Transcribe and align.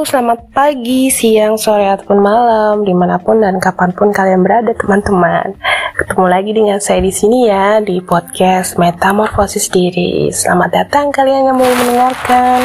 selamat 0.00 0.56
pagi, 0.56 1.12
siang, 1.12 1.60
sore, 1.60 1.84
ataupun 1.84 2.24
malam, 2.24 2.88
di 2.88 2.96
mana 2.96 3.20
pun 3.20 3.36
dan 3.44 3.60
kapan 3.60 3.92
pun 3.92 4.08
kalian 4.08 4.40
berada, 4.40 4.72
teman-teman. 4.72 5.52
Ketemu 5.92 6.24
lagi 6.24 6.50
dengan 6.56 6.78
saya 6.80 7.04
di 7.04 7.12
sini 7.12 7.52
ya, 7.52 7.84
di 7.84 8.00
podcast 8.00 8.80
Metamorfosis 8.80 9.68
Diri. 9.68 10.32
Selamat 10.32 10.72
datang 10.72 11.12
kalian 11.12 11.52
yang 11.52 11.56
mau 11.60 11.68
mendengarkan. 11.68 12.58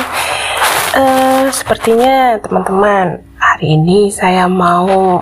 Uh, 0.96 1.52
sepertinya 1.52 2.40
teman-teman, 2.40 3.20
hari 3.36 3.76
ini 3.76 4.08
saya 4.16 4.48
mau 4.48 5.20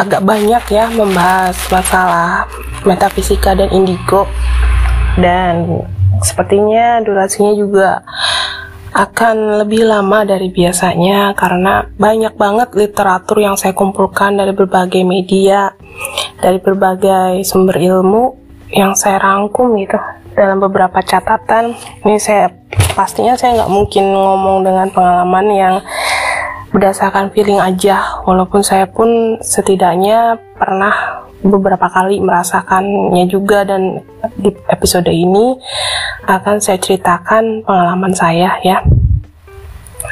agak 0.00 0.24
banyak 0.24 0.64
ya 0.72 0.88
membahas 0.96 1.60
masalah 1.68 2.48
metafisika 2.88 3.52
dan 3.52 3.68
indigo. 3.68 4.24
Dan 5.20 5.84
sepertinya 6.24 7.04
durasinya 7.04 7.52
juga 7.52 8.00
akan 8.96 9.60
lebih 9.60 9.84
lama 9.84 10.24
dari 10.24 10.48
biasanya 10.48 11.36
karena 11.36 11.84
banyak 12.00 12.32
banget 12.32 12.72
literatur 12.72 13.44
yang 13.44 13.52
saya 13.60 13.76
kumpulkan 13.76 14.40
dari 14.40 14.56
berbagai 14.56 15.04
media, 15.04 15.76
dari 16.40 16.56
berbagai 16.56 17.44
sumber 17.44 17.76
ilmu 17.76 18.32
yang 18.72 18.96
saya 18.96 19.20
rangkum 19.20 19.76
gitu 19.76 20.00
dalam 20.32 20.64
beberapa 20.64 21.04
catatan. 21.04 21.76
Ini 22.08 22.16
saya 22.16 22.48
pastinya 22.96 23.36
saya 23.36 23.60
nggak 23.60 23.72
mungkin 23.76 24.16
ngomong 24.16 24.64
dengan 24.64 24.88
pengalaman 24.88 25.46
yang 25.52 25.74
berdasarkan 26.72 27.28
feeling 27.36 27.60
aja, 27.60 28.24
walaupun 28.24 28.64
saya 28.64 28.88
pun 28.88 29.36
setidaknya 29.44 30.40
pernah 30.56 31.25
beberapa 31.46 31.86
kali 31.86 32.18
merasakannya 32.18 33.24
juga 33.30 33.62
dan 33.62 34.02
di 34.36 34.50
episode 34.68 35.08
ini 35.10 35.56
akan 36.26 36.58
saya 36.58 36.78
ceritakan 36.82 37.62
pengalaman 37.62 38.12
saya 38.12 38.58
ya. 38.62 38.82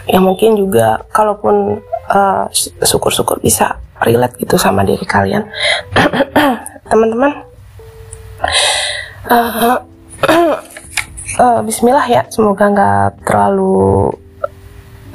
Yang 0.09 0.25
mungkin 0.25 0.51
juga 0.59 1.01
kalaupun 1.11 1.81
uh, 2.11 2.45
syukur-syukur 2.83 3.41
bisa 3.41 3.79
relate 4.03 4.37
gitu 4.43 4.59
sama 4.61 4.85
diri 4.85 5.05
kalian. 5.07 5.47
Teman-teman 6.91 7.33
uh, 9.31 9.79
uh, 11.41 11.61
Bismillah 11.67 12.07
ya. 12.11 12.23
Semoga 12.29 12.69
nggak 12.69 13.25
terlalu 13.25 14.13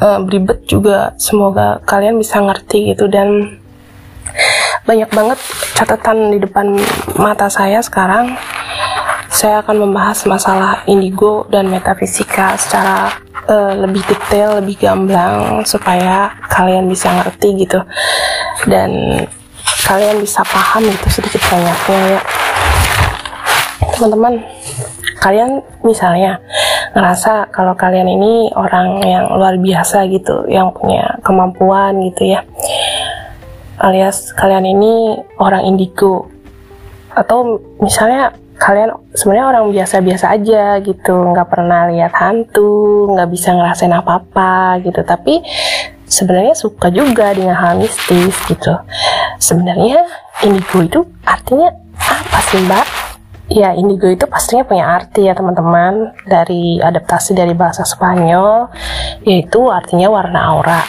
uh, 0.01 0.19
beribet 0.23 0.65
juga. 0.65 1.13
Semoga 1.19 1.83
kalian 1.85 2.17
bisa 2.17 2.39
ngerti 2.41 2.95
gitu 2.95 3.05
dan 3.11 3.58
banyak 4.89 5.09
banget 5.13 5.37
catatan 5.77 6.33
di 6.33 6.41
depan 6.41 6.73
mata 7.21 7.45
saya 7.45 7.77
sekarang. 7.85 8.33
Saya 9.29 9.61
akan 9.61 9.85
membahas 9.85 10.25
masalah 10.25 10.81
indigo 10.89 11.45
dan 11.53 11.69
metafisika 11.69 12.57
secara 12.57 13.13
uh, 13.45 13.77
lebih 13.77 14.01
detail, 14.09 14.57
lebih 14.57 14.81
gamblang 14.81 15.61
supaya 15.69 16.33
kalian 16.49 16.89
bisa 16.89 17.13
ngerti 17.21 17.69
gitu. 17.69 17.77
Dan 18.65 19.21
kalian 19.85 20.17
bisa 20.25 20.41
paham 20.41 20.81
gitu 20.89 21.21
sedikit 21.21 21.45
banyaknya 21.45 22.17
ya. 22.17 22.21
Teman-teman 23.93 24.41
kalian 25.21 25.61
misalnya 25.85 26.41
ngerasa 26.97 27.53
kalau 27.53 27.77
kalian 27.77 28.09
ini 28.09 28.49
orang 28.57 28.97
yang 29.05 29.29
luar 29.37 29.53
biasa 29.61 30.09
gitu 30.09 30.49
yang 30.49 30.73
punya 30.73 31.21
kemampuan 31.21 32.01
gitu 32.09 32.33
ya 32.33 32.41
alias 33.79 34.35
kalian 34.35 34.67
ini 34.67 35.23
orang 35.39 35.65
indigo. 35.65 36.27
Atau 37.15 37.63
misalnya 37.79 38.35
kalian 38.59 38.91
sebenarnya 39.15 39.47
orang 39.55 39.65
biasa-biasa 39.71 40.35
aja 40.35 40.83
gitu 40.83 41.15
nggak 41.15 41.47
pernah 41.47 41.87
lihat 41.87 42.11
hantu 42.11 43.07
nggak 43.15 43.29
bisa 43.31 43.55
ngerasain 43.55 43.95
apa-apa 43.95 44.83
gitu. 44.83 44.99
Tapi 45.01 45.39
sebenarnya 46.05 46.53
suka 46.59 46.91
juga 46.91 47.31
dengan 47.31 47.55
hal 47.55 47.79
mistis 47.79 48.35
gitu. 48.51 48.75
Sebenarnya 49.39 50.03
indigo 50.43 50.83
itu 50.83 50.99
artinya 51.23 51.71
apa 51.95 52.39
sih 52.51 52.59
mbak? 52.67 52.87
Ya 53.49 53.73
indigo 53.73 54.05
itu 54.05 54.29
pastinya 54.29 54.61
punya 54.61 54.85
arti 54.85 55.25
ya 55.25 55.33
teman-teman 55.33 56.13
dari 56.29 56.77
adaptasi 56.77 57.33
dari 57.33 57.57
bahasa 57.57 57.81
Spanyol 57.81 58.69
yaitu 59.25 59.71
artinya 59.71 60.11
warna 60.11 60.53
aura. 60.53 60.81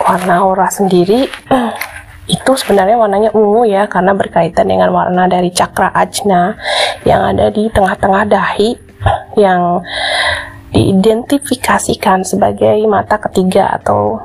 Warna 0.00 0.40
aura 0.40 0.68
sendiri 0.72 1.28
itu 2.26 2.52
sebenarnya 2.58 2.98
warnanya 2.98 3.30
ungu 3.30 3.70
ya 3.70 3.86
karena 3.86 4.10
berkaitan 4.10 4.66
dengan 4.66 4.90
warna 4.90 5.30
dari 5.30 5.54
cakra 5.54 5.94
ajna 5.94 6.58
yang 7.06 7.22
ada 7.22 7.54
di 7.54 7.70
tengah-tengah 7.70 8.26
dahi 8.26 8.74
yang 9.38 9.82
diidentifikasikan 10.74 12.26
sebagai 12.26 12.82
mata 12.90 13.22
ketiga 13.22 13.78
atau 13.78 14.18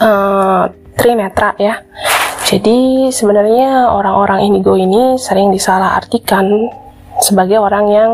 uh, 0.00 0.64
trinetra 0.96 1.52
ya. 1.60 1.84
Jadi 2.46 3.10
sebenarnya 3.10 3.90
orang-orang 3.90 4.46
indigo 4.48 4.78
ini 4.78 5.18
sering 5.18 5.52
disalahartikan 5.52 6.46
sebagai 7.20 7.58
orang 7.60 7.86
yang 7.90 8.10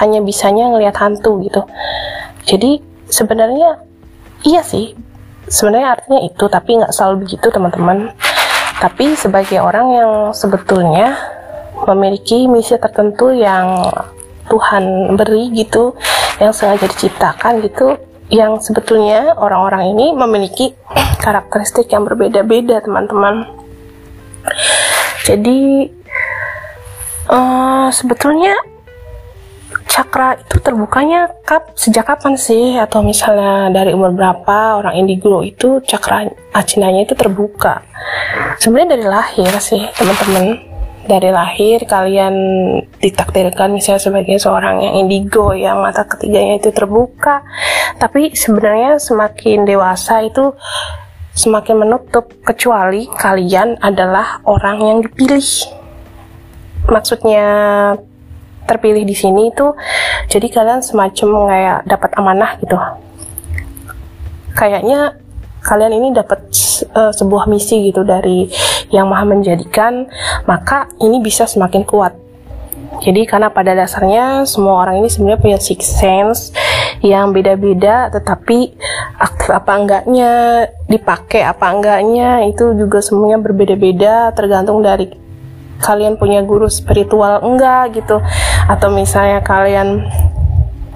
hanya 0.00 0.18
bisanya 0.24 0.72
ngelihat 0.72 0.96
hantu 0.98 1.38
gitu. 1.44 1.62
Jadi 2.48 2.80
sebenarnya 3.06 3.78
iya 4.42 4.64
sih 4.64 4.96
sebenarnya 5.48 5.98
artinya 5.98 6.20
itu 6.24 6.44
tapi 6.46 6.78
nggak 6.78 6.92
selalu 6.94 7.26
begitu 7.28 7.48
teman-teman. 7.48 8.12
Tapi 8.78 9.18
sebagai 9.18 9.58
orang 9.58 9.86
yang 9.90 10.12
sebetulnya 10.30 11.18
memiliki 11.88 12.46
misi 12.46 12.78
tertentu 12.78 13.34
yang 13.34 13.90
Tuhan 14.48 15.14
beri 15.18 15.50
gitu 15.52 15.98
yang 16.38 16.54
sengaja 16.54 16.86
diciptakan 16.86 17.60
gitu 17.66 17.98
yang 18.28 18.60
sebetulnya 18.60 19.34
orang-orang 19.40 19.96
ini 19.96 20.12
memiliki 20.12 20.76
karakteristik 21.18 21.88
yang 21.90 22.04
berbeda-beda 22.04 22.84
teman-teman. 22.84 23.48
Jadi 25.24 25.88
uh, 27.28 27.88
sebetulnya 27.92 28.52
cakra 29.88 30.36
itu 30.36 30.60
terbukanya 30.60 31.32
kap 31.42 31.72
sejak 31.74 32.06
kapan 32.06 32.36
sih? 32.36 32.76
Atau 32.76 33.00
misalnya 33.02 33.72
dari 33.72 33.96
umur 33.96 34.12
berapa 34.12 34.78
orang 34.78 35.00
indigo 35.00 35.40
itu 35.42 35.80
cakra 35.82 36.28
acinanya 36.52 37.08
itu 37.08 37.16
terbuka? 37.16 37.82
Sebenarnya 38.60 38.94
dari 38.94 39.06
lahir 39.08 39.52
sih 39.58 39.82
teman-teman. 39.96 40.68
Dari 41.08 41.32
lahir 41.32 41.88
kalian 41.88 42.34
ditakdirkan 43.00 43.72
misalnya 43.72 43.96
sebagai 43.96 44.36
seorang 44.36 44.84
yang 44.84 44.94
indigo 45.08 45.56
yang 45.56 45.80
mata 45.80 46.04
ketiganya 46.04 46.60
itu 46.60 46.68
terbuka. 46.68 47.40
Tapi 47.96 48.36
sebenarnya 48.36 49.00
semakin 49.00 49.64
dewasa 49.64 50.20
itu 50.20 50.52
semakin 51.32 51.80
menutup 51.80 52.28
kecuali 52.44 53.08
kalian 53.08 53.80
adalah 53.80 54.44
orang 54.44 54.84
yang 54.84 54.98
dipilih. 55.00 55.48
Maksudnya 56.92 57.46
terpilih 58.68 59.08
di 59.08 59.16
sini 59.16 59.48
itu 59.48 59.72
jadi 60.28 60.46
kalian 60.52 60.84
semacam 60.84 61.28
kayak 61.48 61.78
dapat 61.88 62.10
amanah 62.20 62.50
gitu. 62.60 62.76
Kayaknya 64.52 65.16
kalian 65.64 65.92
ini 65.96 66.08
dapat 66.12 66.44
uh, 66.92 67.12
sebuah 67.16 67.48
misi 67.48 67.88
gitu 67.88 68.04
dari 68.04 68.46
yang 68.92 69.08
maha 69.08 69.24
menjadikan 69.24 70.06
maka 70.44 70.92
ini 71.00 71.18
bisa 71.24 71.48
semakin 71.48 71.88
kuat. 71.88 72.12
Jadi 72.98 73.30
karena 73.30 73.46
pada 73.52 73.78
dasarnya 73.78 74.42
semua 74.42 74.82
orang 74.82 74.98
ini 75.04 75.08
sebenarnya 75.08 75.38
punya 75.38 75.58
six 75.62 75.86
sense 75.86 76.50
yang 76.98 77.30
beda-beda 77.30 78.10
tetapi 78.10 78.74
aktif 79.22 79.50
apa 79.54 79.72
enggaknya 79.78 80.32
dipakai 80.90 81.46
apa 81.46 81.66
enggaknya 81.70 82.42
itu 82.50 82.74
juga 82.74 82.98
semuanya 82.98 83.38
berbeda-beda 83.38 84.34
tergantung 84.34 84.82
dari 84.82 85.14
kalian 85.78 86.18
punya 86.18 86.42
guru 86.42 86.66
spiritual 86.66 87.38
enggak 87.46 88.02
gitu 88.02 88.18
atau 88.68 88.92
misalnya 88.92 89.40
kalian 89.40 90.04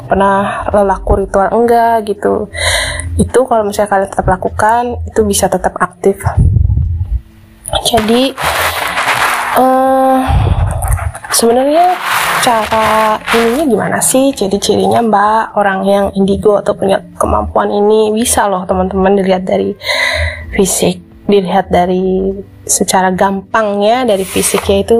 pernah 0.05 0.69
lelaku 0.69 1.25
ritual 1.25 1.49
enggak 1.49 2.05
gitu. 2.05 2.53
Itu 3.17 3.49
kalau 3.49 3.65
misalnya 3.65 3.89
kalian 3.89 4.11
tetap 4.13 4.27
lakukan 4.29 4.83
itu 5.09 5.21
bisa 5.25 5.49
tetap 5.49 5.73
aktif. 5.81 6.21
Jadi 7.89 8.37
uh, 9.57 10.21
sebenarnya 11.33 11.97
cara 12.45 13.17
ininya 13.33 13.65
gimana 13.65 13.99
sih? 14.05 14.37
Jadi 14.37 14.61
cirinya 14.61 15.01
mbak 15.01 15.57
orang 15.57 15.81
yang 15.89 16.05
indigo 16.13 16.61
atau 16.61 16.77
punya 16.77 17.01
kemampuan 17.17 17.73
ini 17.73 18.13
bisa 18.13 18.45
loh 18.53 18.69
teman-teman 18.69 19.17
dilihat 19.17 19.49
dari 19.49 19.73
fisik 20.53 21.12
dilihat 21.27 21.71
dari 21.71 22.35
secara 22.67 23.11
gampangnya 23.15 24.07
dari 24.07 24.23
fisiknya 24.23 24.87
itu 24.87 24.99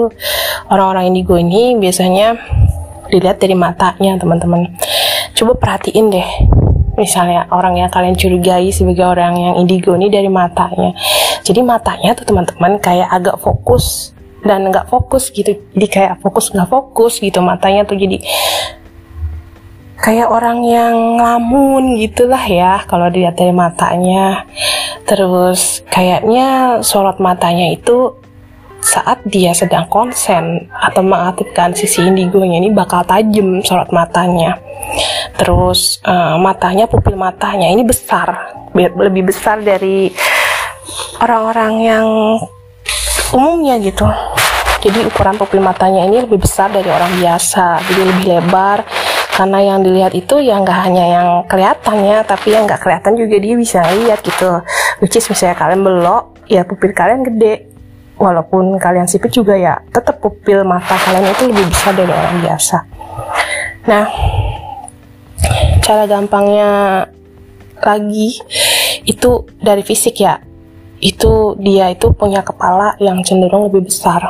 orang-orang 0.67 1.11
indigo 1.11 1.35
ini 1.39 1.75
biasanya 1.79 2.35
dilihat 3.11 3.39
dari 3.39 3.55
matanya 3.55 4.19
teman-teman. 4.19 4.73
Coba 5.35 5.53
perhatiin 5.57 6.07
deh 6.11 6.29
misalnya 6.93 7.49
orang 7.49 7.81
yang 7.81 7.89
kalian 7.89 8.13
curigai 8.13 8.69
sebagai 8.69 9.05
orang 9.05 9.33
yang 9.33 9.53
indigo 9.57 9.97
ini 9.97 10.13
dari 10.13 10.29
matanya. 10.29 10.93
Jadi 11.43 11.59
matanya 11.65 12.13
tuh 12.13 12.25
teman-teman 12.29 12.77
kayak 12.79 13.09
agak 13.09 13.35
fokus 13.41 14.13
dan 14.45 14.69
nggak 14.69 14.87
fokus 14.87 15.33
gitu. 15.33 15.57
Jadi 15.73 15.87
kayak 15.89 16.13
fokus 16.21 16.53
nggak 16.53 16.69
fokus 16.69 17.19
gitu 17.19 17.41
matanya 17.41 17.83
tuh 17.83 17.97
jadi 17.97 18.21
kayak 20.03 20.27
orang 20.27 20.59
yang 20.67 21.15
ngelamun 21.15 21.95
gitulah 21.95 22.43
ya 22.43 22.83
kalau 22.83 23.07
dilihat 23.07 23.39
dari 23.39 23.55
matanya. 23.55 24.43
Terus 25.07 25.79
kayaknya 25.87 26.79
sorot 26.83 27.23
matanya 27.23 27.71
itu 27.71 28.11
saat 28.83 29.23
dia 29.23 29.55
sedang 29.55 29.87
konsen 29.87 30.67
atau 30.75 30.99
mengaktifkan 30.99 31.71
sisi 31.71 32.03
indigonya 32.03 32.59
ini 32.59 32.67
bakal 32.75 33.07
tajam 33.07 33.63
sorot 33.63 33.95
matanya. 33.95 34.59
Terus 35.39 36.03
uh, 36.03 36.35
matanya 36.35 36.83
pupil 36.91 37.15
matanya 37.15 37.71
ini 37.71 37.87
besar 37.87 38.59
lebih 38.75 39.31
besar 39.31 39.63
dari 39.63 40.11
orang-orang 41.23 41.73
yang 41.79 42.07
umumnya 43.31 43.79
gitu. 43.79 44.03
Jadi 44.83 44.99
ukuran 45.07 45.39
pupil 45.39 45.63
matanya 45.63 46.03
ini 46.03 46.27
lebih 46.27 46.43
besar 46.43 46.67
dari 46.67 46.91
orang 46.91 47.15
biasa 47.15 47.79
jadi 47.87 48.01
lebih 48.03 48.25
lebar 48.35 48.83
karena 49.33 49.59
yang 49.65 49.79
dilihat 49.81 50.13
itu 50.13 50.37
ya 50.45 50.61
nggak 50.61 50.79
hanya 50.85 51.05
yang 51.09 51.27
kelihatannya 51.49 52.21
tapi 52.21 52.53
yang 52.53 52.69
nggak 52.69 52.85
kelihatan 52.85 53.17
juga 53.17 53.35
dia 53.41 53.55
bisa 53.57 53.81
lihat 53.81 54.21
gitu. 54.21 54.61
Which 55.01 55.17
is 55.17 55.25
misalnya 55.25 55.57
kalian 55.57 55.81
belok 55.81 56.23
ya 56.45 56.61
pupil 56.61 56.93
kalian 56.93 57.25
gede. 57.25 57.73
Walaupun 58.13 58.77
kalian 58.77 59.09
sipit 59.09 59.33
juga 59.33 59.57
ya 59.57 59.81
tetap 59.89 60.21
pupil 60.21 60.61
mata 60.61 60.93
kalian 60.93 61.33
itu 61.33 61.49
lebih 61.49 61.65
besar 61.65 61.97
dari 61.97 62.13
orang 62.13 62.37
biasa. 62.45 62.77
Nah 63.89 64.05
cara 65.81 66.03
gampangnya 66.05 66.69
lagi 67.81 68.37
itu 69.09 69.49
dari 69.57 69.81
fisik 69.81 70.21
ya. 70.21 70.37
Itu 71.01 71.57
dia 71.57 71.89
itu 71.89 72.13
punya 72.13 72.45
kepala 72.45 72.95
yang 73.01 73.25
cenderung 73.25 73.65
lebih 73.65 73.89
besar. 73.89 74.21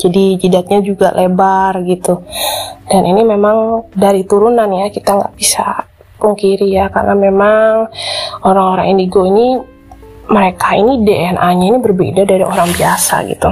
Jadi 0.00 0.40
jidatnya 0.40 0.80
juga 0.80 1.12
lebar 1.12 1.84
gitu 1.84 2.24
dan 2.90 3.06
ini 3.06 3.22
memang 3.22 3.86
dari 3.94 4.26
turunan 4.26 4.66
ya 4.66 4.90
kita 4.90 5.14
nggak 5.14 5.34
bisa 5.38 5.86
pungkiri 6.18 6.74
ya 6.74 6.90
karena 6.90 7.14
memang 7.14 7.86
orang-orang 8.42 8.90
indigo 8.90 9.22
ini 9.24 9.62
mereka 10.26 10.74
ini 10.74 11.06
DNA-nya 11.06 11.66
ini 11.70 11.78
berbeda 11.78 12.26
dari 12.26 12.42
orang 12.42 12.68
biasa 12.74 13.24
gitu 13.30 13.50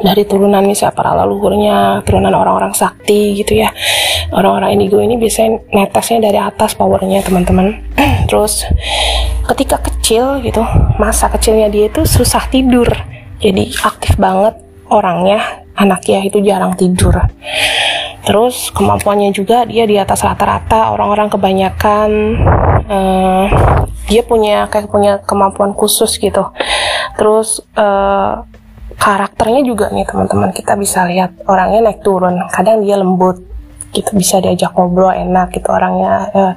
dari 0.00 0.24
turunan 0.24 0.64
misalnya 0.64 0.96
para 0.96 1.12
leluhurnya, 1.12 2.00
turunan 2.08 2.32
orang-orang 2.32 2.72
sakti 2.72 3.36
gitu 3.36 3.60
ya. 3.60 3.68
Orang-orang 4.32 4.80
indigo 4.80 4.96
ini 4.96 5.20
biasanya 5.20 5.60
netesnya 5.76 6.24
dari 6.24 6.40
atas 6.40 6.72
powernya 6.72 7.20
teman-teman. 7.20 7.84
Terus 8.32 8.64
ketika 9.52 9.84
kecil 9.84 10.40
gitu, 10.40 10.64
masa 10.96 11.28
kecilnya 11.28 11.68
dia 11.68 11.92
itu 11.92 12.00
susah 12.08 12.48
tidur. 12.48 12.88
Jadi 13.44 13.76
aktif 13.84 14.16
banget 14.16 14.56
orangnya 14.88 15.64
anaknya 15.76 16.22
itu 16.24 16.38
jarang 16.40 16.78
tidur 16.78 17.18
terus 18.24 18.72
kemampuannya 18.72 19.30
juga 19.36 19.68
dia 19.68 19.84
di 19.84 20.00
atas 20.00 20.24
rata-rata 20.24 20.96
orang-orang 20.96 21.28
kebanyakan 21.28 22.10
uh, 22.88 23.46
dia 24.08 24.24
punya 24.24 24.68
kayak 24.68 24.88
punya 24.88 25.20
kemampuan 25.24 25.72
khusus 25.76 26.16
gitu. 26.16 26.48
Terus 27.16 27.60
uh, 27.76 28.44
karakternya 28.96 29.64
juga 29.64 29.92
nih 29.92 30.08
teman-teman 30.08 30.52
kita 30.52 30.76
bisa 30.76 31.04
lihat 31.08 31.36
orangnya 31.48 31.92
naik 31.92 32.00
turun. 32.00 32.40
Kadang 32.52 32.84
dia 32.84 32.96
lembut 32.96 33.40
gitu 33.94 34.10
bisa 34.16 34.42
diajak 34.42 34.74
ngobrol 34.74 35.14
enak 35.14 35.54
gitu 35.54 35.70
orangnya 35.70 36.28
uh, 36.32 36.52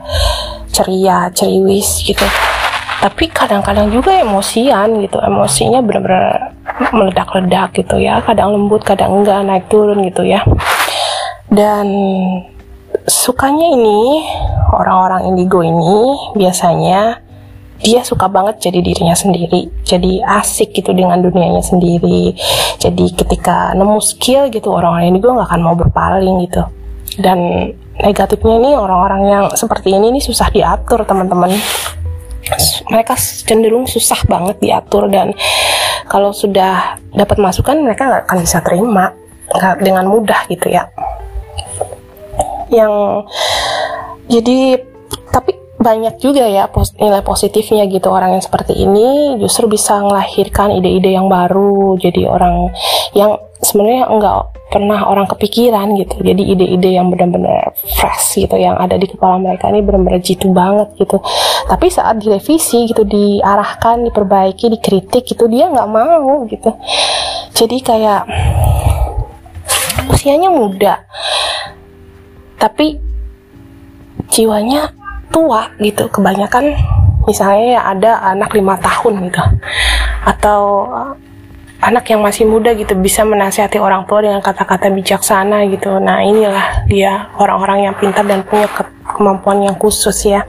ceria 0.72 1.32
ceriwis 1.32 2.04
gitu. 2.04 2.24
Tapi 2.98 3.30
kadang-kadang 3.30 3.94
juga 3.94 4.10
emosian 4.24 5.04
gitu 5.06 5.22
emosinya 5.22 5.86
benar-benar 5.86 6.58
meledak-ledak 6.96 7.76
gitu 7.76 8.00
ya. 8.00 8.20
Kadang 8.24 8.56
lembut 8.56 8.84
kadang 8.84 9.22
enggak 9.22 9.44
naik 9.44 9.68
turun 9.68 10.04
gitu 10.08 10.24
ya 10.24 10.44
dan 11.48 11.88
sukanya 13.08 13.72
ini 13.72 14.28
orang-orang 14.76 15.32
indigo 15.32 15.64
ini 15.64 16.36
biasanya 16.36 17.24
dia 17.78 18.02
suka 18.02 18.28
banget 18.28 18.58
jadi 18.68 18.84
dirinya 18.84 19.14
sendiri. 19.14 19.70
Jadi 19.86 20.20
asik 20.20 20.76
gitu 20.76 20.92
dengan 20.92 21.22
dunianya 21.22 21.64
sendiri. 21.64 22.34
Jadi 22.82 23.06
ketika 23.14 23.72
nemu 23.78 24.02
skill 24.02 24.50
gitu 24.52 24.74
orang-orang 24.74 25.14
indigo 25.14 25.32
nggak 25.32 25.48
akan 25.48 25.62
mau 25.62 25.76
berpaling 25.78 26.36
gitu. 26.50 26.68
Dan 27.22 27.72
negatifnya 28.02 28.56
ini 28.60 28.72
orang-orang 28.76 29.22
yang 29.30 29.46
seperti 29.54 29.94
ini 29.94 30.12
ini 30.12 30.20
susah 30.20 30.50
diatur 30.52 31.06
teman-teman. 31.06 31.54
Mereka 32.92 33.14
cenderung 33.46 33.86
susah 33.86 34.24
banget 34.26 34.58
diatur 34.60 35.08
dan 35.12 35.32
kalau 36.08 36.32
sudah 36.32 36.98
dapat 37.14 37.38
masukan 37.40 37.78
mereka 37.78 38.10
nggak 38.10 38.24
akan 38.28 38.38
bisa 38.44 38.60
terima. 38.60 39.06
Dengan 39.80 40.12
mudah 40.12 40.44
gitu 40.52 40.68
ya 40.68 40.92
yang 42.72 43.24
jadi 44.28 44.82
tapi 45.32 45.56
banyak 45.78 46.18
juga 46.20 46.44
ya 46.44 46.68
nilai 47.00 47.22
positifnya 47.22 47.86
gitu. 47.88 48.10
Orang 48.10 48.36
yang 48.36 48.44
seperti 48.44 48.76
ini 48.76 49.38
justru 49.40 49.70
bisa 49.70 50.02
melahirkan 50.02 50.74
ide-ide 50.76 51.14
yang 51.16 51.30
baru. 51.30 51.96
Jadi 52.02 52.28
orang 52.28 52.74
yang 53.14 53.38
sebenarnya 53.62 54.10
enggak 54.10 54.36
pernah 54.68 55.08
orang 55.08 55.30
kepikiran 55.32 55.96
gitu. 55.96 56.20
Jadi 56.20 56.44
ide-ide 56.44 57.00
yang 57.00 57.08
benar-benar 57.08 57.72
fresh 57.96 58.44
gitu 58.44 58.60
yang 58.60 58.76
ada 58.76 59.00
di 59.00 59.08
kepala 59.08 59.40
mereka 59.40 59.72
ini 59.72 59.80
benar-benar 59.80 60.20
jitu 60.20 60.52
banget 60.52 60.92
gitu. 61.00 61.24
Tapi 61.70 61.88
saat 61.88 62.20
direvisi 62.20 62.90
gitu 62.92 63.08
diarahkan 63.08 64.04
diperbaiki 64.12 64.74
dikritik 64.76 65.24
gitu 65.24 65.48
dia 65.48 65.72
nggak 65.72 65.88
mau 65.88 66.44
gitu. 66.52 66.76
Jadi 67.56 67.78
kayak 67.80 68.28
usianya 70.12 70.52
muda 70.52 71.06
tapi 72.58 72.98
jiwanya 74.28 74.92
tua 75.32 75.72
gitu 75.80 76.10
kebanyakan 76.10 76.74
misalnya 77.30 77.66
ya 77.78 77.82
ada 77.94 78.12
anak 78.34 78.52
lima 78.56 78.76
tahun 78.82 79.30
gitu 79.30 79.44
atau 80.26 80.90
anak 81.78 82.10
yang 82.10 82.26
masih 82.26 82.50
muda 82.50 82.74
gitu 82.74 82.98
bisa 82.98 83.22
menasihati 83.22 83.78
orang 83.78 84.10
tua 84.10 84.26
dengan 84.26 84.42
kata-kata 84.42 84.90
bijaksana 84.90 85.70
gitu. 85.70 86.02
Nah 86.02 86.26
inilah 86.26 86.90
dia 86.90 87.30
orang-orang 87.38 87.90
yang 87.90 87.96
pintar 87.96 88.26
dan 88.26 88.42
punya 88.42 88.66
ke 88.66 88.82
kemampuan 89.06 89.62
yang 89.62 89.78
khusus 89.78 90.18
ya. 90.26 90.42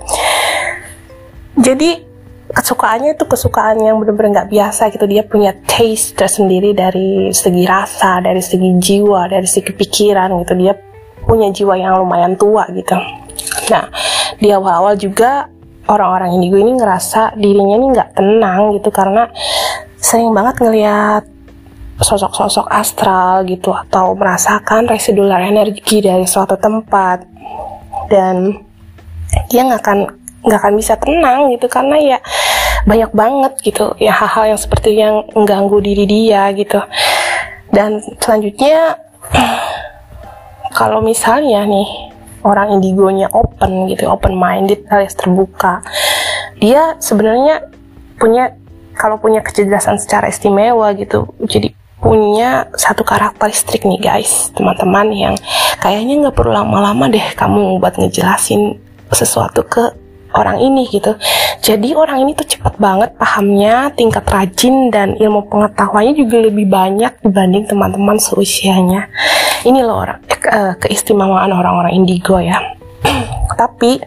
Jadi 1.58 2.00
kesukaannya 2.49 3.12
itu 3.19 3.25
kesukaan 3.28 3.76
yang 3.84 4.00
benar-benar 4.00 4.43
nggak 4.43 4.50
biasa 4.50 4.88
gitu. 4.88 5.05
Dia 5.05 5.22
punya 5.28 5.52
taste 5.69 6.16
tersendiri 6.16 6.72
dari 6.72 7.28
segi 7.37 7.64
rasa, 7.69 8.25
dari 8.25 8.40
segi 8.40 8.72
jiwa, 8.81 9.28
dari 9.28 9.44
segi 9.44 9.70
pikiran 9.76 10.32
gitu. 10.43 10.56
Dia 10.56 10.72
punya 11.29 11.53
jiwa 11.53 11.77
yang 11.77 12.01
lumayan 12.01 12.33
tua 12.41 12.65
gitu. 12.73 12.97
Nah 13.69 13.85
di 14.41 14.49
awal-awal 14.49 14.97
juga 14.97 15.44
orang-orang 15.85 16.41
indigo 16.41 16.56
ini 16.56 16.73
ngerasa 16.81 17.37
dirinya 17.37 17.77
ini 17.77 17.87
nggak 17.93 18.11
tenang 18.17 18.73
gitu. 18.81 18.89
Karena 18.89 19.29
sering 20.01 20.32
banget 20.32 20.56
ngelihat 20.65 21.29
sosok-sosok 22.01 22.65
astral 22.73 23.44
gitu. 23.44 23.77
Atau 23.77 24.17
merasakan 24.17 24.89
residual 24.89 25.37
energi 25.44 26.01
dari 26.01 26.25
suatu 26.25 26.56
tempat. 26.56 27.29
Dan 28.08 28.56
dia 29.53 29.69
nggak 29.69 29.81
akan 29.85 29.99
nggak 30.49 30.61
akan 30.65 30.75
bisa 30.81 30.97
tenang 30.97 31.53
gitu. 31.53 31.69
Karena 31.69 31.97
ya 32.01 32.19
banyak 32.89 33.13
banget 33.13 33.53
gitu. 33.61 33.93
Ya 34.01 34.17
hal-hal 34.17 34.56
yang 34.56 34.61
seperti 34.61 34.97
yang 34.97 35.29
mengganggu 35.37 35.77
diri 35.85 36.08
dia 36.08 36.49
gitu. 36.56 36.81
Dan 37.69 38.01
selanjutnya 38.17 38.97
kalau 40.72 41.01
misalnya 41.05 41.65
nih 41.65 41.89
orang 42.46 42.79
indigonya 42.79 43.29
open 43.34 43.91
gitu 43.91 44.06
open 44.08 44.39
minded 44.39 44.84
alias 44.89 45.15
terbuka 45.19 45.82
dia 46.58 46.96
sebenarnya 46.98 47.67
punya 48.19 48.55
kalau 48.98 49.19
punya 49.19 49.43
kecerdasan 49.43 49.98
secara 49.98 50.31
istimewa 50.31 50.91
gitu 50.94 51.31
jadi 51.46 51.75
punya 51.98 52.70
satu 52.79 53.03
karakteristik 53.03 53.82
nih 53.82 53.98
guys 53.98 54.55
teman-teman 54.55 55.10
yang 55.10 55.34
kayaknya 55.82 56.27
nggak 56.27 56.37
perlu 56.39 56.55
lama-lama 56.55 57.10
deh 57.10 57.27
kamu 57.34 57.82
buat 57.82 57.98
ngejelasin 57.98 58.79
sesuatu 59.10 59.67
ke 59.67 60.08
orang 60.37 60.60
ini 60.60 60.84
gitu. 60.89 61.17
Jadi 61.65 61.96
orang 61.96 62.25
ini 62.25 62.37
tuh 62.37 62.44
cepat 62.44 62.77
banget 62.77 63.17
pahamnya 63.17 63.93
tingkat 63.96 64.25
rajin 64.29 64.93
dan 64.93 65.17
ilmu 65.17 65.48
pengetahuannya 65.48 66.15
juga 66.17 66.37
lebih 66.48 66.69
banyak 66.69 67.25
dibanding 67.25 67.65
teman-teman 67.65 68.20
seusianya 68.20 69.08
ini 69.69 69.84
loh 69.84 70.01
orang 70.01 70.25
ke 70.25 70.81
keistimewaan 70.81 71.53
orang-orang 71.53 71.93
indigo 71.93 72.41
ya. 72.41 72.56
Tapi 73.60 74.01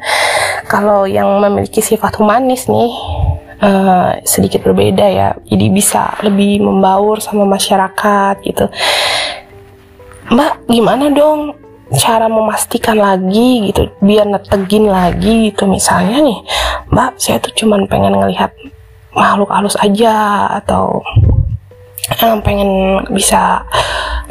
kalau 0.66 1.06
yang 1.06 1.30
memiliki 1.38 1.86
sifat 1.86 2.18
humanis 2.18 2.66
nih 2.66 2.92
uh, 3.62 4.18
sedikit 4.26 4.66
berbeda 4.66 5.06
ya. 5.06 5.30
Jadi 5.46 5.66
bisa 5.70 6.18
lebih 6.26 6.66
membaur 6.66 7.22
sama 7.22 7.46
masyarakat 7.46 8.42
gitu. 8.42 8.66
Mbak 10.34 10.54
gimana 10.72 11.12
dong 11.14 11.54
cara 11.94 12.26
memastikan 12.26 12.98
lagi 12.98 13.70
gitu? 13.70 13.92
Biar 14.02 14.26
netegin 14.26 14.90
lagi 14.90 15.54
gitu. 15.54 15.70
Misalnya 15.70 16.26
nih 16.26 16.40
mbak 16.92 17.22
saya 17.22 17.40
tuh 17.40 17.54
cuman 17.56 17.88
pengen 17.88 18.18
ngelihat 18.18 18.52
makhluk 19.12 19.52
halus 19.52 19.76
aja 19.80 20.48
atau 20.64 21.04
um, 22.22 22.40
pengen 22.42 23.04
bisa 23.14 23.66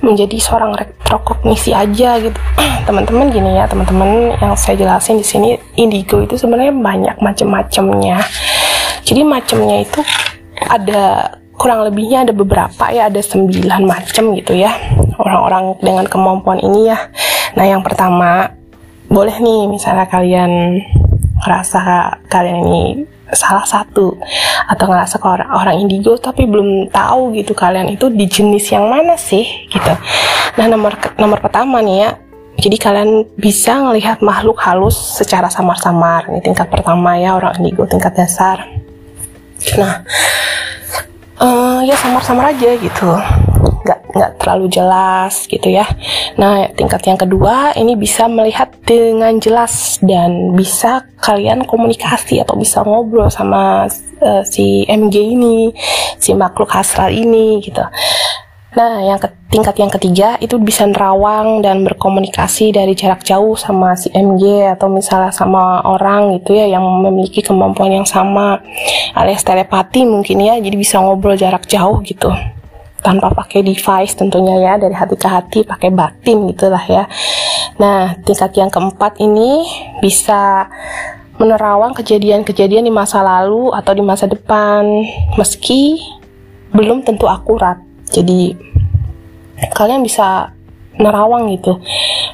menjadi 0.00 0.40
seorang 0.40 0.74
retrokognisi 0.74 1.76
aja 1.76 2.16
gitu. 2.18 2.40
Teman-teman 2.88 3.30
gini 3.30 3.60
ya 3.60 3.68
teman-teman 3.70 4.34
yang 4.40 4.56
saya 4.56 4.74
jelasin 4.74 5.20
di 5.20 5.26
sini 5.26 5.54
indigo 5.78 6.24
itu 6.24 6.34
sebenarnya 6.34 6.74
banyak 6.74 7.16
macam-macamnya 7.22 8.24
jadi 9.10 9.26
macamnya 9.26 9.82
itu 9.82 10.00
ada 10.70 11.34
kurang 11.58 11.82
lebihnya 11.82 12.24
ada 12.24 12.32
beberapa 12.32 12.94
ya 12.94 13.10
ada 13.10 13.18
sembilan 13.18 13.82
macam 13.84 14.32
gitu 14.38 14.54
ya 14.54 14.70
orang-orang 15.18 15.76
dengan 15.82 16.06
kemampuan 16.06 16.62
ini 16.62 16.94
ya. 16.94 17.10
Nah 17.58 17.64
yang 17.66 17.82
pertama 17.82 18.54
boleh 19.10 19.34
nih 19.42 19.66
misalnya 19.66 20.06
kalian 20.06 20.78
ngerasa 21.42 21.80
kalian 22.30 22.58
ini 22.64 22.84
salah 23.32 23.66
satu 23.66 24.18
atau 24.68 24.84
ngerasa 24.86 25.18
ke 25.18 25.26
orang, 25.26 25.50
orang 25.50 25.76
indigo 25.82 26.16
tapi 26.18 26.46
belum 26.46 26.90
tahu 26.90 27.34
gitu 27.38 27.52
kalian 27.54 27.90
itu 27.92 28.10
di 28.10 28.26
jenis 28.26 28.70
yang 28.74 28.86
mana 28.90 29.14
sih 29.18 29.66
gitu. 29.70 29.92
Nah 30.58 30.66
nomor 30.66 30.96
nomor 31.18 31.38
pertama 31.38 31.82
nih 31.82 31.96
ya 32.06 32.10
jadi 32.60 32.76
kalian 32.76 33.10
bisa 33.40 33.80
melihat 33.80 34.20
makhluk 34.20 34.60
halus 34.60 34.94
secara 34.94 35.48
samar-samar 35.48 36.28
ini 36.28 36.44
tingkat 36.44 36.68
pertama 36.68 37.16
ya 37.16 37.38
orang 37.38 37.56
indigo 37.58 37.88
tingkat 37.88 38.12
dasar. 38.14 38.68
Nah 39.80 40.04
uh, 41.40 41.80
ya 41.82 41.96
samar-samar 41.96 42.52
aja 42.52 42.70
gitu 42.76 43.10
nggak 43.84 44.00
nggak 44.12 44.32
terlalu 44.40 44.66
jelas 44.68 45.48
gitu 45.48 45.68
ya. 45.72 45.86
Nah 46.36 46.68
tingkat 46.72 47.02
yang 47.06 47.18
kedua 47.20 47.72
ini 47.76 47.96
bisa 47.96 48.28
melihat 48.28 48.72
dengan 48.84 49.36
jelas 49.40 49.98
dan 50.04 50.52
bisa 50.56 51.04
kalian 51.20 51.64
komunikasi 51.64 52.40
atau 52.40 52.56
bisa 52.56 52.80
ngobrol 52.84 53.28
sama 53.28 53.88
uh, 54.20 54.42
si 54.44 54.84
MG 54.88 55.16
ini 55.36 55.72
si 56.16 56.32
makhluk 56.36 56.72
hasral 56.72 57.12
ini 57.12 57.60
gitu. 57.64 57.82
Nah, 58.70 59.02
yang 59.02 59.18
ke, 59.18 59.26
tingkat 59.50 59.74
yang 59.82 59.90
ketiga 59.90 60.38
itu 60.38 60.54
bisa 60.62 60.86
nerawang 60.86 61.58
dan 61.58 61.82
berkomunikasi 61.82 62.70
dari 62.70 62.94
jarak 62.94 63.26
jauh 63.26 63.58
sama 63.58 63.98
si 63.98 64.14
MG 64.14 64.62
atau 64.78 64.86
misalnya 64.86 65.34
sama 65.34 65.82
orang 65.82 66.38
gitu 66.38 66.54
ya 66.54 66.70
yang 66.70 66.86
memiliki 66.86 67.42
kemampuan 67.42 67.90
yang 67.90 68.06
sama 68.06 68.62
alias 69.18 69.42
telepati 69.42 70.06
mungkin 70.06 70.38
ya, 70.38 70.54
jadi 70.62 70.76
bisa 70.78 71.02
ngobrol 71.02 71.34
jarak 71.34 71.66
jauh 71.66 71.98
gitu 72.06 72.30
tanpa 73.00 73.32
pakai 73.32 73.64
device 73.64 74.16
tentunya 74.16 74.60
ya 74.60 74.72
dari 74.76 74.92
hati 74.92 75.16
ke 75.16 75.28
hati 75.28 75.58
pakai 75.64 75.90
batin 75.92 76.48
gitulah 76.52 76.84
ya. 76.84 77.04
Nah, 77.80 78.16
tingkat 78.24 78.52
yang 78.60 78.68
keempat 78.68 79.16
ini 79.20 79.64
bisa 80.04 80.68
menerawang 81.40 81.96
kejadian-kejadian 81.96 82.84
di 82.84 82.92
masa 82.92 83.24
lalu 83.24 83.72
atau 83.72 83.96
di 83.96 84.04
masa 84.04 84.28
depan 84.28 84.84
meski 85.40 85.96
belum 86.76 87.00
tentu 87.00 87.24
akurat 87.24 87.80
jadi 88.12 88.52
kalian 89.72 90.04
bisa 90.04 90.52
nerawang 91.00 91.50
gitu. 91.56 91.80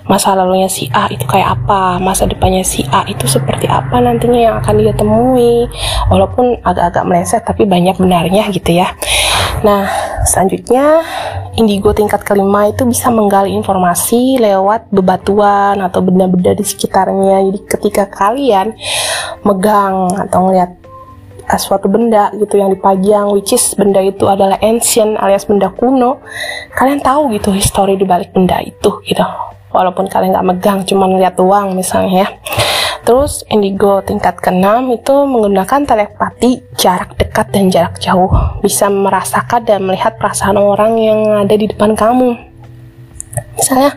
Masa 0.06 0.34
lalunya 0.34 0.70
si 0.70 0.86
A 0.94 1.10
itu 1.10 1.26
kayak 1.26 1.62
apa? 1.62 1.98
Masa 1.98 2.26
depannya 2.26 2.62
si 2.62 2.82
A 2.90 3.02
itu 3.06 3.26
seperti 3.26 3.66
apa 3.66 3.98
nantinya 3.98 4.38
yang 4.38 4.54
akan 4.62 4.74
dia 4.78 4.94
temui? 4.94 5.66
Walaupun 6.10 6.62
agak-agak 6.62 7.04
meleset 7.06 7.42
tapi 7.46 7.66
banyak 7.66 7.96
benarnya 7.98 8.50
gitu 8.50 8.76
ya. 8.76 8.92
Nah 9.62 9.88
selanjutnya 10.26 11.02
indigo 11.56 11.90
tingkat 11.96 12.22
kelima 12.22 12.68
itu 12.70 12.84
bisa 12.84 13.08
menggali 13.08 13.50
informasi 13.56 14.38
lewat 14.38 14.92
bebatuan 14.92 15.80
atau 15.80 16.04
benda-benda 16.04 16.52
di 16.52 16.62
sekitarnya. 16.62 17.42
Jadi 17.50 17.60
ketika 17.66 18.04
kalian 18.06 18.76
megang 19.42 20.12
atau 20.14 20.38
ngeliat 20.46 20.85
suatu 21.54 21.86
benda 21.86 22.34
gitu 22.34 22.58
yang 22.58 22.74
dipajang 22.74 23.30
which 23.30 23.54
is 23.54 23.62
benda 23.78 24.02
itu 24.02 24.26
adalah 24.26 24.58
ancient 24.58 25.14
alias 25.22 25.46
benda 25.46 25.70
kuno 25.70 26.18
kalian 26.74 26.98
tahu 26.98 27.30
gitu 27.38 27.54
histori 27.54 27.94
di 27.94 28.02
balik 28.02 28.34
benda 28.34 28.58
itu 28.58 28.98
gitu 29.06 29.22
walaupun 29.70 30.10
kalian 30.10 30.34
nggak 30.34 30.46
megang 30.50 30.78
cuma 30.82 31.06
lihat 31.06 31.38
uang 31.38 31.78
misalnya 31.78 32.26
ya 32.26 32.28
Terus 33.06 33.46
indigo 33.46 34.02
tingkat 34.02 34.42
keenam 34.42 34.90
itu 34.90 35.14
menggunakan 35.14 35.86
telepati 35.86 36.58
jarak 36.74 37.14
dekat 37.14 37.54
dan 37.54 37.70
jarak 37.70 37.94
jauh. 38.02 38.58
Bisa 38.58 38.90
merasakan 38.90 39.62
dan 39.62 39.86
melihat 39.86 40.18
perasaan 40.18 40.58
orang 40.58 40.98
yang 40.98 41.46
ada 41.46 41.54
di 41.54 41.70
depan 41.70 41.94
kamu. 41.94 42.34
Misalnya 43.54 43.94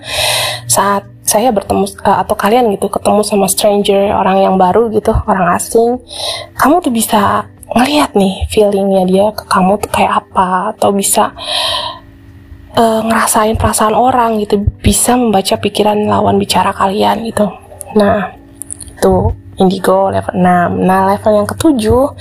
saat 0.69 1.09
saya 1.25 1.49
bertemu 1.49 1.89
uh, 2.05 2.21
atau 2.21 2.37
kalian 2.37 2.69
gitu 2.77 2.93
ketemu 2.93 3.25
sama 3.25 3.49
stranger 3.49 4.13
orang 4.13 4.45
yang 4.45 4.55
baru 4.55 4.93
gitu 4.93 5.11
orang 5.25 5.57
asing 5.57 5.97
kamu 6.57 6.77
tuh 6.85 6.93
bisa 6.93 7.49
ngelihat 7.73 8.13
nih 8.13 8.45
feelingnya 8.53 9.03
dia 9.09 9.25
ke 9.33 9.49
kamu 9.49 9.81
tuh 9.81 9.89
kayak 9.89 10.25
apa 10.25 10.77
atau 10.77 10.93
bisa 10.93 11.33
uh, 12.77 13.01
ngerasain 13.01 13.57
perasaan 13.57 13.97
orang 13.97 14.37
gitu 14.41 14.61
bisa 14.81 15.17
membaca 15.17 15.57
pikiran 15.57 15.97
lawan 16.05 16.37
bicara 16.37 16.69
kalian 16.69 17.25
gitu 17.25 17.49
nah 17.97 18.37
itu 18.93 19.33
indigo 19.57 20.13
level 20.13 20.33
6 20.37 20.45
nah 20.85 21.09
level 21.09 21.33
yang 21.33 21.49
ketujuh 21.49 22.13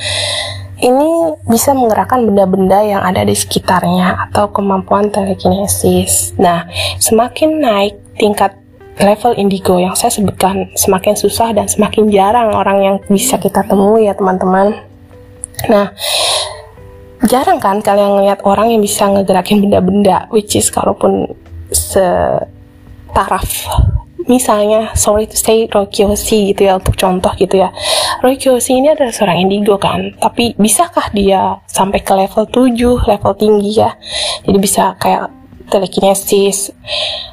ini 0.78 1.34
bisa 1.50 1.74
menggerakkan 1.74 2.22
benda-benda 2.22 2.78
yang 2.86 3.02
ada 3.02 3.26
di 3.26 3.34
sekitarnya 3.34 4.30
atau 4.30 4.46
kemampuan 4.54 5.10
telekinesis. 5.10 6.38
Nah, 6.38 6.70
semakin 7.02 7.50
naik 7.58 8.07
tingkat 8.18 8.58
level 8.98 9.32
indigo 9.38 9.78
yang 9.78 9.94
saya 9.94 10.10
sebutkan 10.10 10.74
semakin 10.74 11.14
susah 11.14 11.54
dan 11.54 11.70
semakin 11.70 12.10
jarang 12.10 12.50
orang 12.50 12.78
yang 12.82 12.96
bisa 13.06 13.38
kita 13.38 13.62
temui 13.62 14.10
ya 14.10 14.14
teman-teman. 14.14 14.74
Nah, 15.70 15.94
jarang 17.26 17.62
kan 17.62 17.78
kalian 17.78 18.18
ngeliat 18.18 18.42
orang 18.42 18.74
yang 18.74 18.82
bisa 18.82 19.06
ngegerakin 19.06 19.62
benda-benda, 19.62 20.26
which 20.34 20.58
is 20.58 20.70
kalaupun 20.70 21.30
setaraf. 21.70 23.46
Misalnya 24.28 24.92
sorry 24.92 25.24
to 25.24 25.38
say 25.40 25.64
Roy 25.72 25.88
Kiyoshi 25.88 26.52
gitu 26.52 26.68
ya 26.68 26.76
untuk 26.76 26.98
contoh 27.00 27.32
gitu 27.38 27.64
ya. 27.64 27.72
Roy 28.20 28.36
Kiyoshi 28.36 28.76
ini 28.76 28.92
adalah 28.92 29.14
seorang 29.14 29.40
indigo 29.40 29.80
kan 29.80 30.12
tapi 30.20 30.52
bisakah 30.60 31.08
dia 31.16 31.56
sampai 31.64 32.04
ke 32.04 32.12
level 32.12 32.44
7 32.44 33.08
level 33.08 33.32
tinggi 33.40 33.80
ya? 33.80 33.96
Jadi 34.44 34.58
bisa 34.60 34.92
kayak 35.00 35.37
telekinesis 35.68 36.72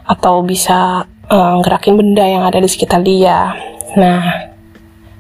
atau 0.06 0.44
bisa 0.46 1.08
uh, 1.32 1.56
gerakin 1.64 1.96
benda 1.98 2.24
yang 2.24 2.44
ada 2.44 2.62
di 2.62 2.70
sekitar 2.70 3.02
dia. 3.02 3.56
Nah, 3.96 4.24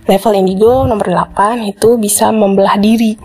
level 0.06 0.34
indigo 0.36 0.86
nomor 0.86 1.08
8 1.08 1.66
itu 1.66 1.98
bisa 1.98 2.30
membelah 2.30 2.78
diri. 2.78 3.18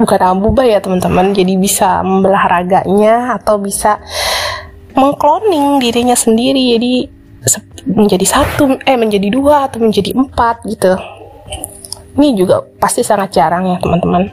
Bukan 0.00 0.20
amuba 0.24 0.64
ya 0.64 0.80
teman-teman, 0.80 1.36
jadi 1.36 1.54
bisa 1.54 2.00
membelah 2.02 2.48
raganya 2.48 3.36
atau 3.38 3.60
bisa 3.60 4.00
mengkloning 4.96 5.80
dirinya 5.80 6.16
sendiri 6.16 6.76
jadi 6.76 6.92
menjadi 7.88 8.26
satu 8.28 8.78
eh 8.86 8.94
menjadi 8.94 9.28
dua 9.32 9.66
atau 9.66 9.82
menjadi 9.82 10.14
empat 10.14 10.62
gitu 10.68 10.94
ini 12.16 12.36
juga 12.36 12.62
pasti 12.78 13.02
sangat 13.02 13.34
jarang 13.34 13.66
ya 13.66 13.76
teman-teman 13.80 14.30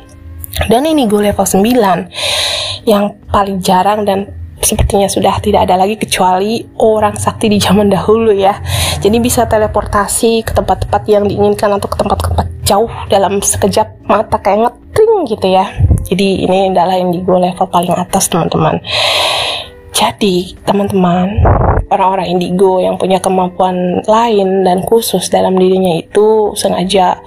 dan 0.67 0.83
ini 0.83 1.07
gue 1.07 1.31
level 1.31 1.45
9 1.45 2.85
yang 2.85 3.17
paling 3.31 3.63
jarang 3.63 4.03
dan 4.03 4.38
sepertinya 4.59 5.07
sudah 5.07 5.39
tidak 5.39 5.67
ada 5.67 5.79
lagi 5.79 5.95
kecuali 5.95 6.63
orang 6.79 7.15
sakti 7.15 7.47
di 7.47 7.57
zaman 7.59 7.87
dahulu 7.87 8.31
ya. 8.35 8.59
Jadi 8.99 9.17
bisa 9.23 9.47
teleportasi 9.47 10.43
ke 10.43 10.51
tempat-tempat 10.51 11.03
yang 11.07 11.25
diinginkan 11.25 11.71
atau 11.79 11.87
ke 11.87 11.97
tempat-tempat 11.99 12.47
jauh 12.67 12.91
dalam 13.09 13.41
sekejap 13.41 14.05
mata 14.05 14.37
kayak 14.37 14.69
ngetring 14.69 15.25
gitu 15.25 15.47
ya. 15.49 15.65
Jadi 16.05 16.45
ini 16.45 16.69
adalah 16.69 16.95
yang 16.99 17.09
di 17.15 17.19
level 17.23 17.67
paling 17.67 17.95
atas 17.95 18.29
teman-teman. 18.29 18.77
Jadi 19.95 20.55
teman-teman 20.63 21.43
orang-orang 21.89 22.29
indigo 22.29 22.77
yang 22.79 22.95
punya 22.95 23.17
kemampuan 23.17 23.99
lain 24.05 24.63
dan 24.63 24.85
khusus 24.85 25.27
dalam 25.27 25.57
dirinya 25.57 25.97
itu 25.97 26.53
sengaja 26.53 27.19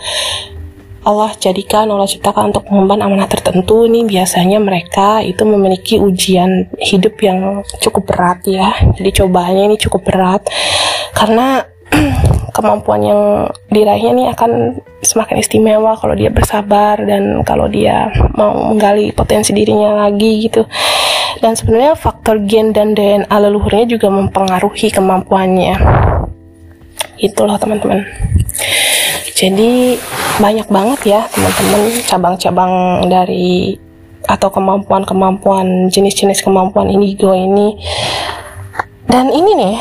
Allah 1.03 1.35
jadikan 1.35 1.91
Allah 1.91 2.07
ciptakan 2.07 2.55
untuk 2.55 2.71
mengemban 2.71 3.03
amanah 3.03 3.27
tertentu. 3.27 3.91
Nih 3.91 4.07
biasanya 4.07 4.63
mereka 4.63 5.19
itu 5.19 5.43
memiliki 5.43 5.99
ujian 5.99 6.71
hidup 6.79 7.19
yang 7.19 7.67
cukup 7.83 8.07
berat 8.07 8.47
ya. 8.47 8.71
Jadi 8.95 9.11
cobaannya 9.11 9.75
ini 9.75 9.77
cukup 9.83 10.07
berat. 10.07 10.47
Karena 11.11 11.67
kemampuan 12.57 13.03
yang 13.03 13.21
diraihnya 13.67 14.11
ini 14.15 14.25
akan 14.31 14.79
semakin 15.03 15.43
istimewa 15.43 15.99
kalau 15.99 16.15
dia 16.15 16.31
bersabar 16.31 17.03
dan 17.03 17.43
kalau 17.43 17.67
dia 17.67 18.07
mau 18.39 18.71
menggali 18.71 19.11
potensi 19.11 19.51
dirinya 19.51 20.07
lagi 20.07 20.47
gitu. 20.47 20.63
Dan 21.43 21.59
sebenarnya 21.59 21.99
faktor 21.99 22.39
gen 22.47 22.71
dan 22.71 22.95
DNA 22.95 23.27
leluhurnya 23.27 23.91
juga 23.99 24.07
mempengaruhi 24.07 24.95
kemampuannya. 24.95 25.75
Itulah 27.19 27.59
teman-teman 27.59 28.07
jadi 29.35 29.97
banyak 30.43 30.67
banget 30.67 31.01
ya 31.07 31.21
teman-teman 31.31 31.83
cabang-cabang 32.07 32.73
dari 33.07 33.79
atau 34.27 34.49
kemampuan-kemampuan 34.55 35.91
jenis-jenis 35.91 36.43
kemampuan 36.43 36.91
indigo 36.91 37.35
ini. 37.35 37.79
Dan 39.07 39.29
ini 39.35 39.53
nih 39.59 39.77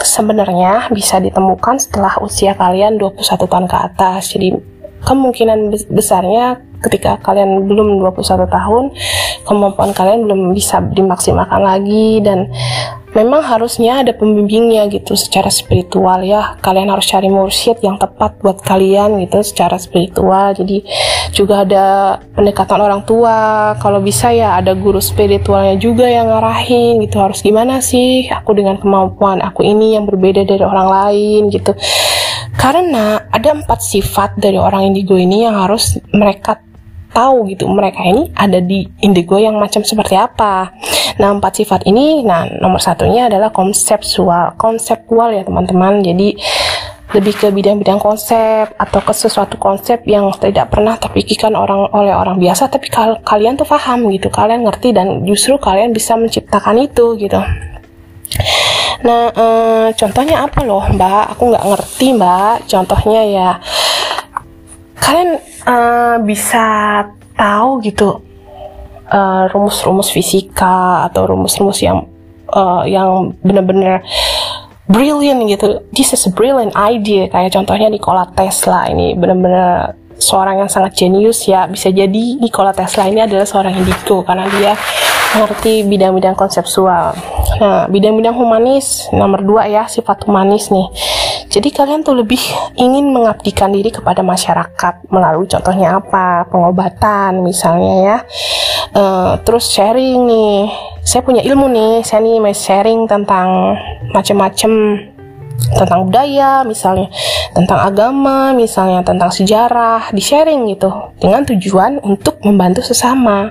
sebenarnya 0.00 0.88
bisa 0.92 1.20
ditemukan 1.20 1.76
setelah 1.80 2.16
usia 2.20 2.56
kalian 2.56 2.96
21 3.00 3.20
tahun 3.22 3.66
ke 3.68 3.76
atas. 3.76 4.32
Jadi 4.32 4.56
kemungkinan 5.04 5.70
besarnya 5.92 6.60
ketika 6.82 7.16
kalian 7.24 7.64
belum 7.66 8.04
21 8.04 8.46
tahun 8.46 8.84
kemampuan 9.48 9.90
kalian 9.96 10.28
belum 10.28 10.40
bisa 10.52 10.82
dimaksimalkan 10.92 11.62
lagi 11.62 12.20
dan 12.20 12.50
memang 13.16 13.40
harusnya 13.40 14.04
ada 14.04 14.12
pembimbingnya 14.12 14.92
gitu 14.92 15.16
secara 15.16 15.48
spiritual 15.48 16.20
ya. 16.20 16.60
Kalian 16.60 16.92
harus 16.92 17.08
cari 17.08 17.32
mursyid 17.32 17.80
yang 17.80 17.96
tepat 17.96 18.36
buat 18.44 18.60
kalian 18.60 19.16
gitu 19.24 19.40
secara 19.40 19.80
spiritual. 19.80 20.52
Jadi 20.52 20.84
juga 21.32 21.64
ada 21.64 22.20
pendekatan 22.36 22.76
orang 22.76 23.02
tua. 23.08 23.72
Kalau 23.80 24.04
bisa 24.04 24.28
ya 24.36 24.60
ada 24.60 24.76
guru 24.76 25.00
spiritualnya 25.00 25.80
juga 25.80 26.04
yang 26.04 26.28
ngarahin 26.28 27.00
gitu. 27.08 27.16
Harus 27.16 27.40
gimana 27.40 27.80
sih? 27.80 28.28
Aku 28.28 28.52
dengan 28.52 28.76
kemampuan 28.76 29.40
aku 29.40 29.64
ini 29.64 29.96
yang 29.96 30.04
berbeda 30.04 30.44
dari 30.44 30.60
orang 30.60 30.88
lain 30.92 31.48
gitu. 31.48 31.72
Karena 32.56 33.20
ada 33.32 33.52
empat 33.52 33.80
sifat 33.80 34.36
dari 34.36 34.60
orang 34.60 34.92
indigo 34.92 35.14
ini 35.14 35.44
yang 35.44 35.56
harus 35.56 36.00
mereka 36.10 36.65
tahu 37.16 37.48
gitu 37.48 37.64
mereka 37.72 38.04
ini 38.04 38.28
ada 38.36 38.60
di 38.60 38.84
indigo 39.00 39.40
yang 39.40 39.56
macam 39.56 39.80
seperti 39.80 40.20
apa. 40.20 40.76
Nah 41.16 41.32
empat 41.32 41.64
sifat 41.64 41.88
ini, 41.88 42.20
nah 42.20 42.44
nomor 42.60 42.76
satunya 42.76 43.32
adalah 43.32 43.48
konseptual, 43.48 44.52
konseptual 44.60 45.32
ya 45.32 45.40
teman-teman. 45.48 46.04
Jadi 46.04 46.36
lebih 47.14 47.38
ke 47.38 47.48
bidang-bidang 47.54 48.02
konsep 48.02 48.74
atau 48.74 49.00
ke 49.00 49.12
sesuatu 49.14 49.54
konsep 49.56 50.02
yang 50.10 50.26
tidak 50.42 50.74
pernah 50.74 50.98
terpikirkan 50.98 51.54
orang 51.54 51.86
oleh 51.94 52.10
orang 52.10 52.36
biasa 52.42 52.66
tapi 52.66 52.90
kal 52.90 53.22
kalian 53.22 53.54
tuh 53.54 53.62
paham 53.62 54.10
gitu 54.10 54.26
kalian 54.26 54.66
ngerti 54.66 54.90
dan 54.90 55.22
justru 55.22 55.54
kalian 55.54 55.94
bisa 55.94 56.18
menciptakan 56.18 56.82
itu 56.82 57.14
gitu 57.14 57.38
nah 59.06 59.30
eh, 59.30 59.88
contohnya 59.94 60.50
apa 60.50 60.66
loh 60.66 60.82
mbak 60.82 61.38
aku 61.38 61.54
nggak 61.54 61.66
ngerti 61.70 62.06
mbak 62.18 62.66
contohnya 62.66 63.22
ya 63.22 63.50
kalian 64.96 65.38
uh, 65.68 66.16
bisa 66.24 66.64
tahu 67.36 67.84
gitu 67.84 68.24
eh, 69.12 69.44
rumus-rumus 69.52 70.08
fisika 70.08 71.04
atau 71.04 71.28
rumus-rumus 71.28 71.84
yang 71.84 72.08
uh, 72.48 72.82
yang 72.88 73.36
benar-benar 73.44 74.00
brilliant 74.88 75.44
gitu. 75.46 75.84
This 75.92 76.16
is 76.16 76.24
a 76.26 76.32
brilliant 76.32 76.72
idea 76.74 77.28
kayak 77.28 77.52
contohnya 77.52 77.92
Nikola 77.92 78.24
Tesla 78.32 78.88
ini 78.88 79.12
benar-benar 79.12 79.94
seorang 80.16 80.64
yang 80.64 80.70
sangat 80.72 80.96
jenius 80.96 81.44
ya. 81.44 81.68
Bisa 81.68 81.92
jadi 81.92 82.40
Nikola 82.40 82.72
Tesla 82.72 83.04
ini 83.06 83.20
adalah 83.20 83.44
seorang 83.44 83.76
indigo 83.76 84.24
karena 84.24 84.48
dia 84.48 84.72
mengerti 85.36 85.84
bidang-bidang 85.84 86.32
konseptual. 86.32 87.12
Nah, 87.60 87.84
bidang-bidang 87.92 88.32
humanis 88.32 89.04
nomor 89.12 89.44
dua 89.44 89.68
ya 89.68 89.84
sifat 89.84 90.24
humanis 90.24 90.72
nih. 90.72 90.88
Jadi 91.52 91.68
kalian 91.72 92.04
tuh 92.04 92.16
lebih 92.16 92.40
ingin 92.76 93.12
mengabdikan 93.12 93.72
diri 93.72 93.88
kepada 93.92 94.20
masyarakat 94.20 95.08
melalui 95.12 95.48
contohnya 95.48 96.00
apa 96.00 96.48
pengobatan 96.48 97.44
misalnya 97.44 97.94
ya. 98.00 98.18
Uh, 98.96 99.36
terus 99.44 99.68
sharing 99.68 100.24
nih, 100.24 100.72
saya 101.04 101.20
punya 101.20 101.44
ilmu 101.44 101.68
nih, 101.68 101.94
saya 102.00 102.24
nih 102.24 102.40
sharing 102.56 103.04
tentang 103.04 103.76
macam-macam 104.16 104.72
tentang 105.56 106.06
budaya 106.06 106.62
misalnya, 106.62 107.08
tentang 107.56 107.80
agama 107.80 108.52
misalnya, 108.52 109.00
tentang 109.02 109.32
sejarah, 109.32 110.12
di 110.12 110.22
sharing 110.22 110.68
gitu 110.76 110.92
dengan 111.18 111.42
tujuan 111.44 112.00
untuk 112.04 112.38
membantu 112.44 112.84
sesama. 112.84 113.50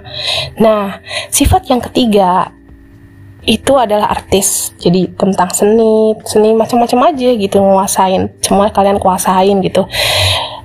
Nah, 0.62 1.02
sifat 1.34 1.68
yang 1.70 1.82
ketiga 1.82 2.54
itu 3.46 3.78
adalah 3.78 4.10
artis 4.10 4.74
jadi 4.82 5.06
tentang 5.14 5.54
seni 5.54 6.18
seni 6.26 6.58
macam-macam 6.58 7.14
aja 7.14 7.30
gitu 7.30 7.62
nguasain 7.62 8.42
semua 8.42 8.74
kalian 8.74 8.98
kuasain 8.98 9.62
gitu 9.62 9.86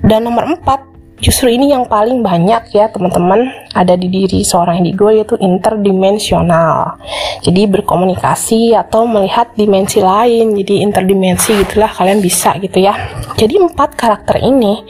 dan 0.00 0.24
nomor 0.24 0.48
empat 0.48 0.89
justru 1.20 1.52
ini 1.52 1.72
yang 1.72 1.86
paling 1.86 2.24
banyak 2.24 2.72
ya 2.72 2.88
teman-teman 2.88 3.48
ada 3.72 3.94
di 3.94 4.10
diri 4.10 4.42
seorang 4.42 4.82
indigo 4.82 5.08
yaitu 5.08 5.36
interdimensional. 5.38 6.98
Jadi 7.40 7.70
berkomunikasi 7.70 8.74
atau 8.74 9.06
melihat 9.06 9.52
dimensi 9.54 10.02
lain. 10.02 10.52
Jadi 10.56 10.84
interdimensi 10.84 11.54
gitulah 11.64 11.88
kalian 11.92 12.20
bisa 12.20 12.56
gitu 12.58 12.82
ya. 12.82 12.96
Jadi 13.38 13.56
empat 13.60 13.96
karakter 13.96 14.42
ini 14.42 14.82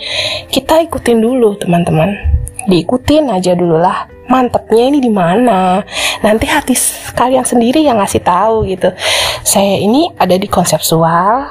kita 0.48 0.82
ikutin 0.86 1.18
dulu 1.20 1.58
teman-teman. 1.60 2.16
Diikutin 2.66 3.30
aja 3.30 3.52
dulu 3.52 3.76
lah. 3.78 4.08
Mantepnya 4.30 4.86
ini 4.86 5.02
di 5.02 5.10
mana? 5.10 5.82
Nanti 6.22 6.46
hati 6.46 6.78
kalian 7.18 7.42
sendiri 7.42 7.82
yang 7.82 7.98
ngasih 7.98 8.22
tahu 8.22 8.62
gitu. 8.70 8.94
Saya 9.42 9.82
ini 9.82 10.06
ada 10.14 10.38
di 10.38 10.46
konseptual 10.46 11.50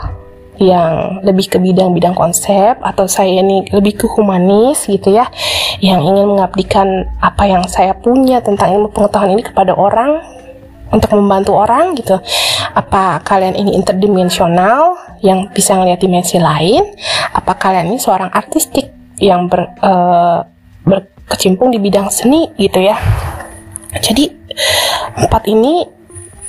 yang 0.59 1.23
lebih 1.23 1.47
ke 1.47 1.57
bidang-bidang 1.57 2.13
konsep 2.13 2.75
atau 2.83 3.07
saya 3.07 3.39
ini 3.39 3.63
lebih 3.71 3.95
ke 3.95 4.05
humanis 4.11 4.85
gitu 4.91 5.15
ya 5.15 5.31
yang 5.79 6.03
ingin 6.03 6.35
mengabdikan 6.35 7.07
apa 7.23 7.47
yang 7.47 7.63
saya 7.71 7.95
punya 7.95 8.43
tentang 8.43 8.75
ilmu 8.75 8.91
pengetahuan 8.91 9.39
ini 9.39 9.43
kepada 9.47 9.71
orang 9.71 10.19
untuk 10.91 11.15
membantu 11.15 11.55
orang 11.55 11.95
gitu. 11.95 12.17
Apa 12.75 13.21
kalian 13.21 13.55
ini 13.55 13.77
interdimensional 13.77 14.97
yang 15.21 15.49
bisa 15.53 15.77
ngeliat 15.77 16.01
dimensi 16.01 16.41
lain? 16.41 16.83
Apa 17.33 17.55
kalian 17.55 17.93
ini 17.93 17.99
seorang 18.01 18.29
artistik 18.33 18.89
yang 19.21 19.47
ber, 19.47 19.69
uh, 19.79 20.43
ber 20.83 21.07
kecimpung 21.29 21.69
di 21.69 21.79
bidang 21.79 22.09
seni 22.09 22.49
gitu 22.57 22.81
ya? 22.81 22.97
Jadi 24.01 24.29
empat 25.17 25.49
ini 25.49 25.98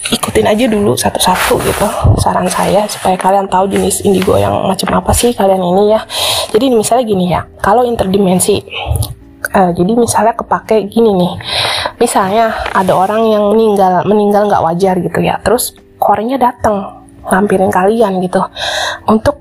ikutin 0.09 0.49
aja 0.49 0.65
dulu 0.65 0.97
satu-satu 0.97 1.61
gitu 1.61 1.87
saran 2.17 2.49
saya 2.49 2.89
supaya 2.89 3.21
kalian 3.21 3.45
tahu 3.53 3.69
jenis 3.69 4.01
indigo 4.09 4.41
yang 4.41 4.57
macam 4.65 4.97
apa 4.97 5.13
sih 5.13 5.37
kalian 5.37 5.61
ini 5.61 5.93
ya. 5.93 6.01
Jadi 6.51 6.67
misalnya 6.73 7.05
gini 7.05 7.25
ya 7.29 7.41
kalau 7.61 7.85
interdimensi 7.85 8.65
uh, 9.53 9.71
jadi 9.77 9.93
misalnya 9.93 10.33
kepake 10.35 10.89
gini 10.89 11.13
nih 11.15 11.33
misalnya 12.01 12.57
ada 12.73 12.97
orang 12.97 13.29
yang 13.29 13.45
meninggal 13.53 14.03
meninggal 14.09 14.49
nggak 14.49 14.65
wajar 14.65 14.95
gitu 14.99 15.21
ya 15.21 15.37
terus 15.45 15.77
korenya 16.01 16.41
datang 16.41 17.05
ngampirin 17.29 17.69
kalian 17.69 18.25
gitu. 18.25 18.41
Untuk 19.05 19.37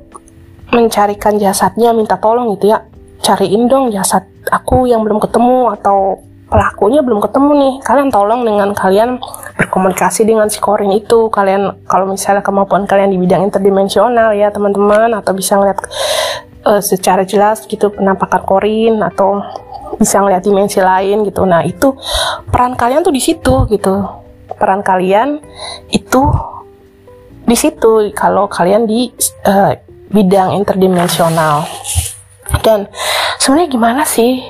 mencarikan 0.70 1.40
jasadnya 1.40 1.96
minta 1.96 2.20
tolong 2.20 2.54
gitu 2.60 2.70
ya 2.70 2.84
cariin 3.24 3.66
dong 3.66 3.90
jasad 3.90 4.28
aku 4.54 4.86
yang 4.86 5.02
belum 5.02 5.18
ketemu 5.18 5.74
atau 5.80 6.29
pelakunya 6.50 7.06
belum 7.06 7.22
ketemu 7.22 7.52
nih. 7.56 7.74
Kalian 7.86 8.10
tolong 8.10 8.42
dengan 8.42 8.74
kalian 8.74 9.22
berkomunikasi 9.56 10.26
dengan 10.26 10.50
si 10.50 10.58
korin 10.58 10.92
itu. 10.92 11.30
Kalian 11.30 11.86
kalau 11.86 12.10
misalnya 12.10 12.42
kemampuan 12.42 12.90
kalian 12.90 13.14
di 13.14 13.18
bidang 13.22 13.46
interdimensional 13.46 14.34
ya 14.34 14.50
teman-teman 14.50 15.14
atau 15.14 15.32
bisa 15.38 15.56
ngeliat 15.56 15.80
uh, 16.66 16.82
secara 16.82 17.24
jelas 17.24 17.64
gitu 17.70 17.94
penampakan 17.94 18.42
korin 18.44 19.00
atau 19.06 19.46
bisa 19.96 20.20
ngeliat 20.20 20.42
dimensi 20.42 20.82
lain 20.82 21.24
gitu. 21.30 21.46
Nah 21.46 21.62
itu 21.62 21.94
peran 22.50 22.74
kalian 22.74 23.06
tuh 23.06 23.14
di 23.14 23.22
situ 23.22 23.70
gitu. 23.70 24.04
Peran 24.58 24.82
kalian 24.82 25.40
itu 25.94 26.22
di 27.46 27.56
situ 27.56 28.10
kalau 28.18 28.50
kalian 28.50 28.90
di 28.90 29.14
uh, 29.46 29.78
bidang 30.10 30.58
interdimensional. 30.58 31.70
Dan 32.66 32.90
sebenarnya 33.38 33.70
gimana 33.70 34.02
sih 34.04 34.42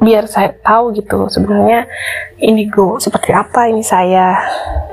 biar 0.00 0.24
saya 0.30 0.56
tahu 0.62 0.96
gitu 0.96 1.28
sebenarnya 1.28 1.84
indigo 2.40 2.96
seperti 2.96 3.34
apa 3.34 3.68
ini 3.68 3.84
saya. 3.84 4.38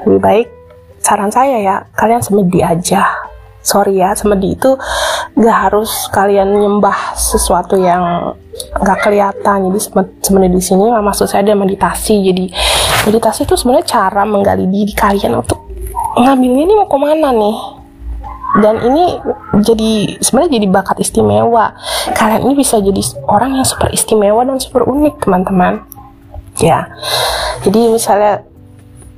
Lebih 0.03 0.19
baik 0.19 0.47
saran 0.99 1.31
saya 1.31 1.57
ya 1.59 1.75
kalian 1.95 2.23
semedi 2.23 2.59
aja. 2.59 3.07
Sorry 3.59 3.99
ya 3.99 4.15
semedi 4.15 4.55
itu 4.55 4.79
gak 5.35 5.57
harus 5.69 6.07
kalian 6.15 6.47
nyembah 6.57 7.13
sesuatu 7.13 7.75
yang 7.75 8.33
gak 8.79 9.03
kelihatan. 9.03 9.69
Jadi 9.69 9.79
sebenarnya 10.23 10.53
di 10.55 10.63
sini 10.63 10.85
maksud 10.89 11.27
saya 11.27 11.43
ada 11.43 11.55
meditasi. 11.59 12.23
Jadi 12.23 12.45
meditasi 13.07 13.43
itu 13.43 13.59
sebenarnya 13.59 13.85
cara 13.87 14.23
menggali 14.23 14.65
diri 14.67 14.95
kalian 14.95 15.43
untuk 15.43 15.59
ngambilnya 16.17 16.63
ini 16.65 16.73
mau 16.73 16.89
ke 16.89 16.97
mana 16.97 17.29
nih 17.31 17.78
dan 18.57 18.81
ini 18.81 19.21
jadi 19.61 20.17
sebenarnya 20.17 20.57
jadi 20.57 20.67
bakat 20.73 20.97
istimewa. 21.05 21.77
Kalian 22.17 22.49
ini 22.49 22.53
bisa 22.57 22.81
jadi 22.81 22.97
orang 23.29 23.61
yang 23.61 23.67
super 23.67 23.93
istimewa 23.93 24.41
dan 24.41 24.57
super 24.57 24.89
unik 24.89 25.21
teman-teman. 25.21 25.85
Ya. 26.57 26.89
Jadi 27.61 27.93
misalnya 27.93 28.41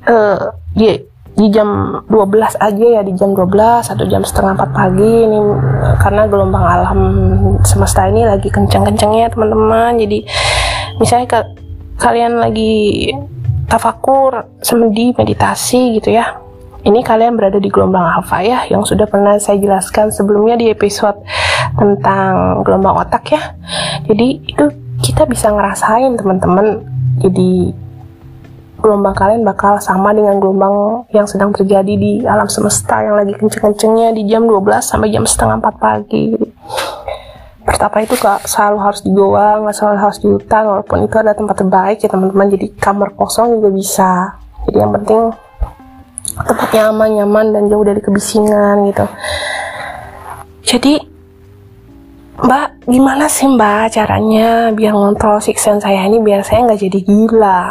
uh, 0.04 0.52
di 0.76 1.00
di 1.32 1.48
jam 1.48 2.04
12 2.12 2.60
aja 2.60 2.86
ya 3.00 3.00
di 3.00 3.16
jam 3.16 3.32
12 3.32 3.48
atau 3.88 4.04
jam 4.04 4.20
setengah 4.20 4.52
4 4.52 4.68
pagi 4.76 5.12
ini 5.24 5.40
karena 5.96 6.28
gelombang 6.28 6.60
alam 6.68 7.00
semesta 7.64 8.04
ini 8.04 8.28
lagi 8.28 8.52
kenceng-kencengnya 8.52 9.32
teman-teman. 9.32 9.96
Jadi 9.96 10.28
misalnya 11.00 11.26
ke, 11.32 11.40
kalian 11.96 12.36
lagi 12.36 13.08
tafakur 13.64 14.60
semedi 14.60 15.16
meditasi 15.16 15.96
gitu 15.96 16.12
ya 16.12 16.36
ini 16.82 17.00
kalian 17.06 17.38
berada 17.38 17.62
di 17.62 17.70
gelombang 17.70 18.02
alfa 18.02 18.42
ya 18.42 18.66
yang 18.66 18.82
sudah 18.82 19.06
pernah 19.06 19.38
saya 19.38 19.58
jelaskan 19.62 20.10
sebelumnya 20.10 20.58
di 20.58 20.66
episode 20.70 21.14
tentang 21.78 22.62
gelombang 22.66 23.06
otak 23.06 23.22
ya. 23.30 23.54
Jadi 24.06 24.42
itu 24.42 24.64
kita 25.02 25.26
bisa 25.30 25.50
ngerasain 25.54 26.18
teman-teman. 26.18 26.82
Jadi 27.22 27.70
gelombang 28.82 29.14
kalian 29.14 29.46
bakal 29.46 29.78
sama 29.78 30.10
dengan 30.10 30.42
gelombang 30.42 31.06
yang 31.14 31.22
sedang 31.30 31.54
terjadi 31.54 31.94
di 31.94 32.26
alam 32.26 32.50
semesta 32.50 32.98
yang 32.98 33.14
lagi 33.14 33.38
kenceng-kencengnya 33.38 34.10
di 34.10 34.26
jam 34.26 34.42
12 34.42 34.82
sampai 34.82 35.14
jam 35.14 35.22
setengah 35.22 35.62
4 35.62 35.78
pagi. 35.78 36.34
Pertapa 37.62 38.02
itu 38.02 38.18
gak 38.18 38.42
selalu 38.50 38.78
harus 38.82 39.00
di 39.06 39.14
goa 39.14 39.62
gak 39.62 39.74
selalu 39.78 39.98
harus 40.02 40.18
di 40.18 40.26
hutan 40.26 40.66
walaupun 40.66 41.06
itu 41.06 41.14
ada 41.14 41.30
tempat 41.30 41.62
terbaik 41.62 42.02
ya 42.02 42.10
teman-teman. 42.10 42.50
Jadi 42.50 42.66
kamar 42.74 43.14
kosong 43.14 43.62
juga 43.62 43.70
bisa. 43.70 44.12
Jadi 44.66 44.82
yang 44.82 44.90
penting 44.98 45.30
tempatnya 46.46 46.90
aman 46.90 47.10
nyaman 47.22 47.46
dan 47.54 47.62
jauh 47.70 47.84
dari 47.84 48.00
kebisingan 48.02 48.88
gitu. 48.90 49.06
Jadi 50.62 50.94
mbak 52.42 52.88
gimana 52.90 53.30
sih 53.30 53.46
mbak 53.46 53.94
caranya 53.94 54.72
biar 54.74 54.96
ngontrol 54.96 55.38
siksen 55.38 55.78
saya 55.78 56.06
ini 56.08 56.18
biar 56.18 56.42
saya 56.42 56.66
nggak 56.66 56.80
jadi 56.80 56.98
gila? 57.02 57.64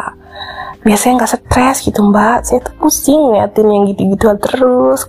Biar 0.82 0.98
saya 0.98 1.18
nggak 1.18 1.32
stres 1.32 1.84
gitu 1.84 2.02
mbak. 2.06 2.48
Saya 2.48 2.60
tuh 2.64 2.76
pusing 2.80 3.20
ngeliatin 3.20 3.68
yang 3.68 3.84
gitu-gitu 3.90 4.28
terus. 4.42 5.08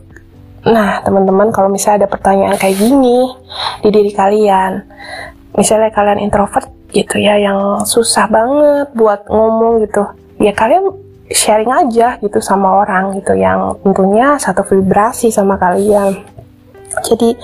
Nah, 0.63 1.03
teman-teman, 1.03 1.51
kalau 1.51 1.67
misalnya 1.67 2.07
ada 2.07 2.09
pertanyaan 2.15 2.55
kayak 2.55 2.79
gini 2.79 3.35
di 3.83 3.91
diri 3.91 4.15
kalian, 4.15 4.87
misalnya 5.59 5.91
kalian 5.91 6.23
introvert 6.23 6.71
gitu 6.95 7.19
ya, 7.19 7.35
yang 7.35 7.83
susah 7.83 8.31
banget 8.31 8.95
buat 8.95 9.27
ngomong 9.27 9.83
gitu, 9.83 10.07
ya 10.39 10.55
kalian 10.55 10.87
sharing 11.33 11.73
aja 11.73 12.17
gitu 12.21 12.39
sama 12.39 12.85
orang 12.85 13.17
gitu 13.19 13.37
yang 13.37 13.77
tentunya 13.83 14.37
satu 14.39 14.65
vibrasi 14.65 15.33
sama 15.33 15.59
kalian. 15.59 16.23
Jadi 17.05 17.35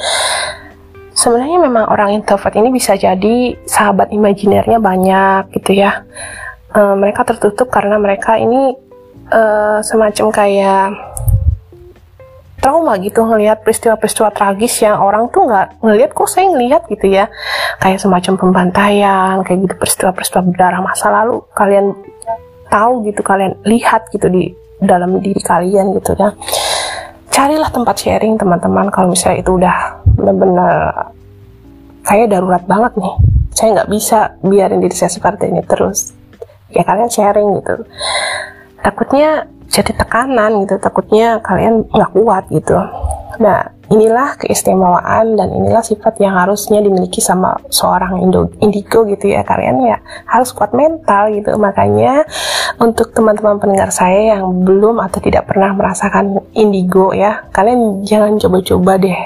sebenarnya 1.16 1.58
memang 1.58 1.84
orang 1.90 2.14
introvert 2.14 2.54
ini 2.54 2.70
bisa 2.70 2.94
jadi 2.94 3.56
sahabat 3.66 4.14
imajinernya 4.14 4.78
banyak 4.78 5.50
gitu 5.58 5.74
ya. 5.74 6.04
E, 6.70 6.80
mereka 6.94 7.24
tertutup 7.24 7.72
karena 7.72 7.96
mereka 7.98 8.36
ini 8.38 8.76
e, 9.32 9.42
semacam 9.82 10.26
kayak 10.30 10.88
trauma 12.58 12.98
gitu 12.98 13.22
ngelihat 13.22 13.62
peristiwa-peristiwa 13.62 14.34
tragis 14.34 14.82
yang 14.82 14.98
orang 14.98 15.30
tuh 15.30 15.46
nggak 15.46 15.78
ngelihat 15.80 16.10
kok 16.10 16.28
saya 16.28 16.50
ngelihat 16.50 16.84
gitu 16.90 17.06
ya 17.06 17.30
kayak 17.78 18.02
semacam 18.02 18.34
pembantaian 18.34 19.40
kayak 19.46 19.58
gitu 19.64 19.74
peristiwa-peristiwa 19.78 20.42
berdarah 20.52 20.82
masa 20.82 21.06
lalu 21.08 21.46
kalian 21.54 21.94
tahu 22.68 23.04
gitu 23.08 23.20
kalian 23.24 23.56
lihat 23.64 24.08
gitu 24.12 24.28
di 24.28 24.52
dalam 24.78 25.18
diri 25.18 25.40
kalian 25.42 25.96
gitu 25.98 26.14
ya. 26.14 26.32
Carilah 27.28 27.70
tempat 27.70 27.96
sharing 27.98 28.38
teman-teman. 28.38 28.88
Kalau 28.92 29.12
misalnya 29.12 29.42
itu 29.42 29.58
udah 29.58 29.76
benar-benar 30.16 30.74
kayak 32.06 32.32
darurat 32.32 32.64
banget 32.64 32.92
nih 32.96 33.14
saya 33.52 33.68
nggak 33.74 33.90
bisa 33.90 34.18
biarin 34.40 34.80
diri 34.80 34.94
saya 34.94 35.10
seperti 35.10 35.50
ini 35.50 35.62
terus. 35.66 36.14
Ya 36.70 36.84
kalian 36.84 37.10
sharing 37.10 37.48
gitu 37.64 37.84
takutnya 38.82 39.46
jadi 39.68 39.92
tekanan 39.92 40.64
gitu 40.64 40.80
takutnya 40.80 41.44
kalian 41.44 41.84
nggak 41.92 42.12
kuat 42.16 42.44
gitu. 42.48 42.76
Nah 43.38 43.68
inilah 43.92 44.36
keistimewaan 44.40 45.36
dan 45.36 45.48
inilah 45.52 45.84
sifat 45.84 46.20
yang 46.20 46.36
harusnya 46.36 46.80
dimiliki 46.80 47.20
sama 47.20 47.56
seorang 47.68 48.16
indigo 48.64 49.04
gitu 49.04 49.28
ya. 49.28 49.44
Kalian 49.44 49.84
ya 49.84 50.00
harus 50.24 50.56
kuat 50.56 50.72
mental 50.72 51.30
gitu. 51.36 51.54
Makanya 51.60 52.24
untuk 52.80 53.12
teman-teman 53.12 53.60
pendengar 53.60 53.92
saya 53.92 54.40
yang 54.40 54.64
belum 54.64 55.04
atau 55.04 55.20
tidak 55.20 55.46
pernah 55.46 55.76
merasakan 55.76 56.40
indigo 56.56 57.12
ya 57.12 57.44
kalian 57.52 58.02
jangan 58.08 58.40
coba-coba 58.40 58.96
deh. 58.96 59.20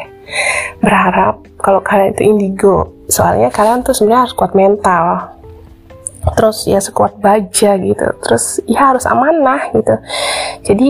Berharap 0.82 1.46
kalau 1.62 1.78
kalian 1.80 2.18
itu 2.18 2.22
indigo. 2.26 2.76
Soalnya 3.06 3.54
kalian 3.54 3.86
tuh 3.86 3.94
sebenarnya 3.94 4.26
harus 4.26 4.34
kuat 4.34 4.58
mental 4.58 5.31
terus 6.22 6.64
ya 6.70 6.78
sekuat 6.78 7.18
baja 7.18 7.74
gitu. 7.78 8.06
Terus 8.22 8.62
ya 8.64 8.94
harus 8.94 9.04
amanah 9.04 9.70
gitu. 9.74 9.94
Jadi 10.62 10.88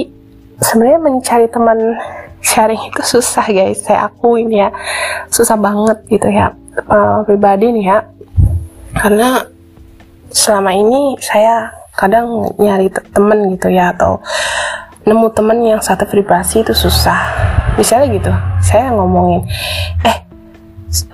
sebenarnya 0.60 1.00
mencari 1.00 1.46
teman 1.48 1.78
sharing 2.44 2.80
itu 2.92 3.02
susah 3.02 3.46
guys. 3.48 3.82
Saya 3.84 4.12
akuin 4.12 4.52
ya 4.52 4.68
susah 5.32 5.56
banget 5.56 5.98
gitu 6.08 6.28
ya 6.28 6.52
uh, 6.88 7.24
pribadi 7.24 7.72
nih 7.72 7.84
ya. 7.88 7.98
Karena 8.92 9.40
selama 10.32 10.72
ini 10.76 11.16
saya 11.20 11.72
kadang 11.92 12.48
nyari 12.56 12.88
temen 12.88 13.52
gitu 13.56 13.68
ya 13.68 13.92
atau 13.92 14.20
nemu 15.04 15.28
temen 15.34 15.58
yang 15.64 15.80
satu 15.80 16.04
vibrasi 16.08 16.60
itu 16.64 16.72
susah. 16.76 17.20
Misalnya 17.80 18.06
gitu 18.12 18.32
saya 18.60 18.92
ngomongin 18.92 19.48
eh 20.04 20.18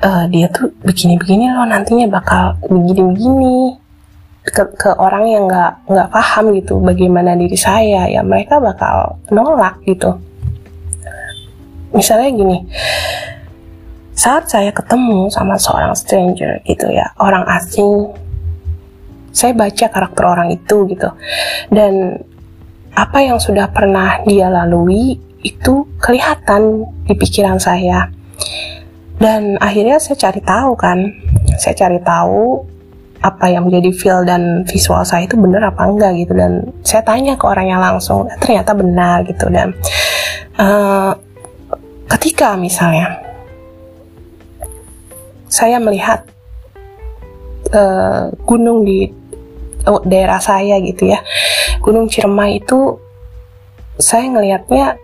uh, 0.02 0.24
dia 0.26 0.50
tuh 0.50 0.74
begini-begini 0.83 1.54
loh 1.54 1.66
nantinya 1.66 2.07
bakal 2.11 2.59
begini-begini 2.66 3.78
ke, 4.48 4.62
ke 4.76 4.90
orang 4.96 5.24
yang 5.28 5.44
nggak 5.46 5.72
nggak 5.88 6.08
paham 6.08 6.50
gitu 6.56 6.80
bagaimana 6.80 7.37
diri 7.37 7.56
saya 7.56 8.08
ya 8.08 8.24
mereka 8.24 8.58
bakal 8.58 9.20
nolak 9.28 9.78
gitu. 9.84 10.16
Misalnya 11.92 12.28
gini 12.32 12.58
saat 14.18 14.50
saya 14.50 14.74
ketemu 14.74 15.30
sama 15.30 15.54
seorang 15.54 15.94
stranger 15.94 16.58
gitu 16.66 16.90
ya 16.90 17.06
orang 17.22 17.46
asing 17.46 18.11
saya 19.30 19.54
baca 19.54 19.87
karakter 19.87 20.24
orang 20.26 20.50
itu 20.50 20.90
gitu. 20.90 21.08
Dan 21.70 22.18
apa 22.98 23.18
yang 23.22 23.38
sudah 23.38 23.70
pernah 23.70 24.18
dia 24.26 24.50
lalui 24.50 25.14
itu 25.46 25.87
kelihatan 26.02 26.82
di 27.06 27.14
pikiran 27.14 27.62
saya. 27.62 28.11
Dan 29.18 29.54
akhirnya 29.62 30.02
saya 30.02 30.18
cari 30.18 30.42
tahu 30.42 30.74
kan 30.74 30.98
saya 31.58 31.74
cari 31.74 31.98
tahu 32.02 32.66
apa 33.18 33.50
yang 33.50 33.66
menjadi 33.66 33.90
feel 33.90 34.20
dan 34.22 34.62
visual 34.68 35.02
saya 35.02 35.26
itu 35.26 35.35
benar 35.35 35.74
apa 35.74 35.87
enggak 35.87 36.12
gitu. 36.22 36.33
Dan 36.35 36.72
saya 36.87 37.02
tanya 37.02 37.35
ke 37.35 37.44
orangnya 37.44 37.78
langsung 37.78 38.31
ternyata 38.38 38.72
benar 38.74 39.26
gitu. 39.26 39.50
Dan 39.50 39.74
uh, 40.59 41.12
ketika 42.09 42.54
misalnya 42.54 43.20
saya 45.48 45.81
melihat 45.81 46.28
uh, 47.72 48.31
gunung 48.44 48.85
di 48.85 49.09
oh, 49.88 50.00
daerah 50.04 50.38
saya 50.38 50.76
gitu 50.85 51.09
ya 51.09 51.24
gunung 51.81 52.07
Ciremai 52.11 52.61
itu 52.61 53.00
saya 53.98 54.31
ngelihatnya 54.31 55.00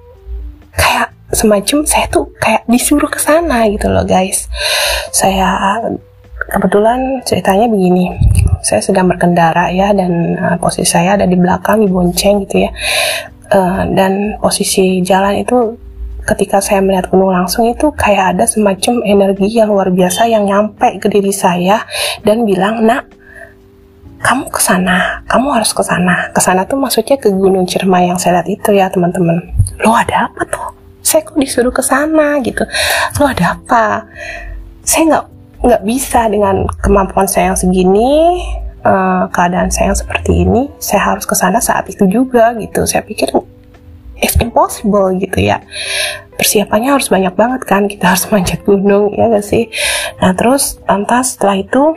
kayak 0.76 1.10
semacam 1.34 1.82
saya 1.82 2.06
tuh 2.12 2.30
kayak 2.38 2.62
disuruh 2.70 3.10
ke 3.10 3.18
sana 3.18 3.66
gitu 3.66 3.90
loh 3.90 4.06
guys. 4.06 4.46
Saya 5.10 5.50
kebetulan 6.50 7.24
ceritanya 7.24 7.66
begini 7.68 8.12
saya 8.64 8.80
sedang 8.80 9.08
berkendara 9.12 9.68
ya 9.72 9.92
dan 9.92 10.36
uh, 10.40 10.56
posisi 10.56 10.88
saya 10.88 11.20
ada 11.20 11.28
di 11.28 11.36
belakang 11.36 11.84
di 11.84 11.88
bonceng 11.88 12.44
gitu 12.48 12.64
ya 12.64 12.70
uh, 13.52 13.82
dan 13.92 14.40
posisi 14.40 15.04
jalan 15.04 15.40
itu 15.44 15.76
ketika 16.24 16.64
saya 16.64 16.80
melihat 16.80 17.12
gunung 17.12 17.36
langsung 17.36 17.68
itu 17.68 17.92
kayak 17.92 18.36
ada 18.36 18.44
semacam 18.48 19.04
energi 19.04 19.60
yang 19.60 19.68
luar 19.68 19.92
biasa 19.92 20.24
yang 20.24 20.48
nyampe 20.48 20.96
ke 20.96 21.12
diri 21.12 21.32
saya 21.32 21.84
dan 22.24 22.48
bilang 22.48 22.80
nak 22.84 23.12
kamu 24.24 24.48
ke 24.48 24.56
sana, 24.56 25.20
kamu 25.28 25.52
harus 25.52 25.76
ke 25.76 25.84
sana. 25.84 26.32
Ke 26.32 26.40
sana 26.40 26.64
tuh 26.64 26.80
maksudnya 26.80 27.20
ke 27.20 27.28
Gunung 27.28 27.68
Ciremai 27.68 28.08
yang 28.08 28.16
saya 28.16 28.40
lihat 28.40 28.48
itu 28.48 28.72
ya, 28.72 28.88
teman-teman. 28.88 29.36
Lo 29.84 29.92
ada 29.92 30.32
apa 30.32 30.48
tuh? 30.48 30.72
Saya 31.04 31.28
kok 31.28 31.36
disuruh 31.36 31.68
ke 31.68 31.84
sana 31.84 32.40
gitu. 32.40 32.64
Lo 33.20 33.28
ada 33.28 33.52
apa? 33.52 34.08
Saya 34.80 35.02
nggak 35.12 35.24
nggak 35.64 35.82
bisa 35.88 36.28
dengan 36.28 36.68
kemampuan 36.84 37.24
saya 37.24 37.52
yang 37.52 37.58
segini 37.58 38.36
uh, 38.84 39.24
keadaan 39.32 39.72
saya 39.72 39.90
yang 39.90 39.98
seperti 39.98 40.44
ini 40.44 40.68
saya 40.76 41.16
harus 41.16 41.24
ke 41.24 41.32
sana 41.32 41.58
saat 41.58 41.88
itu 41.88 42.04
juga 42.04 42.52
gitu. 42.60 42.84
Saya 42.84 43.00
pikir 43.00 43.32
it's 44.20 44.36
impossible 44.38 45.08
gitu 45.16 45.40
ya. 45.40 45.64
Persiapannya 46.36 46.92
harus 46.92 47.08
banyak 47.08 47.32
banget 47.32 47.64
kan 47.64 47.88
kita 47.88 48.12
harus 48.12 48.28
manjat 48.32 48.60
gunung 48.68 49.16
ya 49.16 49.32
gak 49.32 49.46
sih? 49.46 49.72
Nah 50.20 50.36
terus 50.36 50.78
lantas 50.84 51.34
setelah 51.34 51.56
itu 51.56 51.96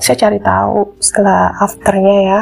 saya 0.00 0.16
cari 0.16 0.38
tahu 0.40 0.96
setelah 1.00 1.56
afternya 1.60 2.16
ya 2.24 2.40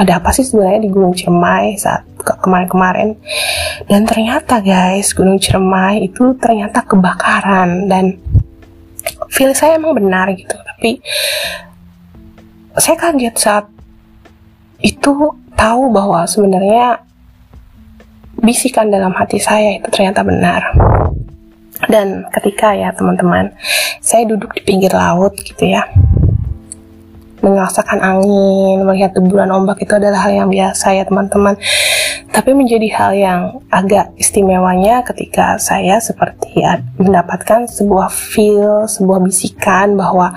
ada 0.00 0.16
apa 0.16 0.32
sih 0.32 0.48
sebenarnya 0.48 0.80
di 0.80 0.90
Gunung 0.90 1.12
Ciremai 1.12 1.76
saat 1.76 2.08
ke 2.16 2.32
kemarin-kemarin. 2.40 3.20
Dan 3.84 4.08
ternyata 4.08 4.64
guys 4.64 5.12
Gunung 5.12 5.36
Ciremai 5.36 6.08
itu 6.08 6.32
ternyata 6.40 6.80
kebakaran 6.88 7.84
dan 7.84 8.16
feel 9.30 9.54
saya 9.54 9.78
emang 9.78 9.94
benar 9.94 10.28
gitu 10.34 10.58
tapi 10.58 10.98
saya 12.76 12.96
kaget 12.98 13.36
saat 13.38 13.66
itu 14.82 15.12
tahu 15.54 15.82
bahwa 15.92 16.26
sebenarnya 16.26 17.04
bisikan 18.40 18.90
dalam 18.90 19.14
hati 19.14 19.38
saya 19.38 19.78
itu 19.78 19.88
ternyata 19.92 20.26
benar 20.26 20.74
dan 21.88 22.28
ketika 22.34 22.76
ya 22.76 22.92
teman-teman 22.92 23.54
saya 24.02 24.28
duduk 24.28 24.52
di 24.58 24.62
pinggir 24.66 24.92
laut 24.92 25.32
gitu 25.40 25.70
ya 25.70 25.86
merasakan 27.40 27.98
angin, 28.04 28.84
melihat 28.84 29.16
deburan 29.16 29.48
ombak 29.48 29.80
itu 29.80 29.92
adalah 29.96 30.28
hal 30.28 30.32
yang 30.44 30.48
biasa 30.52 30.92
ya 30.92 31.04
teman-teman. 31.08 31.56
Tapi 32.28 32.52
menjadi 32.52 32.88
hal 32.92 33.10
yang 33.16 33.40
agak 33.72 34.12
istimewanya 34.20 35.00
ketika 35.08 35.56
saya 35.56 35.96
seperti 35.98 36.60
mendapatkan 37.00 37.64
sebuah 37.64 38.12
feel, 38.12 38.84
sebuah 38.84 39.24
bisikan 39.24 39.96
bahwa 39.96 40.36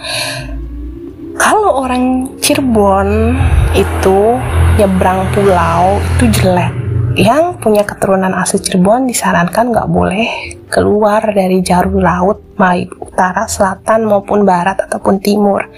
kalau 1.36 1.84
orang 1.84 2.38
Cirebon 2.40 3.36
itu 3.76 4.38
nyebrang 4.80 5.28
pulau 5.34 6.00
itu 6.18 6.26
jelek. 6.30 6.83
Yang 7.14 7.62
punya 7.62 7.86
keturunan 7.86 8.34
asli 8.34 8.58
Cirebon 8.58 9.06
disarankan 9.06 9.70
nggak 9.70 9.90
boleh 9.90 10.58
keluar 10.66 11.22
dari 11.30 11.62
jalur 11.62 12.02
laut 12.02 12.58
baik 12.58 12.98
utara, 12.98 13.46
selatan 13.46 14.10
maupun 14.10 14.42
barat 14.42 14.82
ataupun 14.82 15.22
timur. 15.22 15.70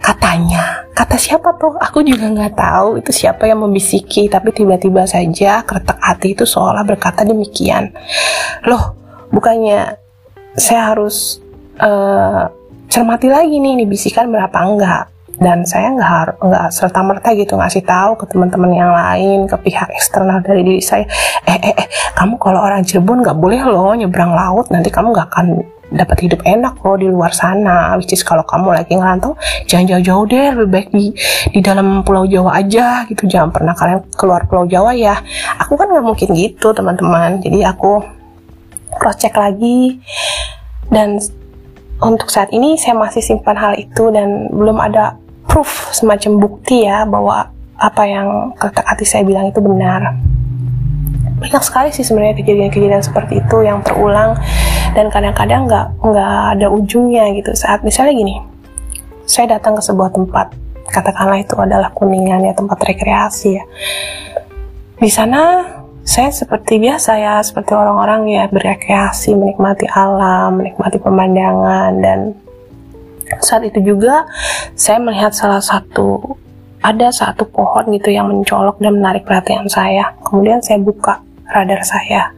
Katanya, 0.00 0.88
kata 0.92 1.16
siapa 1.16 1.56
tuh? 1.56 1.76
Aku 1.80 2.04
juga 2.04 2.28
nggak 2.28 2.56
tahu 2.56 2.88
itu 3.00 3.12
siapa 3.12 3.48
yang 3.48 3.60
membisiki, 3.64 4.28
tapi 4.28 4.52
tiba-tiba 4.52 5.04
saja 5.04 5.64
keretak 5.64 6.00
hati 6.00 6.36
itu 6.36 6.44
seolah 6.44 6.84
berkata 6.84 7.24
demikian. 7.24 7.92
Loh, 8.68 8.96
bukannya 9.32 9.96
saya 10.56 10.92
harus 10.92 11.40
uh, 11.80 12.48
cermati 12.88 13.28
lagi 13.32 13.56
nih, 13.60 13.84
nih 13.84 13.88
bisikan 13.88 14.28
berapa 14.28 14.58
enggak? 14.60 15.13
Dan 15.38 15.66
saya 15.66 15.90
nggak 15.90 16.10
harus 16.10 16.36
nggak 16.38 16.66
serta 16.70 17.00
merta 17.02 17.28
gitu 17.34 17.58
ngasih 17.58 17.82
tahu 17.82 18.14
ke 18.14 18.24
teman-teman 18.30 18.70
yang 18.70 18.92
lain 18.94 19.50
ke 19.50 19.56
pihak 19.66 19.90
eksternal 19.90 20.38
dari 20.40 20.62
diri 20.62 20.82
saya. 20.82 21.06
Eh 21.44 21.58
eh 21.58 21.74
eh 21.74 21.86
kamu 22.14 22.38
kalau 22.38 22.62
orang 22.62 22.86
Cirebon 22.86 23.26
nggak 23.26 23.38
boleh 23.38 23.60
loh 23.66 23.92
nyebrang 23.98 24.30
laut 24.30 24.70
nanti 24.70 24.94
kamu 24.94 25.10
nggak 25.10 25.28
akan 25.34 25.46
dapat 25.94 26.26
hidup 26.26 26.40
enak 26.46 26.78
loh 26.82 26.96
di 26.98 27.10
luar 27.10 27.34
sana. 27.34 27.98
Which 27.98 28.14
is 28.14 28.22
kalau 28.22 28.46
kamu 28.46 28.78
lagi 28.78 28.94
ngerantau 28.94 29.34
jangan 29.66 29.98
jauh-jauh 29.98 30.24
deh 30.30 30.46
lebih 30.54 30.70
baik 30.70 30.88
di 30.94 31.04
di 31.50 31.60
dalam 31.60 32.06
pulau 32.06 32.24
Jawa 32.30 32.62
aja 32.62 33.02
gitu. 33.10 33.26
Jangan 33.26 33.50
pernah 33.50 33.74
kalian 33.74 34.06
keluar 34.14 34.46
pulau 34.46 34.70
Jawa 34.70 34.94
ya. 34.94 35.18
Aku 35.66 35.74
kan 35.74 35.90
nggak 35.90 36.04
mungkin 36.06 36.30
gitu 36.30 36.70
teman-teman. 36.70 37.42
Jadi 37.42 37.66
aku 37.66 38.02
cross 38.94 39.18
check 39.18 39.34
lagi. 39.34 39.98
Dan 40.88 41.18
untuk 41.98 42.28
saat 42.30 42.52
ini 42.54 42.78
saya 42.78 42.94
masih 42.94 43.22
simpan 43.24 43.56
hal 43.56 43.74
itu 43.78 44.12
dan 44.14 44.50
belum 44.52 44.78
ada 44.78 45.23
proof 45.54 45.94
semacam 45.94 46.42
bukti 46.42 46.82
ya 46.82 47.06
bahwa 47.06 47.46
apa 47.78 48.02
yang 48.02 48.50
kata 48.58 48.82
hati 48.82 49.06
saya 49.06 49.22
bilang 49.22 49.46
itu 49.46 49.62
benar. 49.62 50.18
Banyak 51.38 51.62
sekali 51.62 51.94
sih 51.94 52.02
sebenarnya 52.02 52.42
kejadian-kejadian 52.42 53.06
seperti 53.06 53.38
itu 53.38 53.62
yang 53.62 53.78
terulang 53.86 54.34
dan 54.98 55.06
kadang-kadang 55.14 55.70
nggak 55.70 55.86
nggak 56.02 56.38
ada 56.58 56.66
ujungnya 56.74 57.30
gitu. 57.38 57.54
Saat 57.54 57.86
misalnya 57.86 58.18
gini 58.18 58.34
saya 59.30 59.54
datang 59.54 59.78
ke 59.78 59.82
sebuah 59.86 60.10
tempat 60.10 60.50
katakanlah 60.90 61.38
itu 61.38 61.54
adalah 61.54 61.94
kuningan 61.94 62.42
ya 62.42 62.52
tempat 62.58 62.78
rekreasi 62.82 63.54
ya. 63.54 63.64
Di 64.98 65.10
sana 65.10 65.62
saya 66.02 66.34
seperti 66.34 66.82
biasa 66.82 67.14
ya 67.14 67.38
seperti 67.46 67.78
orang-orang 67.78 68.26
ya 68.26 68.44
berekreasi 68.50 69.38
menikmati 69.38 69.86
alam 69.86 70.58
menikmati 70.58 70.98
pemandangan 70.98 71.92
dan 72.02 72.18
saat 73.40 73.66
itu 73.66 73.80
juga 73.94 74.28
saya 74.74 75.00
melihat 75.02 75.34
salah 75.34 75.62
satu 75.62 76.38
ada 76.84 77.08
satu 77.08 77.48
pohon 77.48 77.88
gitu 77.96 78.12
yang 78.12 78.28
mencolok 78.28 78.76
dan 78.76 79.00
menarik 79.00 79.24
perhatian 79.24 79.64
saya. 79.72 80.12
Kemudian 80.20 80.60
saya 80.60 80.76
buka 80.84 81.16
radar 81.48 81.80
saya. 81.80 82.28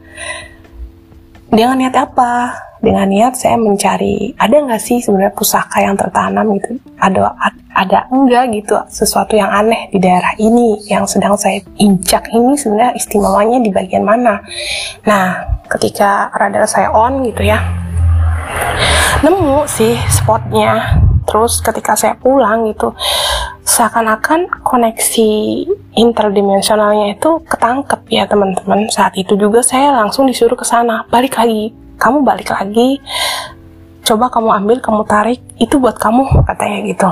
Dengan 1.51 1.75
niat 1.75 1.95
apa? 1.99 2.55
Dengan 2.79 3.11
niat 3.11 3.35
saya 3.35 3.59
mencari 3.59 4.31
ada 4.39 4.55
nggak 4.55 4.79
sih 4.79 5.03
sebenarnya 5.03 5.35
pusaka 5.35 5.83
yang 5.83 5.99
tertanam 5.99 6.47
gitu? 6.55 6.79
Ada 6.95 7.35
ada 7.75 7.99
enggak 8.07 8.53
gitu 8.55 8.77
sesuatu 8.87 9.35
yang 9.35 9.51
aneh 9.51 9.91
di 9.91 9.99
daerah 9.99 10.31
ini 10.39 10.79
yang 10.87 11.03
sedang 11.03 11.35
saya 11.35 11.59
injak 11.81 12.31
ini 12.31 12.55
sebenarnya 12.55 12.95
istimewanya 12.95 13.59
di 13.59 13.69
bagian 13.73 14.07
mana? 14.07 14.39
Nah, 15.03 15.43
ketika 15.67 16.31
radar 16.33 16.63
saya 16.69 16.93
on 16.93 17.25
gitu 17.27 17.43
ya, 17.43 17.59
nemu 19.23 19.65
sih 19.65 19.97
spotnya. 20.11 21.01
Terus 21.27 21.59
ketika 21.59 21.91
saya 21.99 22.15
pulang 22.15 22.71
gitu 22.71 22.95
seakan-akan 23.67 24.47
koneksi 24.63 25.29
interdimensionalnya 25.99 27.19
itu 27.19 27.43
ketangkep 27.43 28.01
ya 28.07 28.23
teman-teman. 28.23 28.87
Saat 28.87 29.19
itu 29.19 29.35
juga 29.35 29.59
saya 29.59 29.91
langsung 29.91 30.23
disuruh 30.23 30.55
ke 30.55 30.63
sana 30.63 31.03
balik 31.11 31.35
lagi 31.35 31.75
kamu 31.99 32.23
balik 32.23 32.49
lagi. 32.53 33.01
Coba 34.07 34.31
kamu 34.31 34.49
ambil 34.63 34.77
kamu 34.79 35.03
tarik 35.03 35.41
itu 35.59 35.75
buat 35.75 35.99
kamu 35.99 36.47
katanya 36.47 36.79
gitu. 36.87 37.09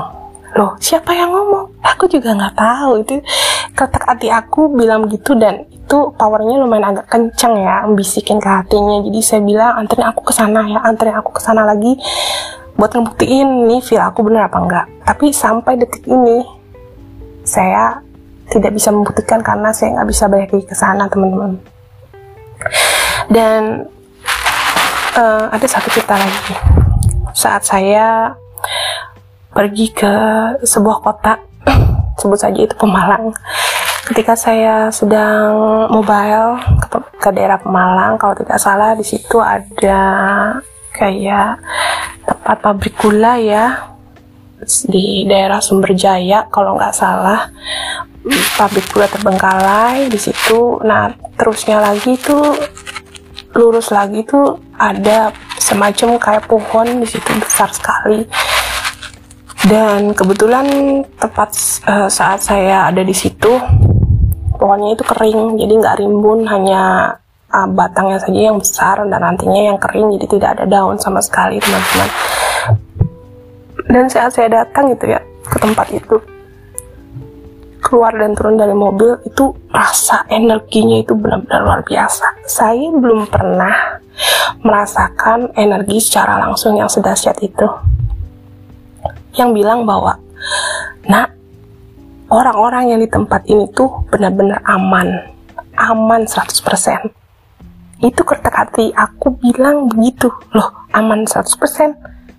Loh 0.56 0.72
siapa 0.80 1.12
yang 1.12 1.28
ngomong? 1.28 1.68
Aku 1.84 2.08
juga 2.08 2.32
nggak 2.32 2.56
tahu. 2.56 3.04
Itu 3.04 3.20
ketek 3.76 4.04
hati 4.08 4.32
aku 4.32 4.72
bilang 4.72 5.04
gitu 5.12 5.36
dan 5.36 5.68
itu 5.86 6.10
powernya 6.18 6.58
lumayan 6.58 6.90
agak 6.90 7.06
kenceng 7.06 7.62
ya 7.62 7.86
bisikin 7.94 8.42
ke 8.42 8.50
hatinya. 8.50 9.06
Jadi 9.06 9.20
saya 9.22 9.40
bilang 9.46 9.78
anterin 9.78 10.10
aku 10.10 10.26
ke 10.26 10.34
sana 10.34 10.66
ya 10.66 10.82
anterin 10.82 11.14
aku 11.14 11.30
ke 11.30 11.38
sana 11.38 11.62
lagi 11.62 11.94
buat 12.74 12.90
ngebuktiin 12.90 13.70
nih 13.70 13.80
feel 13.86 14.02
aku 14.02 14.26
bener 14.26 14.50
apa 14.50 14.58
enggak. 14.58 14.86
Tapi 15.06 15.30
sampai 15.30 15.78
detik 15.78 16.02
ini 16.10 16.42
saya 17.46 18.02
tidak 18.50 18.74
bisa 18.74 18.90
membuktikan 18.90 19.38
karena 19.46 19.70
saya 19.70 19.94
nggak 19.94 20.08
bisa 20.10 20.24
balik 20.26 20.50
ke 20.66 20.74
sana 20.74 21.06
teman-teman. 21.06 21.54
Dan 23.30 23.86
uh, 25.14 25.46
ada 25.54 25.66
satu 25.70 25.86
cerita 25.94 26.18
lagi. 26.18 26.54
Saat 27.30 27.62
saya 27.62 28.34
pergi 29.54 29.94
ke 29.94 30.14
sebuah 30.66 30.98
kota 30.98 31.38
sebut 32.18 32.38
saja 32.42 32.58
itu 32.58 32.74
Pemalang 32.74 33.30
ketika 34.06 34.38
saya 34.38 34.86
sedang 34.94 35.50
mobile 35.90 36.62
ke, 36.78 36.86
ke 37.18 37.28
daerah 37.34 37.58
Pemalang 37.58 38.14
kalau 38.14 38.38
tidak 38.38 38.62
salah 38.62 38.94
di 38.94 39.02
situ 39.02 39.42
ada 39.42 40.00
kayak 40.94 41.58
tempat 42.22 42.56
pabrik 42.62 42.94
gula 43.02 43.34
ya 43.36 43.66
di 44.86 45.26
daerah 45.26 45.58
Sumberjaya 45.58 46.46
kalau 46.48 46.78
nggak 46.78 46.94
salah. 46.94 47.50
Pabrik 48.56 48.86
gula 48.94 49.10
terbengkalai 49.10 50.06
di 50.06 50.18
situ. 50.18 50.78
Nah 50.86 51.10
terusnya 51.34 51.82
lagi 51.82 52.14
tuh 52.18 52.54
lurus 53.58 53.90
lagi 53.90 54.22
tuh 54.22 54.58
ada 54.78 55.34
semacam 55.58 56.20
kayak 56.20 56.44
pohon 56.46 57.00
di 57.00 57.08
situ 57.08 57.32
besar 57.40 57.72
sekali 57.72 58.28
dan 59.66 60.14
kebetulan 60.14 60.66
tepat 61.18 61.50
uh, 61.90 62.06
saat 62.06 62.38
saya 62.38 62.86
ada 62.86 63.02
di 63.02 63.10
situ 63.10 63.50
pohonnya 64.54 64.94
itu 64.94 65.02
kering 65.02 65.58
jadi 65.58 65.74
nggak 65.82 65.96
rimbun 65.98 66.46
hanya 66.46 67.14
uh, 67.50 67.66
batangnya 67.66 68.22
saja 68.22 68.40
yang 68.52 68.62
besar 68.62 69.02
dan 69.02 69.20
nantinya 69.20 69.74
yang 69.74 69.78
kering 69.82 70.14
jadi 70.14 70.26
tidak 70.38 70.50
ada 70.58 70.64
daun 70.70 70.96
sama 71.02 71.18
sekali 71.18 71.58
teman-teman. 71.58 72.08
Dan 73.86 74.04
saat 74.10 74.34
saya 74.34 74.62
datang 74.62 74.94
gitu 74.94 75.10
ya 75.10 75.20
ke 75.46 75.58
tempat 75.62 75.86
itu 75.94 76.16
keluar 77.82 78.10
dan 78.18 78.34
turun 78.34 78.58
dari 78.58 78.74
mobil 78.74 79.14
itu 79.22 79.54
rasa 79.70 80.26
energinya 80.26 80.98
itu 80.98 81.14
benar-benar 81.14 81.62
luar 81.62 81.80
biasa. 81.86 82.42
Saya 82.46 82.90
belum 82.90 83.30
pernah 83.30 84.02
merasakan 84.62 85.54
energi 85.54 86.02
secara 86.02 86.38
langsung 86.42 86.74
yang 86.74 86.90
sedahsyat 86.90 87.38
itu 87.46 87.66
yang 89.36 89.52
bilang 89.52 89.84
bahwa 89.84 90.18
nah 91.06 91.28
orang-orang 92.32 92.96
yang 92.96 93.00
di 93.00 93.08
tempat 93.08 93.46
ini 93.46 93.68
tuh 93.72 94.04
benar-benar 94.10 94.60
aman. 94.66 95.32
Aman 95.76 96.24
100% 96.24 97.12
itu 98.04 98.20
kertek 98.20 98.52
hati. 98.52 98.92
Aku 98.92 99.36
bilang 99.40 99.88
begitu. 99.88 100.28
Loh 100.52 100.88
aman 100.92 101.24
100% 101.24 101.52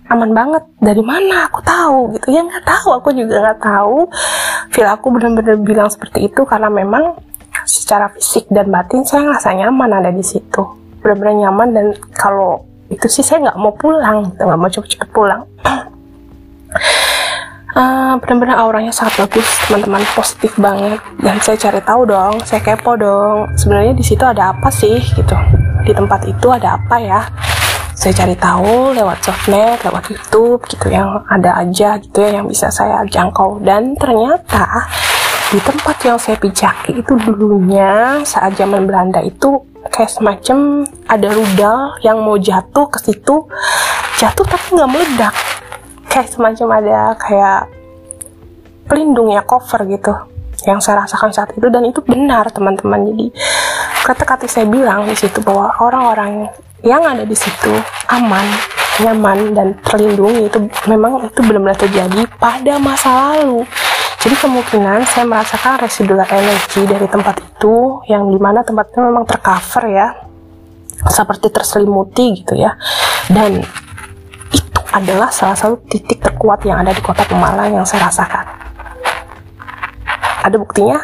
aman 0.08 0.30
banget. 0.34 0.62
Dari 0.78 1.02
mana 1.02 1.46
aku 1.50 1.60
tahu? 1.62 2.18
Gitu. 2.18 2.34
Ya 2.34 2.42
nggak 2.44 2.66
tahu. 2.66 2.88
Aku 2.98 3.08
juga 3.14 3.42
nggak 3.42 3.60
tahu. 3.62 3.96
Feel 4.74 4.88
aku 4.90 5.06
benar-benar 5.14 5.56
bilang 5.62 5.88
seperti 5.90 6.30
itu 6.30 6.42
karena 6.46 6.70
memang 6.70 7.18
secara 7.68 8.08
fisik 8.14 8.48
dan 8.48 8.72
batin 8.72 9.04
saya 9.04 9.28
ngerasa 9.28 9.50
nyaman 9.54 9.90
ada 9.98 10.10
di 10.14 10.24
situ. 10.24 10.62
Benar-benar 11.02 11.34
nyaman 11.48 11.68
dan 11.74 11.86
kalau 12.14 12.64
itu 12.88 13.04
sih 13.10 13.24
saya 13.24 13.50
nggak 13.50 13.58
mau 13.60 13.74
pulang 13.74 14.32
gitu. 14.34 14.42
Mau 14.46 14.70
cepet-cepet 14.70 15.08
pulang 15.10 15.42
uh, 17.78 18.14
benar-benar 18.18 18.58
auranya 18.58 18.92
sangat 18.94 19.26
bagus 19.26 19.46
teman-teman. 19.66 20.02
Positif 20.12 20.52
banget. 20.58 20.98
Dan 21.22 21.38
saya 21.42 21.56
cari 21.58 21.80
tahu 21.82 22.02
dong 22.08 22.34
saya 22.42 22.60
kepo 22.62 22.98
dong. 22.98 23.52
Sebenarnya 23.54 23.94
di 23.94 24.04
situ 24.04 24.24
ada 24.26 24.54
apa 24.54 24.68
sih 24.72 24.98
gitu? 24.98 25.36
Di 25.86 25.92
tempat 25.94 26.26
itu 26.26 26.46
ada 26.50 26.76
apa 26.76 26.96
ya? 26.98 27.20
Saya 27.98 28.14
cari 28.14 28.38
tahu 28.38 28.94
lewat 28.94 29.18
sosmed 29.26 29.78
lewat 29.82 30.04
YouTube 30.14 30.62
gitu 30.70 30.86
yang 30.86 31.18
ada 31.26 31.58
aja 31.58 31.98
gitu 31.98 32.22
ya 32.22 32.38
yang 32.38 32.46
bisa 32.46 32.70
saya 32.70 33.02
jangkau. 33.06 33.58
Dan 33.62 33.98
ternyata 33.98 34.86
di 35.48 35.58
tempat 35.64 35.96
yang 36.04 36.18
saya 36.20 36.36
pijaki 36.38 37.00
itu 37.00 37.16
dulunya 37.18 38.20
saat 38.22 38.54
zaman 38.54 38.86
Belanda 38.86 39.18
itu 39.24 39.64
kayak 39.88 40.12
semacam 40.12 40.84
ada 41.08 41.28
rudal 41.32 41.96
yang 42.06 42.22
mau 42.22 42.38
jatuh 42.38 42.86
ke 42.86 43.02
situ. 43.02 43.50
Jatuh 44.18 44.46
tapi 44.46 44.78
nggak 44.78 44.90
meledak 44.90 45.34
kayak 46.18 46.34
semacam 46.34 46.68
ada 46.82 46.98
kayak 47.14 47.60
pelindung 48.90 49.30
ya 49.30 49.46
cover 49.46 49.86
gitu 49.86 50.10
yang 50.66 50.82
saya 50.82 51.06
rasakan 51.06 51.30
saat 51.30 51.54
itu. 51.54 51.70
Dan 51.70 51.86
itu 51.86 52.02
benar 52.02 52.50
teman-teman. 52.50 53.06
Jadi 53.06 53.30
kata-kata 54.02 54.50
saya 54.50 54.66
bilang 54.66 55.06
di 55.06 55.14
situ 55.14 55.38
bahwa 55.46 55.70
orang-orang 55.78 56.50
yang 56.82 57.06
ada 57.06 57.22
di 57.22 57.34
situ 57.38 57.70
aman 58.10 58.42
nyaman 58.98 59.54
dan 59.54 59.68
terlindungi 59.86 60.50
itu 60.50 60.58
memang 60.90 61.30
itu 61.30 61.38
benar-benar 61.38 61.78
terjadi 61.78 62.26
pada 62.42 62.82
masa 62.82 63.38
lalu. 63.38 63.62
Jadi 64.18 64.34
kemungkinan 64.34 65.06
saya 65.06 65.22
merasakan 65.30 65.78
residual 65.86 66.26
energi 66.26 66.82
dari 66.82 67.06
tempat 67.06 67.38
itu 67.38 68.02
yang 68.10 68.26
di 68.26 68.38
mana 68.42 68.66
tempat 68.66 68.90
itu 68.90 68.98
memang 68.98 69.22
tercover 69.22 69.86
ya 69.86 70.10
seperti 71.06 71.54
terselimuti 71.54 72.42
gitu 72.42 72.58
ya. 72.58 72.74
Dan 73.30 73.62
adalah 74.92 75.28
salah 75.28 75.56
satu 75.56 75.76
titik 75.84 76.20
terkuat 76.24 76.64
yang 76.64 76.80
ada 76.80 76.96
di 76.96 77.02
kota 77.04 77.20
Pemalang 77.28 77.72
yang 77.72 77.84
saya 77.84 78.08
rasakan. 78.08 78.44
Ada 80.44 80.56
buktinya 80.56 80.96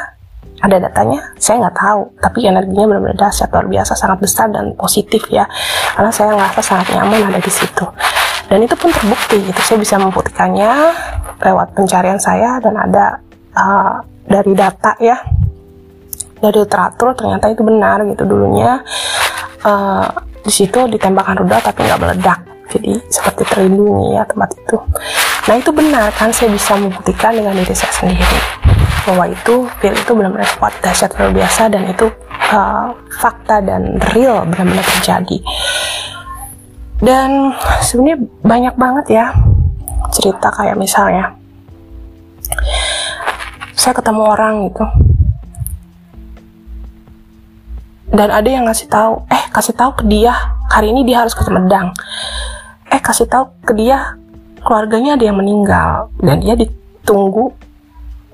ada 0.64 0.80
datanya 0.80 1.20
saya 1.36 1.68
nggak 1.68 1.76
tahu. 1.76 2.02
Tapi 2.22 2.38
energinya 2.48 2.84
benar-benar 2.88 3.18
dahsyat 3.28 3.52
luar 3.52 3.66
biasa 3.68 3.92
sangat 3.92 4.18
besar 4.24 4.46
dan 4.48 4.72
positif 4.72 5.28
ya. 5.28 5.44
Karena 5.92 6.08
saya 6.08 6.32
ngerasa 6.32 6.60
sangat 6.64 6.86
nyaman 6.96 7.28
ada 7.28 7.40
di 7.40 7.52
situ. 7.52 7.84
Dan 8.48 8.64
itu 8.64 8.76
pun 8.76 8.88
terbukti 8.92 9.40
gitu 9.40 9.60
saya 9.60 9.78
bisa 9.80 9.96
membuktikannya 10.00 10.70
lewat 11.40 11.76
pencarian 11.76 12.20
saya 12.20 12.60
dan 12.60 12.76
ada 12.80 13.20
uh, 13.52 14.00
dari 14.24 14.52
data 14.56 14.96
ya. 15.02 15.20
Dari 16.40 16.56
literatur 16.56 17.12
ternyata 17.16 17.52
itu 17.52 17.60
benar 17.60 18.00
gitu 18.08 18.24
dulunya. 18.24 18.80
Uh, 19.64 20.08
di 20.44 20.52
situ 20.52 20.76
ditembakkan 20.92 21.40
rudal 21.40 21.56
tapi 21.64 21.88
nggak 21.88 22.00
meledak 22.04 22.53
jadi 22.74 22.98
seperti 23.06 23.42
terlindungi 23.46 24.18
ya 24.18 24.26
tempat 24.26 24.50
itu. 24.58 24.76
Nah 25.46 25.54
itu 25.54 25.70
benar 25.70 26.10
kan 26.18 26.34
saya 26.34 26.50
bisa 26.50 26.74
membuktikan 26.74 27.30
dengan 27.30 27.54
diri 27.54 27.74
saya 27.74 27.94
sendiri 27.94 28.40
bahwa 29.04 29.28
itu 29.30 29.68
feel 29.78 29.94
itu 29.94 30.12
benar-benar 30.16 30.48
kuat 30.58 30.74
dahsyat 30.80 31.12
luar 31.14 31.30
biasa 31.30 31.62
dan 31.70 31.86
itu 31.86 32.08
uh, 32.50 32.90
fakta 33.20 33.62
dan 33.62 34.00
real 34.16 34.42
benar-benar 34.48 34.82
terjadi. 34.98 35.38
Dan 36.98 37.52
sebenarnya 37.84 38.18
banyak 38.42 38.74
banget 38.74 39.06
ya 39.12 39.26
cerita 40.10 40.48
kayak 40.50 40.78
misalnya 40.78 41.36
saya 43.76 43.92
ketemu 43.94 44.22
orang 44.24 44.54
gitu. 44.72 44.84
Dan 48.14 48.30
ada 48.30 48.46
yang 48.46 48.64
ngasih 48.64 48.86
tahu 48.86 49.26
eh 49.26 49.44
kasih 49.50 49.74
tahu 49.74 49.90
ke 50.00 50.04
dia 50.06 50.32
hari 50.70 50.94
ini 50.94 51.02
dia 51.02 51.22
harus 51.22 51.34
ke 51.34 51.42
Sumedang 51.42 51.92
eh 52.94 53.02
kasih 53.02 53.26
tahu 53.26 53.50
ke 53.66 53.74
dia 53.74 54.14
keluarganya 54.62 55.18
ada 55.18 55.24
yang 55.26 55.38
meninggal. 55.42 56.14
Dan 56.22 56.38
dia 56.38 56.54
ditunggu 56.54 57.50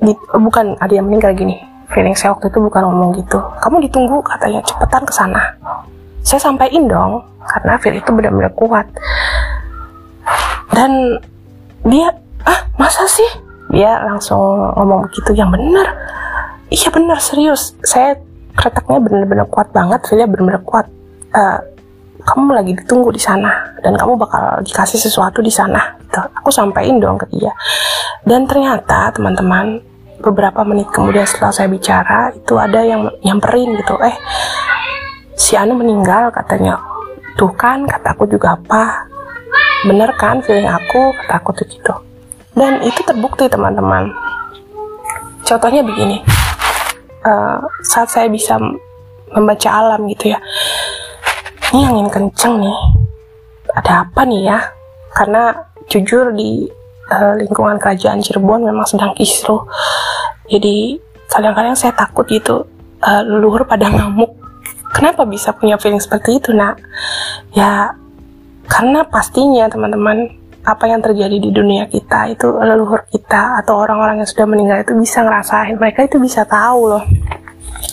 di, 0.05 0.12
bukan 0.37 0.77
ada 0.77 0.92
yang 0.92 1.09
meninggal 1.09 1.33
gini. 1.33 1.57
Feeling 1.90 2.14
saya 2.14 2.37
waktu 2.37 2.53
itu 2.53 2.61
bukan 2.61 2.87
ngomong 2.87 3.11
gitu. 3.18 3.40
Kamu 3.40 3.83
ditunggu 3.88 4.20
katanya 4.23 4.61
cepetan 4.62 5.03
ke 5.03 5.12
sana. 5.16 5.42
Saya 6.23 6.38
sampaikan 6.38 6.87
dong 6.87 7.12
karena 7.42 7.81
feel 7.81 7.96
itu 7.96 8.11
benar-benar 8.12 8.53
kuat. 8.55 8.87
Dan 10.70 11.18
dia 11.88 12.14
ah 12.46 12.61
masa 12.79 13.09
sih? 13.11 13.27
Dia 13.75 13.99
langsung 14.07 14.38
ngomong 14.77 15.11
begitu 15.11 15.35
yang 15.35 15.51
benar. 15.51 15.88
Iya 16.70 16.94
benar 16.94 17.18
serius. 17.18 17.75
Saya 17.83 18.14
kreteknya 18.55 19.03
benar-benar 19.03 19.46
kuat 19.51 19.75
banget 19.75 20.05
feelnya 20.07 20.31
benar-benar 20.31 20.62
kuat 20.62 20.87
uh, 21.35 21.59
kamu 22.22 22.52
lagi 22.52 22.72
ditunggu 22.76 23.11
di 23.11 23.20
sana 23.20 23.50
dan 23.80 23.96
kamu 23.96 24.16
bakal 24.20 24.61
dikasih 24.62 25.00
sesuatu 25.00 25.40
di 25.40 25.50
sana 25.52 25.96
gitu. 26.04 26.20
aku 26.20 26.50
sampaikan 26.52 27.00
dong 27.00 27.16
ke 27.16 27.26
dia. 27.33 27.52
Dan 28.22 28.44
ternyata 28.44 29.11
teman-teman 29.12 29.80
beberapa 30.20 30.61
menit 30.62 30.92
kemudian 30.92 31.24
setelah 31.24 31.52
saya 31.52 31.68
bicara 31.72 32.30
itu 32.37 32.54
ada 32.61 32.80
yang 32.85 33.09
nyamperin 33.24 33.76
gitu. 33.80 33.96
Eh 34.04 34.16
si 35.37 35.56
Anu 35.56 35.76
meninggal 35.76 36.28
katanya. 36.30 36.76
Tuh 37.38 37.52
kan 37.56 37.88
kataku 37.88 38.28
juga 38.28 38.59
apa? 38.59 39.09
Bener 39.88 40.12
kan 40.20 40.44
feeling 40.44 40.68
aku? 40.68 41.16
Kata 41.24 41.35
aku 41.40 41.50
tuh 41.56 41.66
gitu. 41.68 41.94
Dan 42.52 42.85
itu 42.85 43.00
terbukti 43.00 43.48
teman-teman. 43.48 44.12
Contohnya 45.48 45.80
begini. 45.80 46.20
Uh, 47.20 47.61
saat 47.85 48.09
saya 48.09 48.33
bisa 48.33 48.56
membaca 49.30 49.68
alam 49.68 50.09
gitu 50.09 50.33
ya 50.33 50.40
ini 51.70 51.83
angin 51.87 52.09
kenceng 52.11 52.59
nih 52.59 52.78
ada 53.70 54.02
apa 54.02 54.26
nih 54.26 54.50
ya 54.50 54.59
karena 55.14 55.54
jujur 55.90 56.35
di 56.35 56.66
uh, 57.11 57.35
lingkungan 57.38 57.76
kerajaan 57.78 58.22
Cirebon 58.22 58.66
memang 58.66 58.87
sedang 58.87 59.12
kisruh. 59.14 59.66
Jadi 60.46 60.98
kadang-kadang 61.30 61.74
saya 61.74 61.94
takut 61.94 62.26
gitu 62.30 62.66
uh, 63.02 63.22
leluhur 63.26 63.66
pada 63.66 63.90
ngamuk. 63.90 64.35
Kenapa 64.90 65.22
bisa 65.22 65.54
punya 65.54 65.78
feeling 65.78 66.02
seperti 66.02 66.42
itu, 66.42 66.50
nak? 66.50 66.78
Ya 67.54 67.94
karena 68.66 69.06
pastinya 69.06 69.66
teman-teman 69.70 70.30
apa 70.61 70.85
yang 70.87 71.00
terjadi 71.00 71.40
di 71.40 71.50
dunia 71.50 71.88
kita 71.88 72.30
itu 72.30 72.46
leluhur 72.52 73.02
kita 73.09 73.59
atau 73.64 73.80
orang-orang 73.80 74.22
yang 74.22 74.28
sudah 74.28 74.46
meninggal 74.46 74.78
itu 74.85 74.92
bisa 74.92 75.24
ngerasain 75.24 75.74
mereka 75.80 76.04
itu 76.04 76.20
bisa 76.20 76.44
tahu 76.44 76.85
loh 76.85 77.04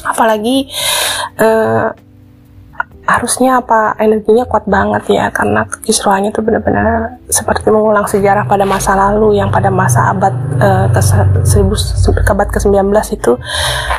apalagi 0.04 0.68
uh, 1.40 1.96
harusnya 3.08 3.64
apa 3.64 3.96
energinya 4.04 4.44
kuat 4.44 4.68
banget 4.68 5.16
ya 5.16 5.26
karena 5.32 5.64
kekisruhannya 5.64 6.36
itu 6.36 6.44
benar-benar 6.44 7.18
seperti 7.32 7.72
mengulang 7.72 8.04
sejarah 8.04 8.44
pada 8.44 8.68
masa 8.68 9.00
lalu 9.00 9.40
yang 9.40 9.48
pada 9.48 9.72
masa 9.72 10.12
abad 10.12 10.36
uh, 10.60 10.92
ke 10.92 11.00
1000 11.00 11.72
abad 12.28 12.48
ke-19 12.52 12.92
itu 13.16 13.32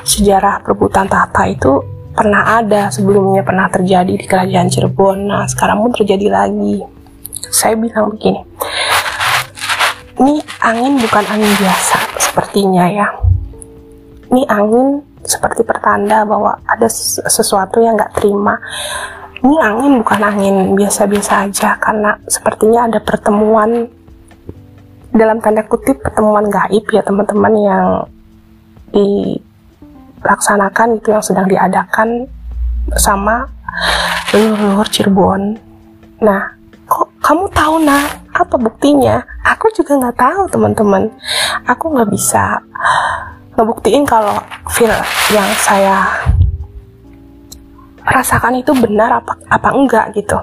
sejarah 0.04 0.60
perebutan 0.60 1.08
tahta 1.08 1.48
itu 1.48 1.80
pernah 2.12 2.60
ada 2.60 2.92
sebelumnya 2.92 3.40
pernah 3.40 3.72
terjadi 3.72 4.12
di 4.12 4.26
kerajaan 4.26 4.68
Cirebon. 4.68 5.30
Nah 5.30 5.46
sekarang 5.48 5.80
pun 5.80 5.94
terjadi 5.94 6.28
lagi. 6.28 6.84
Saya 7.48 7.78
bilang 7.78 8.12
begini 8.12 8.44
ini 10.18 10.42
angin 10.66 10.98
bukan 10.98 11.24
angin 11.30 11.52
biasa 11.62 11.98
sepertinya 12.18 12.84
ya. 12.90 13.08
Ini 14.28 14.42
angin 14.50 15.00
seperti 15.24 15.64
pertanda 15.66 16.24
bahwa 16.24 16.58
ada 16.66 16.88
sesuatu 17.26 17.80
yang 17.82 17.96
nggak 17.98 18.14
terima. 18.18 18.58
Ini 19.38 19.56
angin 19.62 20.02
bukan 20.02 20.20
angin 20.22 20.74
biasa-biasa 20.74 21.46
aja 21.46 21.78
karena 21.78 22.18
sepertinya 22.26 22.90
ada 22.90 22.98
pertemuan 22.98 23.86
dalam 25.14 25.38
tanda 25.38 25.62
kutip 25.64 26.02
pertemuan 26.02 26.50
gaib 26.50 26.84
ya 26.90 27.02
teman-teman 27.06 27.54
yang 27.58 27.86
dilaksanakan 28.92 30.98
itu 30.98 31.14
yang 31.14 31.22
sedang 31.22 31.46
diadakan 31.46 32.26
bersama 32.90 33.46
leluhur 34.34 34.90
Cirebon. 34.90 35.54
Nah, 36.18 36.58
kok 36.90 37.06
kamu 37.22 37.46
tahu 37.54 37.78
nah 37.84 38.02
apa 38.34 38.56
buktinya? 38.58 39.22
Aku 39.46 39.70
juga 39.70 39.94
nggak 39.98 40.18
tahu 40.18 40.48
teman-teman. 40.50 41.10
Aku 41.66 41.94
nggak 41.94 42.10
bisa 42.10 42.58
ngebuktiin 43.58 44.06
kalau 44.06 44.38
feel 44.70 44.94
yang 45.34 45.50
saya 45.58 46.06
rasakan 48.06 48.62
itu 48.62 48.70
benar 48.78 49.18
apa 49.18 49.34
apa 49.50 49.68
enggak 49.74 50.14
gitu. 50.14 50.38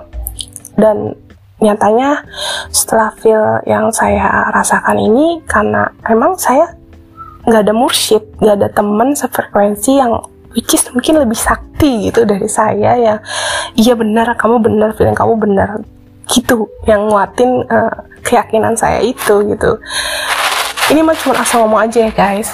Dan 0.76 1.16
nyatanya 1.64 2.20
setelah 2.68 3.16
feel 3.16 3.64
yang 3.64 3.88
saya 3.96 4.52
rasakan 4.52 5.00
ini 5.00 5.40
karena 5.48 5.88
emang 6.12 6.36
saya 6.36 6.76
nggak 7.48 7.64
ada 7.64 7.74
mursyid 7.74 8.20
nggak 8.44 8.56
ada 8.60 8.70
temen 8.76 9.16
sefrekuensi 9.16 9.96
yang 9.96 10.20
which 10.52 10.76
is 10.76 10.84
mungkin 10.92 11.24
lebih 11.24 11.38
sakti 11.40 12.12
gitu 12.12 12.28
dari 12.28 12.50
saya 12.52 13.00
ya 13.00 13.16
iya 13.80 13.94
benar 13.96 14.36
kamu 14.36 14.60
benar 14.60 14.92
feeling 14.98 15.16
kamu 15.16 15.40
benar 15.40 15.80
gitu 16.28 16.68
yang 16.90 17.08
nguatin 17.08 17.64
uh, 17.72 18.04
keyakinan 18.26 18.76
saya 18.76 19.00
itu 19.00 19.46
gitu. 19.48 19.78
Ini 20.86 21.02
mah 21.02 21.18
cuma 21.18 21.40
asal 21.40 21.66
ngomong 21.66 21.86
aja 21.86 22.10
ya 22.10 22.12
guys 22.14 22.50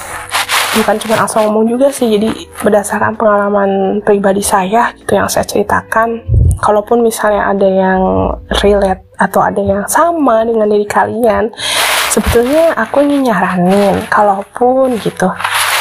bukan 0.79 0.95
cuma 1.03 1.15
asal 1.25 1.47
ngomong 1.47 1.67
juga 1.67 1.88
sih. 1.91 2.07
Jadi 2.07 2.47
berdasarkan 2.63 3.17
pengalaman 3.19 3.99
pribadi 4.05 4.39
saya 4.39 4.91
gitu 4.95 5.17
yang 5.17 5.27
saya 5.27 5.43
ceritakan 5.43 6.23
kalaupun 6.62 7.01
misalnya 7.01 7.49
ada 7.49 7.67
yang 7.67 8.01
relate 8.62 9.03
atau 9.17 9.41
ada 9.41 9.62
yang 9.62 9.84
sama 9.89 10.45
dengan 10.45 10.69
diri 10.69 10.86
kalian 10.86 11.49
sebetulnya 12.13 12.77
aku 12.77 13.01
ingin 13.01 13.31
nyaranin 13.31 13.97
kalaupun 14.13 14.99
gitu 15.01 15.29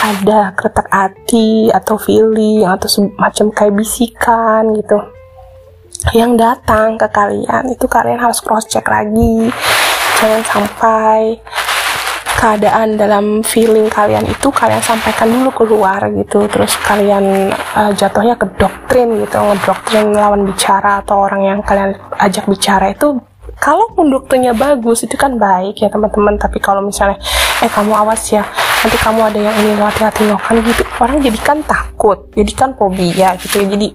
ada 0.00 0.56
keretak 0.56 0.88
hati 0.88 1.68
atau 1.68 2.00
feeling 2.00 2.64
atau 2.64 2.88
semacam 2.88 3.46
kayak 3.52 3.74
bisikan 3.76 4.72
gitu 4.72 4.96
yang 6.16 6.32
datang 6.40 6.96
ke 6.96 7.04
kalian 7.12 7.68
itu 7.68 7.84
kalian 7.84 8.16
harus 8.16 8.40
cross 8.40 8.64
check 8.64 8.88
lagi. 8.88 9.52
Jangan 10.16 10.42
sampai 10.48 11.36
keadaan 12.40 12.96
dalam 12.96 13.44
feeling 13.44 13.92
kalian 13.92 14.24
itu 14.24 14.48
kalian 14.48 14.80
sampaikan 14.80 15.28
dulu 15.28 15.52
keluar 15.52 16.00
gitu. 16.08 16.48
Terus 16.48 16.72
kalian 16.80 17.52
uh, 17.76 17.92
jatuhnya 17.92 18.40
ke 18.40 18.48
doktrin 18.56 19.20
gitu 19.20 19.36
ngedoktrin 19.36 20.16
lawan 20.16 20.48
bicara 20.48 21.04
atau 21.04 21.28
orang 21.28 21.44
yang 21.44 21.58
kalian 21.60 21.92
ajak 22.16 22.48
bicara 22.48 22.96
itu 22.96 23.20
kalau 23.60 23.92
doktrinnya 23.92 24.56
bagus 24.56 25.04
itu 25.04 25.20
kan 25.20 25.36
baik 25.36 25.76
ya 25.84 25.92
teman-teman. 25.92 26.40
Tapi 26.40 26.56
kalau 26.64 26.80
misalnya 26.80 27.20
eh 27.60 27.68
kamu 27.68 27.92
awas 27.92 28.24
ya 28.32 28.40
nanti 28.80 28.96
kamu 28.96 29.20
ada 29.20 29.36
yang 29.36 29.56
ini 29.60 29.76
hati-hati 29.76 30.32
kan 30.32 30.56
gitu 30.64 30.82
orang 30.96 31.20
jadi 31.20 31.38
kan 31.44 31.60
takut 31.68 32.32
jadi 32.32 32.52
kan 32.56 32.72
fobia 32.72 33.36
gitu. 33.36 33.60
Jadi 33.68 33.92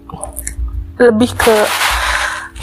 lebih 1.02 1.34
ke 1.34 1.56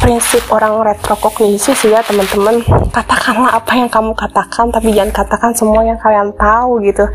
prinsip 0.03 0.43
orang 0.51 0.83
retrokognisi 0.83 1.79
sih 1.79 1.95
ya 1.95 2.03
teman-teman. 2.03 2.59
Katakanlah 2.91 3.63
apa 3.63 3.73
yang 3.79 3.87
kamu 3.87 4.19
katakan 4.19 4.75
tapi 4.75 4.91
jangan 4.91 5.15
katakan 5.15 5.55
semua 5.55 5.87
yang 5.87 5.95
kalian 6.03 6.35
tahu 6.35 6.83
gitu. 6.83 7.07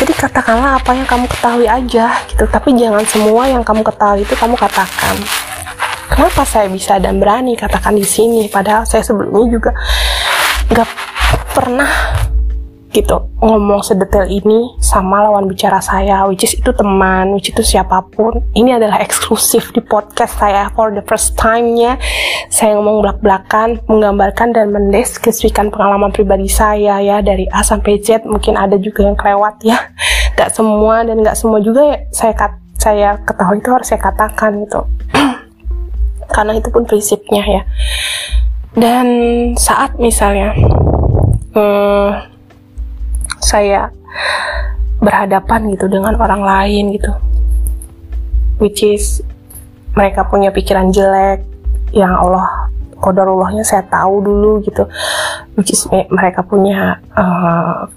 Jadi 0.00 0.12
katakanlah 0.16 0.80
apa 0.80 0.96
yang 0.96 1.04
kamu 1.04 1.28
ketahui 1.28 1.68
aja 1.68 2.16
gitu 2.32 2.48
tapi 2.48 2.72
jangan 2.80 3.04
semua 3.04 3.44
yang 3.44 3.60
kamu 3.60 3.84
ketahui 3.84 4.24
itu 4.24 4.32
kamu 4.32 4.56
katakan. 4.56 5.20
Kenapa 6.08 6.42
saya 6.48 6.66
bisa 6.72 6.96
dan 6.96 7.20
berani 7.20 7.54
katakan 7.54 7.92
di 7.92 8.02
sini? 8.02 8.48
Padahal 8.48 8.88
saya 8.88 9.04
sebelumnya 9.04 9.46
juga 9.46 9.70
nggak 10.72 10.88
pernah 11.52 11.92
gitu 12.90 13.22
ngomong 13.38 13.86
sedetail 13.86 14.26
ini 14.26 14.74
sama 14.82 15.22
lawan 15.22 15.46
bicara 15.46 15.78
saya 15.78 16.26
which 16.26 16.42
is 16.42 16.58
itu 16.58 16.74
teman 16.74 17.30
which 17.32 17.54
itu 17.54 17.62
siapa 17.62 18.02
pun. 18.10 18.42
Ini 18.52 18.82
adalah 18.82 18.98
eksklusif 18.98 19.70
di 19.70 19.80
podcast 19.80 20.36
saya. 20.42 20.66
For 20.74 20.90
the 20.90 21.06
first 21.06 21.38
time-nya 21.38 21.96
saya 22.50 22.74
ngomong 22.76 23.06
belak-belakan 23.06 23.78
menggambarkan 23.86 24.52
dan 24.52 24.74
mendeskripsikan 24.74 25.70
pengalaman 25.70 26.10
pribadi 26.10 26.50
saya 26.50 26.98
ya. 26.98 27.22
Dari 27.22 27.46
A 27.54 27.62
sampai 27.62 28.02
Z 28.02 28.26
mungkin 28.26 28.58
ada 28.58 28.74
juga 28.74 29.06
yang 29.06 29.14
kelewat 29.14 29.62
ya. 29.62 29.78
Gak 30.34 30.50
semua 30.52 31.06
dan 31.06 31.22
gak 31.22 31.38
semua 31.38 31.62
juga 31.62 31.84
ya, 31.84 31.98
saya 32.10 32.32
kat, 32.34 32.52
saya 32.74 33.08
ketahui 33.22 33.62
itu 33.62 33.70
harus 33.70 33.86
saya 33.86 34.00
katakan 34.02 34.66
gitu. 34.66 34.82
Karena 36.34 36.58
itu 36.58 36.68
pun 36.74 36.82
prinsipnya 36.86 37.42
ya. 37.46 37.62
Dan 38.74 39.06
saat 39.58 39.98
misalnya 39.98 40.54
hmm, 41.54 42.39
saya 43.50 43.90
berhadapan 45.02 45.74
gitu 45.74 45.90
dengan 45.90 46.14
orang 46.14 46.46
lain 46.46 46.94
gitu. 46.94 47.10
Which 48.62 48.86
is 48.86 49.24
mereka 49.98 50.22
punya 50.28 50.54
pikiran 50.54 50.94
jelek 50.94 51.42
yang 51.90 52.14
Allah 52.14 52.70
kodarullahnya 53.00 53.66
saya 53.66 53.82
tahu 53.90 54.22
dulu 54.22 54.62
gitu. 54.62 54.86
Which 55.58 55.74
is 55.74 55.88
mereka 55.90 56.46
punya 56.46 57.00
uh, 57.18 57.90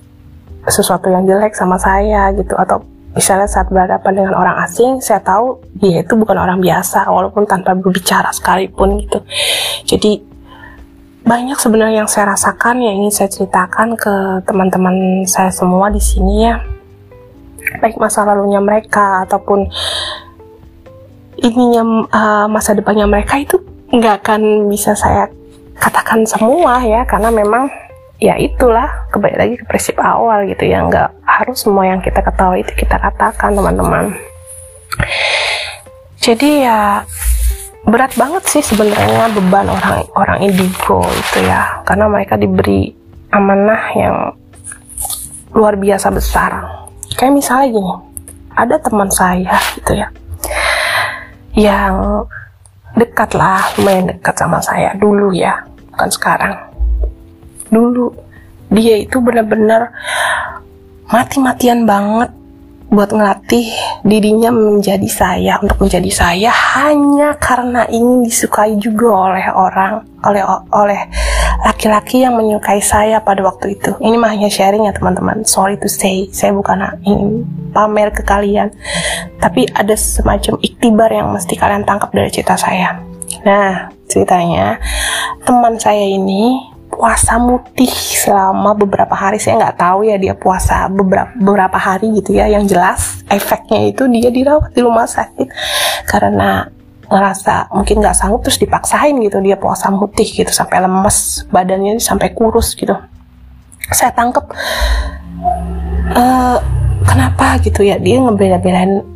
sesuatu 0.66 1.12
yang 1.14 1.30
jelek 1.30 1.54
sama 1.54 1.78
saya 1.78 2.34
gitu. 2.34 2.56
Atau 2.58 2.82
misalnya 3.14 3.45
saat 3.45 3.70
berhadapan 3.70 4.24
dengan 4.26 4.34
orang 4.34 4.58
asing 4.66 4.97
saya 5.04 5.22
tahu 5.22 5.62
dia 5.78 6.01
itu 6.01 6.18
bukan 6.18 6.34
orang 6.34 6.58
biasa 6.58 7.06
walaupun 7.12 7.45
tanpa 7.45 7.78
berbicara 7.78 8.32
sekalipun 8.34 9.06
gitu. 9.06 9.20
Jadi 9.86 10.32
banyak 11.24 11.55
sebenarnya 11.55 12.03
yang 12.03 12.11
saya 12.11 12.36
rasakan 12.36 12.84
yang 12.84 12.99
ingin 12.99 13.13
saya 13.15 13.30
ceritakan 13.32 13.95
ke 13.95 14.43
teman-teman 14.43 15.24
saya 15.24 15.49
semua 15.55 15.88
di 15.88 16.03
sini 16.03 16.51
ya. 16.51 16.59
Baik 17.80 17.95
masa 17.95 18.28
lalunya 18.28 18.59
mereka 18.59 19.24
ataupun 19.24 19.71
ininya 21.39 21.84
uh, 22.11 22.47
masa 22.51 22.76
depannya 22.76 23.07
mereka 23.07 23.39
itu 23.39 23.55
nggak 23.88 24.24
akan 24.24 24.67
bisa 24.67 24.95
saya 24.99 25.32
katakan 25.80 26.28
semua 26.28 26.84
ya 26.84 27.07
karena 27.07 27.32
memang 27.32 27.71
ya 28.19 28.36
itulah 28.36 28.88
kembali 29.09 29.36
lagi 29.39 29.55
ke 29.59 29.63
prinsip 29.63 29.95
awal 30.03 30.43
gitu 30.43 30.67
ya. 30.67 30.84
Nggak 30.84 31.07
harus 31.24 31.63
semua 31.63 31.88
yang 31.88 32.03
kita 32.03 32.19
ketahui 32.19 32.67
itu 32.67 32.76
kita 32.76 32.99
katakan 32.99 33.55
teman-teman. 33.55 34.11
Jadi 36.19 36.67
ya 36.67 37.07
berat 37.84 38.15
banget 38.15 38.43
sih 38.47 38.63
sebenarnya 38.63 39.27
beban 39.36 39.67
orang 39.67 40.07
orang 40.15 40.39
indigo 40.43 41.03
itu 41.11 41.43
ya. 41.43 41.84
Karena 41.84 42.07
mereka 42.07 42.39
diberi 42.39 42.91
amanah 43.31 43.84
yang 43.95 44.15
luar 45.53 45.77
biasa 45.77 46.09
besar. 46.09 46.51
Kayak 47.13 47.34
misalnya 47.38 47.67
gini 47.69 47.93
ada 48.53 48.75
teman 48.77 49.09
saya 49.09 49.57
gitu 49.77 49.97
ya 49.97 50.07
yang 51.53 52.25
dekat 52.97 53.34
lah 53.38 53.61
main 53.81 54.09
dekat 54.09 54.34
sama 54.38 54.61
saya 54.61 54.93
dulu 54.97 55.34
ya 55.34 55.61
bukan 55.93 56.09
sekarang. 56.09 56.53
Dulu 57.69 58.13
dia 58.73 59.01
itu 59.01 59.21
benar-benar 59.21 59.93
mati-matian 61.09 61.86
banget 61.86 62.29
buat 62.93 63.09
ngelatih 63.09 63.73
dirinya 64.05 64.53
menjadi 64.53 65.09
saya 65.09 65.57
untuk 65.57 65.81
menjadi 65.81 66.11
saya 66.13 66.53
hanya 66.77 67.33
karena 67.41 67.89
ingin 67.89 68.21
disukai 68.21 68.77
juga 68.77 69.33
oleh 69.33 69.45
orang 69.49 70.05
oleh 70.21 70.45
oleh 70.69 71.01
laki-laki 71.65 72.21
yang 72.21 72.37
menyukai 72.37 72.79
saya 72.79 73.17
pada 73.19 73.41
waktu 73.41 73.75
itu. 73.75 73.97
Ini 73.97 74.15
mah 74.15 74.31
hanya 74.31 74.47
sharing 74.47 74.85
ya 74.85 74.93
teman-teman. 74.93 75.41
Sorry 75.43 75.75
to 75.81 75.89
say 75.89 76.29
saya 76.29 76.53
bukan 76.53 76.85
ingin 77.01 77.49
pamer 77.73 78.13
ke 78.13 78.21
kalian. 78.21 78.69
Tapi 79.41 79.65
ada 79.73 79.97
semacam 79.97 80.61
iktibar 80.61 81.09
yang 81.09 81.33
mesti 81.33 81.57
kalian 81.57 81.83
tangkap 81.83 82.13
dari 82.13 82.29
cerita 82.29 82.55
saya. 82.55 83.01
Nah 83.41 83.89
ceritanya 84.05 84.77
teman 85.41 85.81
saya 85.81 86.05
ini 86.05 86.72
puasa 86.93 87.41
mutih 87.41 87.89
selama 87.89 88.77
beberapa 88.77 89.17
hari. 89.17 89.41
Saya 89.41 89.57
nggak 89.57 89.77
tahu 89.81 90.05
ya 90.05 90.21
dia 90.21 90.37
puasa 90.37 90.85
beberapa 90.85 91.33
beberapa 91.33 91.77
hari 91.81 92.13
gitu 92.21 92.37
ya. 92.37 92.45
Yang 92.45 92.77
jelas 92.77 93.01
efeknya 93.25 93.89
itu 93.89 94.05
dia 94.05 94.29
dirawat 94.29 94.69
di 94.77 94.81
rumah 94.85 95.09
sakit. 95.09 95.49
Karena 96.05 96.69
ngerasa 97.09 97.73
mungkin 97.73 97.99
nggak 98.01 98.15
sanggup 98.15 98.41
terus 98.45 98.57
dipaksain 98.61 99.13
gitu 99.21 99.37
dia 99.43 99.59
puasa 99.59 99.91
mutih 99.93 100.25
gitu 100.25 100.49
sampai 100.49 100.81
lemes 100.81 101.49
badannya 101.49 101.97
sampai 101.97 102.29
kurus 102.37 102.77
gitu. 102.77 102.93
Saya 103.91 104.13
tangkep 104.13 104.45
uh, 106.13 106.57
kenapa? 107.03 107.57
gitu 107.59 107.85
ya. 107.85 107.97
Dia 107.97 108.21
ngebela-belain 108.21 109.12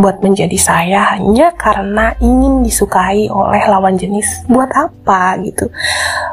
buat 0.00 0.24
menjadi 0.24 0.56
saya 0.56 1.14
hanya 1.14 1.52
karena 1.54 2.16
ingin 2.18 2.64
disukai 2.64 3.28
oleh 3.28 3.62
lawan 3.68 4.00
jenis. 4.00 4.48
Buat 4.48 4.72
apa 4.72 5.36
gitu? 5.44 5.68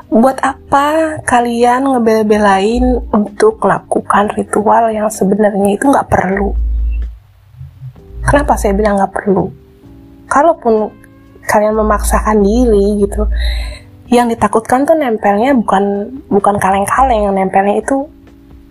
Buat 0.07 0.39
apa 0.41 1.19
kalian 1.27 1.91
ngebel-belain 1.91 2.83
untuk 3.11 3.59
melakukan 3.61 4.31
ritual 4.33 4.87
yang 4.89 5.11
sebenarnya 5.11 5.75
itu 5.75 5.85
nggak 5.91 6.07
perlu? 6.07 6.55
Kenapa 8.23 8.55
saya 8.55 8.73
bilang 8.73 8.97
nggak 8.97 9.13
perlu? 9.13 9.51
Kalaupun 10.27 10.91
kalian 11.47 11.75
memaksakan 11.79 12.43
diri 12.43 13.03
gitu, 13.03 13.23
yang 14.07 14.27
ditakutkan 14.31 14.87
tuh 14.87 14.95
nempelnya 14.95 15.55
bukan 15.55 16.11
bukan 16.27 16.55
kaleng-kaleng, 16.59 17.27
yang 17.27 17.35
nempelnya 17.35 17.79
itu 17.79 18.07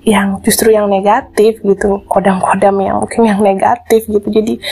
yang 0.07 0.39
justru 0.47 0.71
yang 0.71 0.87
negatif 0.87 1.59
gitu 1.67 1.99
kodam-kodam 2.07 2.79
yang 2.79 3.03
mungkin 3.03 3.27
yang 3.27 3.43
negatif 3.43 4.07
gitu. 4.07 4.23
Jadi 4.31 4.63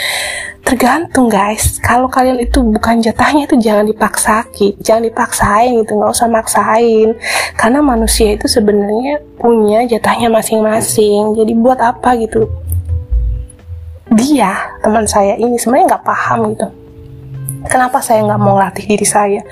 tergantung 0.62 1.26
guys. 1.26 1.82
Kalau 1.82 2.07
kalian 2.07 2.39
itu 2.39 2.62
bukan 2.62 3.03
jatahnya 3.03 3.51
itu 3.51 3.59
jangan 3.59 3.82
dipaksain 3.82 4.78
jangan 4.78 5.11
dipaksain 5.11 5.74
gitu 5.82 5.99
nggak 5.99 6.14
usah 6.14 6.30
maksain. 6.30 7.18
Karena 7.59 7.82
manusia 7.82 8.39
itu 8.39 8.47
sebenarnya 8.47 9.18
punya 9.35 9.82
jatahnya 9.91 10.30
masing-masing. 10.30 11.35
Jadi 11.35 11.53
buat 11.59 11.82
apa 11.82 12.14
gitu? 12.22 12.47
Dia 14.14 14.78
teman 14.87 15.03
saya 15.11 15.35
ini 15.35 15.59
sebenarnya 15.59 15.99
nggak 15.99 16.07
paham 16.07 16.55
gitu. 16.55 16.70
Kenapa 17.66 17.99
saya 17.99 18.22
nggak 18.22 18.39
mau 18.39 18.55
latih 18.55 18.87
diri 18.87 19.03
saya? 19.09 19.43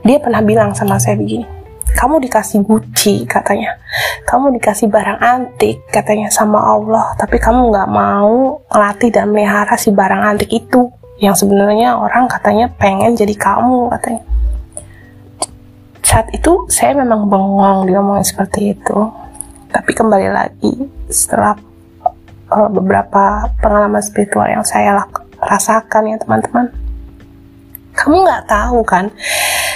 Dia 0.00 0.16
pernah 0.16 0.40
bilang 0.40 0.72
sama 0.72 0.96
saya 0.96 1.20
begini 1.20 1.59
kamu 1.96 2.22
dikasih 2.26 2.62
Gucci 2.62 3.26
katanya. 3.26 3.78
Kamu 4.26 4.54
dikasih 4.58 4.86
barang 4.86 5.18
antik 5.18 5.86
katanya 5.90 6.30
sama 6.30 6.58
Allah. 6.60 7.14
Tapi 7.18 7.36
kamu 7.36 7.70
nggak 7.70 7.88
mau 7.90 8.62
ngelatih 8.70 9.10
dan 9.10 9.30
melihara 9.30 9.74
si 9.74 9.90
barang 9.90 10.22
antik 10.22 10.50
itu. 10.50 10.90
Yang 11.20 11.44
sebenarnya 11.44 12.00
orang 12.00 12.30
katanya 12.30 12.72
pengen 12.80 13.14
jadi 13.14 13.34
kamu 13.36 13.92
katanya. 13.92 14.22
Saat 16.00 16.32
itu 16.34 16.66
saya 16.66 16.96
memang 16.96 17.28
bengong 17.30 17.86
dia 17.86 18.00
ngomongin 18.00 18.26
seperti 18.26 18.74
itu. 18.74 18.98
Tapi 19.70 19.90
kembali 19.94 20.28
lagi 20.34 20.74
setelah 21.06 21.54
uh, 22.50 22.68
beberapa 22.68 23.46
pengalaman 23.62 24.02
spiritual 24.02 24.50
yang 24.50 24.66
saya 24.66 24.98
rasakan 25.38 26.10
ya 26.10 26.16
teman-teman 26.18 26.89
kamu 28.00 28.24
nggak 28.24 28.48
tahu 28.48 28.80
kan 28.80 29.12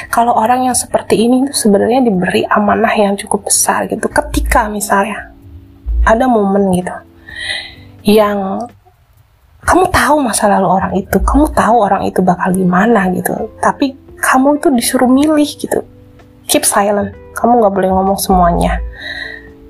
kalau 0.08 0.32
orang 0.32 0.64
yang 0.64 0.76
seperti 0.76 1.28
ini 1.28 1.44
tuh 1.52 1.68
sebenarnya 1.68 2.00
diberi 2.08 2.48
amanah 2.48 2.94
yang 2.96 3.20
cukup 3.20 3.52
besar 3.52 3.84
gitu. 3.84 4.08
Ketika 4.08 4.72
misalnya 4.72 5.28
ada 6.08 6.24
momen 6.24 6.72
gitu 6.72 6.94
yang 8.08 8.64
kamu 9.64 9.88
tahu 9.92 10.20
masa 10.20 10.48
lalu 10.48 10.68
orang 10.68 10.92
itu 10.96 11.16
kamu 11.20 11.52
tahu 11.52 11.76
orang 11.84 12.04
itu 12.04 12.20
bakal 12.20 12.52
gimana 12.52 13.08
gitu 13.12 13.48
tapi 13.60 13.96
kamu 14.16 14.56
itu 14.56 14.68
disuruh 14.72 15.08
milih 15.08 15.50
gitu. 15.60 15.84
Keep 16.48 16.64
silent. 16.64 17.12
Kamu 17.36 17.60
nggak 17.60 17.74
boleh 17.76 17.90
ngomong 17.92 18.16
semuanya. 18.16 18.80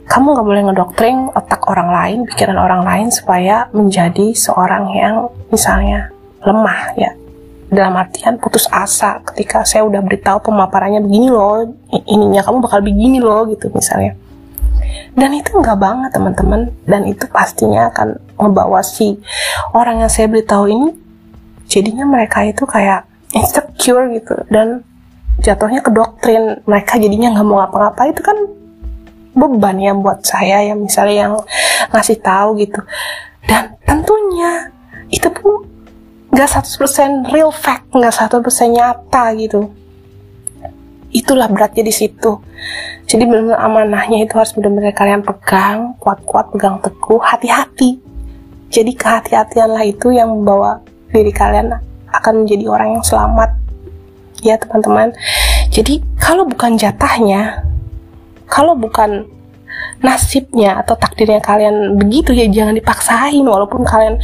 Kamu 0.06 0.30
nggak 0.30 0.46
boleh 0.46 0.62
ngedoktrin 0.70 1.18
otak 1.34 1.66
orang 1.66 1.90
lain 1.90 2.18
pikiran 2.28 2.58
orang 2.60 2.86
lain 2.86 3.08
supaya 3.10 3.66
menjadi 3.74 4.30
seorang 4.30 4.94
yang 4.94 5.26
misalnya 5.50 6.12
lemah 6.44 6.92
ya 6.94 7.10
dalam 7.74 7.98
artian 7.98 8.38
putus 8.38 8.70
asa 8.70 9.20
ketika 9.34 9.66
saya 9.66 9.82
udah 9.84 10.00
beritahu 10.00 10.38
pemaparannya 10.48 11.02
begini 11.02 11.28
loh 11.28 11.66
ininya 11.90 12.40
kamu 12.46 12.62
bakal 12.62 12.80
begini 12.80 13.18
loh 13.18 13.44
gitu 13.50 13.68
misalnya. 13.74 14.14
Dan 15.14 15.30
itu 15.34 15.54
enggak 15.54 15.78
banget 15.78 16.10
teman-teman. 16.14 16.70
Dan 16.86 17.06
itu 17.06 17.26
pastinya 17.30 17.90
akan 17.90 18.18
membawa 18.38 18.82
si 18.82 19.18
orang 19.74 20.02
yang 20.02 20.10
saya 20.10 20.26
beritahu 20.26 20.66
ini 20.70 20.88
jadinya 21.70 22.04
mereka 22.04 22.44
itu 22.44 22.66
kayak 22.66 23.06
insecure 23.34 24.10
gitu 24.14 24.34
dan 24.50 24.82
jatuhnya 25.42 25.82
ke 25.82 25.90
doktrin. 25.90 26.62
Mereka 26.66 26.98
jadinya 26.98 27.34
nggak 27.34 27.46
mau 27.46 27.58
ngapa-ngapa. 27.62 28.02
Itu 28.10 28.22
kan 28.22 28.38
beban 29.34 29.82
ya 29.82 29.92
buat 29.98 30.22
saya 30.22 30.62
yang 30.62 30.82
misalnya 30.82 31.16
yang 31.26 31.34
ngasih 31.90 32.18
tahu 32.22 32.58
gitu. 32.62 32.78
Dan 33.44 33.74
tentunya 33.82 34.70
itu 35.10 35.28
pun 35.30 35.73
nggak 36.34 36.50
100% 36.50 37.30
real 37.30 37.54
fact 37.54 37.94
nggak 37.94 38.10
100% 38.10 38.42
nyata 38.74 39.24
gitu. 39.38 39.70
Itulah 41.14 41.46
beratnya 41.46 41.86
di 41.86 41.94
situ. 41.94 42.42
Jadi 43.06 43.22
benar-benar 43.22 43.62
amanahnya 43.62 44.26
itu 44.26 44.34
harus 44.34 44.50
benar-benar 44.50 44.90
kalian 44.90 45.22
pegang 45.22 45.94
kuat-kuat 46.02 46.50
pegang 46.50 46.82
teguh 46.82 47.22
hati-hati. 47.22 48.02
Jadi 48.66 48.90
kehati-hatianlah 48.98 49.86
itu 49.86 50.10
yang 50.10 50.34
membawa 50.34 50.82
diri 51.14 51.30
kalian 51.30 51.70
akan 52.10 52.42
menjadi 52.42 52.66
orang 52.66 52.98
yang 52.98 53.04
selamat. 53.06 53.50
Ya 54.42 54.58
teman-teman. 54.58 55.14
Jadi 55.70 56.02
kalau 56.18 56.50
bukan 56.50 56.74
jatahnya 56.74 57.62
kalau 58.50 58.74
bukan 58.74 59.30
nasibnya 60.02 60.82
atau 60.84 60.94
takdirnya 60.98 61.40
kalian 61.40 61.94
begitu 61.94 62.34
ya 62.34 62.50
jangan 62.50 62.74
dipaksain. 62.74 63.46
Walaupun 63.46 63.86
kalian 63.86 64.18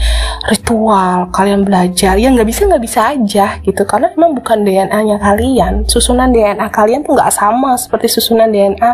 ritual 0.48 1.28
kalian 1.34 1.66
belajar. 1.66 2.16
Ya 2.16 2.32
nggak 2.32 2.48
bisa 2.48 2.64
nggak 2.64 2.84
bisa 2.84 3.00
aja 3.12 3.46
gitu. 3.60 3.82
Karena 3.84 4.08
emang 4.16 4.32
bukan 4.32 4.64
DNA-nya 4.64 5.20
kalian. 5.20 5.84
Susunan 5.84 6.32
DNA 6.32 6.66
kalian 6.72 7.04
tuh 7.04 7.18
nggak 7.18 7.32
sama 7.34 7.76
seperti 7.76 8.08
susunan 8.08 8.48
DNA 8.48 8.90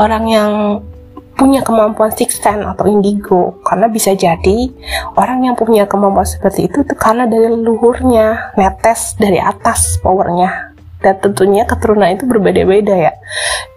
orang 0.00 0.24
yang 0.30 0.52
punya 1.36 1.64
kemampuan 1.64 2.12
six 2.12 2.36
sense 2.40 2.64
atau 2.64 2.84
indigo. 2.88 3.60
Karena 3.64 3.88
bisa 3.88 4.12
jadi 4.12 4.68
orang 5.16 5.48
yang 5.48 5.54
punya 5.56 5.84
kemampuan 5.84 6.28
seperti 6.28 6.68
itu 6.68 6.84
itu 6.84 6.94
karena 6.96 7.24
dari 7.28 7.48
leluhurnya 7.48 8.56
netes 8.56 9.16
dari 9.16 9.40
atas 9.40 10.00
powernya 10.00 10.69
dan 11.00 11.16
tentunya 11.16 11.64
keturunan 11.64 12.12
itu 12.12 12.28
berbeda-beda 12.28 12.92
ya. 12.92 13.12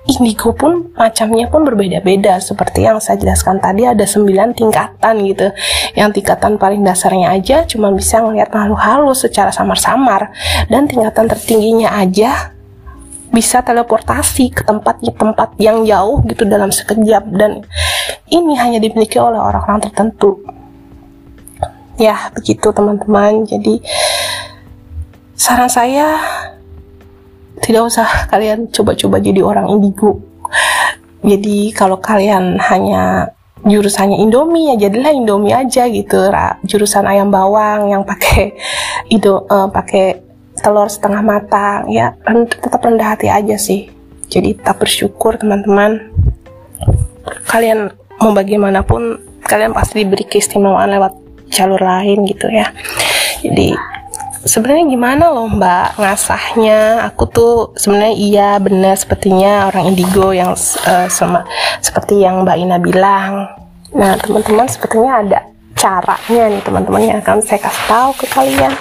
Indigo 0.03 0.51
pun 0.51 0.91
macamnya 0.99 1.47
pun 1.47 1.63
berbeda-beda. 1.63 2.35
Seperti 2.43 2.83
yang 2.83 2.99
saya 2.99 3.15
jelaskan 3.15 3.63
tadi 3.63 3.87
ada 3.87 4.03
9 4.03 4.51
tingkatan 4.51 5.15
gitu. 5.23 5.47
Yang 5.95 6.19
tingkatan 6.19 6.59
paling 6.59 6.83
dasarnya 6.83 7.31
aja 7.31 7.63
cuma 7.63 7.87
bisa 7.95 8.19
melihat 8.19 8.51
makhluk 8.51 8.83
halus 8.83 9.23
secara 9.23 9.55
samar-samar. 9.55 10.35
Dan 10.67 10.91
tingkatan 10.91 11.31
tertingginya 11.31 11.95
aja 11.95 12.51
bisa 13.31 13.63
teleportasi 13.63 14.51
ke 14.51 14.67
tempat-tempat 14.67 15.55
yang 15.57 15.87
jauh 15.87 16.19
gitu 16.27 16.43
dalam 16.43 16.67
sekejap. 16.67 17.23
Dan 17.31 17.63
ini 18.27 18.59
hanya 18.59 18.83
dimiliki 18.83 19.15
oleh 19.15 19.39
orang-orang 19.39 19.87
tertentu. 19.87 20.43
Ya 21.95 22.27
begitu 22.35 22.75
teman-teman. 22.75 23.47
Jadi 23.47 23.79
saran 25.39 25.71
saya 25.71 26.19
tidak 27.63 27.87
usah 27.87 28.27
kalian 28.27 28.67
coba-coba 28.69 29.23
jadi 29.23 29.39
orang 29.39 29.71
indigo. 29.71 30.19
Jadi 31.23 31.71
kalau 31.71 32.03
kalian 32.03 32.59
hanya 32.59 33.31
jurusannya 33.63 34.19
Indomie 34.19 34.75
ya 34.75 34.87
jadilah 34.87 35.15
Indomie 35.15 35.55
aja 35.55 35.87
gitu. 35.87 36.27
Jurusan 36.67 37.07
ayam 37.07 37.31
bawang 37.31 37.87
yang 37.87 38.03
pakai 38.03 38.59
itu 39.15 39.31
uh, 39.31 39.71
pakai 39.71 40.19
telur 40.59 40.85
setengah 40.85 41.25
matang 41.25 41.89
ya 41.89 42.13
tetap 42.45 42.83
rendah 42.83 43.15
hati 43.15 43.31
aja 43.31 43.55
sih. 43.55 43.87
Jadi 44.27 44.59
tetap 44.59 44.83
bersyukur 44.83 45.39
teman-teman. 45.39 46.11
Kalian 47.47 47.95
mau 48.19 48.35
bagaimanapun 48.35 49.23
kalian 49.47 49.71
pasti 49.71 50.03
diberi 50.03 50.27
keistimewaan 50.27 50.91
lewat 50.91 51.13
jalur 51.47 51.79
lain 51.79 52.27
gitu 52.27 52.51
ya. 52.51 52.67
Jadi 53.39 53.71
sebenarnya 54.43 54.85
gimana 54.91 55.31
loh 55.31 55.47
mbak 55.47 55.99
ngasahnya? 55.99 57.07
Aku 57.11 57.27
tuh 57.31 57.53
sebenarnya 57.79 58.15
iya 58.15 58.49
benar 58.59 58.95
sepertinya 58.99 59.71
orang 59.71 59.91
indigo 59.91 60.35
yang 60.35 60.53
uh, 60.87 61.07
sama 61.07 61.47
seperti 61.79 62.23
yang 62.23 62.43
mbak 62.43 62.59
Ina 62.59 62.77
bilang. 62.79 63.47
Nah 63.95 64.19
teman-teman 64.19 64.67
sepertinya 64.67 65.11
ada 65.23 65.39
caranya 65.73 66.43
nih 66.53 66.61
teman-teman 66.63 67.01
yang 67.01 67.19
akan 67.23 67.39
saya 67.41 67.59
kasih 67.63 67.85
tahu 67.87 68.09
ke 68.19 68.25
kalian. 68.31 68.73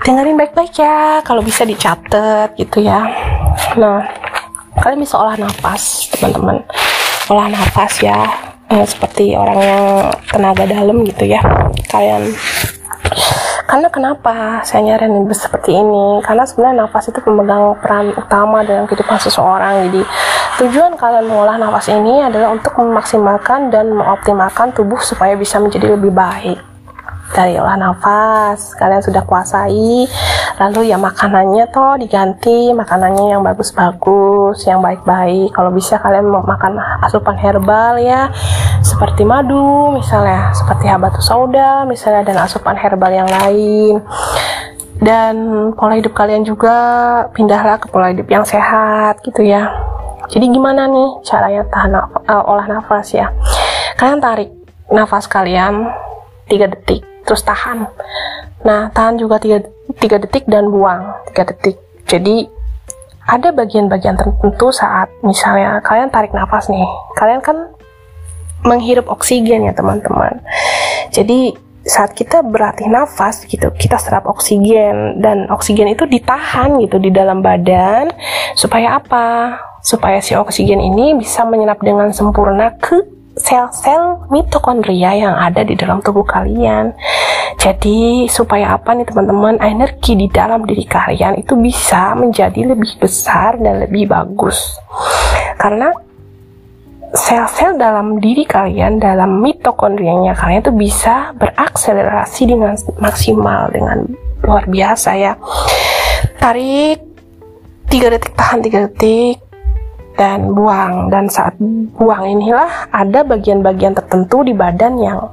Dengerin 0.00 0.38
baik-baik 0.38 0.72
ya 0.80 1.20
kalau 1.26 1.42
bisa 1.44 1.66
dicatat 1.66 2.54
gitu 2.56 2.84
ya. 2.84 3.04
Nah 3.76 4.06
kalian 4.80 5.02
bisa 5.02 5.18
olah 5.18 5.36
nafas 5.36 6.08
teman-teman. 6.14 6.62
Olah 7.32 7.48
nafas 7.48 8.00
ya. 8.00 8.18
Eh, 8.70 8.86
seperti 8.86 9.34
orang 9.34 9.58
yang 9.58 9.86
tenaga 10.30 10.62
dalam 10.62 11.02
gitu 11.02 11.26
ya. 11.26 11.42
Kalian 11.90 12.30
karena 13.70 13.86
kenapa 13.86 14.66
saya 14.66 14.82
nyaranin 14.82 15.30
seperti 15.30 15.78
ini? 15.78 16.18
Karena 16.26 16.42
sebenarnya 16.42 16.90
nafas 16.90 17.06
itu 17.06 17.22
pemegang 17.22 17.78
peran 17.78 18.10
utama 18.18 18.66
dalam 18.66 18.90
kehidupan 18.90 19.22
seseorang. 19.22 19.86
Jadi 19.86 20.02
tujuan 20.58 20.98
kalian 20.98 21.30
mengolah 21.30 21.54
nafas 21.54 21.86
ini 21.94 22.18
adalah 22.18 22.50
untuk 22.50 22.74
memaksimalkan 22.74 23.70
dan 23.70 23.94
mengoptimalkan 23.94 24.74
tubuh 24.74 24.98
supaya 24.98 25.38
bisa 25.38 25.62
menjadi 25.62 25.94
lebih 25.94 26.10
baik 26.10 26.69
dari 27.30 27.54
olah 27.56 27.78
nafas 27.78 28.74
kalian 28.74 29.02
sudah 29.02 29.22
kuasai. 29.22 30.06
Lalu 30.60 30.92
ya 30.92 30.98
makanannya 31.00 31.64
toh 31.70 31.96
diganti 31.96 32.74
makanannya 32.74 33.32
yang 33.38 33.42
bagus-bagus 33.46 34.66
yang 34.66 34.82
baik-baik. 34.82 35.54
Kalau 35.54 35.70
bisa 35.70 35.96
kalian 36.02 36.26
mau 36.26 36.42
makan 36.42 36.76
asupan 37.06 37.38
herbal 37.38 37.96
ya 38.02 38.28
seperti 38.82 39.22
madu 39.22 39.94
misalnya 39.94 40.52
seperti 40.52 40.90
habatus 40.90 41.24
sauda 41.24 41.86
misalnya 41.86 42.26
dan 42.26 42.36
asupan 42.44 42.76
herbal 42.76 43.12
yang 43.14 43.30
lain. 43.30 44.02
Dan 45.00 45.34
pola 45.72 45.96
hidup 45.96 46.12
kalian 46.12 46.44
juga 46.44 46.76
pindahlah 47.32 47.80
ke 47.80 47.88
pola 47.88 48.12
hidup 48.12 48.28
yang 48.28 48.44
sehat 48.44 49.24
gitu 49.24 49.40
ya. 49.40 49.72
Jadi 50.28 50.46
gimana 50.52 50.84
nih 50.84 51.24
caranya 51.24 51.64
tahan 51.72 51.96
uh, 51.96 52.44
olah 52.44 52.68
nafas 52.68 53.16
ya? 53.16 53.32
Kalian 53.96 54.20
tarik 54.20 54.52
nafas 54.92 55.24
kalian 55.24 55.88
3 56.52 56.68
detik 56.68 57.09
terus 57.24 57.42
tahan. 57.44 57.88
Nah 58.64 58.92
tahan 58.92 59.16
juga 59.16 59.40
3, 59.40 59.96
3 59.96 60.22
detik 60.26 60.44
dan 60.46 60.68
buang 60.68 61.16
3 61.32 61.50
detik. 61.54 61.76
Jadi 62.08 62.48
ada 63.30 63.54
bagian-bagian 63.54 64.18
tertentu 64.18 64.74
saat 64.74 65.06
misalnya 65.22 65.78
kalian 65.84 66.10
tarik 66.10 66.34
nafas 66.34 66.66
nih. 66.66 66.86
Kalian 67.14 67.40
kan 67.44 67.56
menghirup 68.66 69.08
oksigen 69.08 69.64
ya 69.64 69.72
teman-teman. 69.72 70.42
Jadi 71.14 71.54
saat 71.80 72.12
kita 72.12 72.44
berlatih 72.44 72.92
nafas 72.92 73.48
gitu 73.48 73.72
kita 73.72 73.96
serap 73.96 74.28
oksigen 74.28 75.16
dan 75.24 75.48
oksigen 75.48 75.88
itu 75.88 76.04
ditahan 76.04 76.76
gitu 76.84 77.00
di 77.00 77.08
dalam 77.08 77.40
badan 77.40 78.12
supaya 78.52 79.00
apa? 79.00 79.56
Supaya 79.80 80.20
si 80.20 80.36
oksigen 80.36 80.76
ini 80.76 81.16
bisa 81.16 81.48
menyerap 81.48 81.80
dengan 81.80 82.12
sempurna 82.12 82.76
ke 82.76 83.19
sel-sel 83.40 84.28
mitokondria 84.28 85.16
yang 85.16 85.34
ada 85.34 85.64
di 85.64 85.72
dalam 85.72 86.04
tubuh 86.04 86.22
kalian. 86.22 86.92
Jadi 87.56 88.28
supaya 88.28 88.76
apa 88.76 88.92
nih 88.96 89.08
teman-teman 89.08 89.60
energi 89.60 90.16
di 90.16 90.28
dalam 90.28 90.64
diri 90.64 90.84
kalian 90.84 91.40
itu 91.40 91.56
bisa 91.56 92.16
menjadi 92.16 92.72
lebih 92.72 93.00
besar 93.00 93.56
dan 93.60 93.84
lebih 93.84 94.08
bagus. 94.08 94.76
Karena 95.60 95.92
sel-sel 97.10 97.74
dalam 97.76 98.22
diri 98.22 98.46
kalian, 98.46 99.02
dalam 99.02 99.42
mitokondrianya 99.42 100.36
kalian 100.38 100.62
itu 100.62 100.72
bisa 100.72 101.34
berakselerasi 101.36 102.42
dengan 102.46 102.78
maksimal 103.02 103.68
dengan 103.74 104.06
luar 104.46 104.64
biasa 104.70 105.10
ya. 105.18 105.34
Tarik 106.38 107.02
3 107.90 108.14
detik 108.14 108.32
tahan 108.38 108.62
3 108.62 108.86
detik 108.88 109.49
dan 110.20 110.52
buang. 110.52 111.08
Dan 111.08 111.32
saat 111.32 111.56
buang 111.96 112.28
inilah 112.28 112.92
ada 112.92 113.24
bagian-bagian 113.24 113.96
tertentu 113.96 114.44
di 114.44 114.52
badan 114.52 115.00
yang 115.00 115.32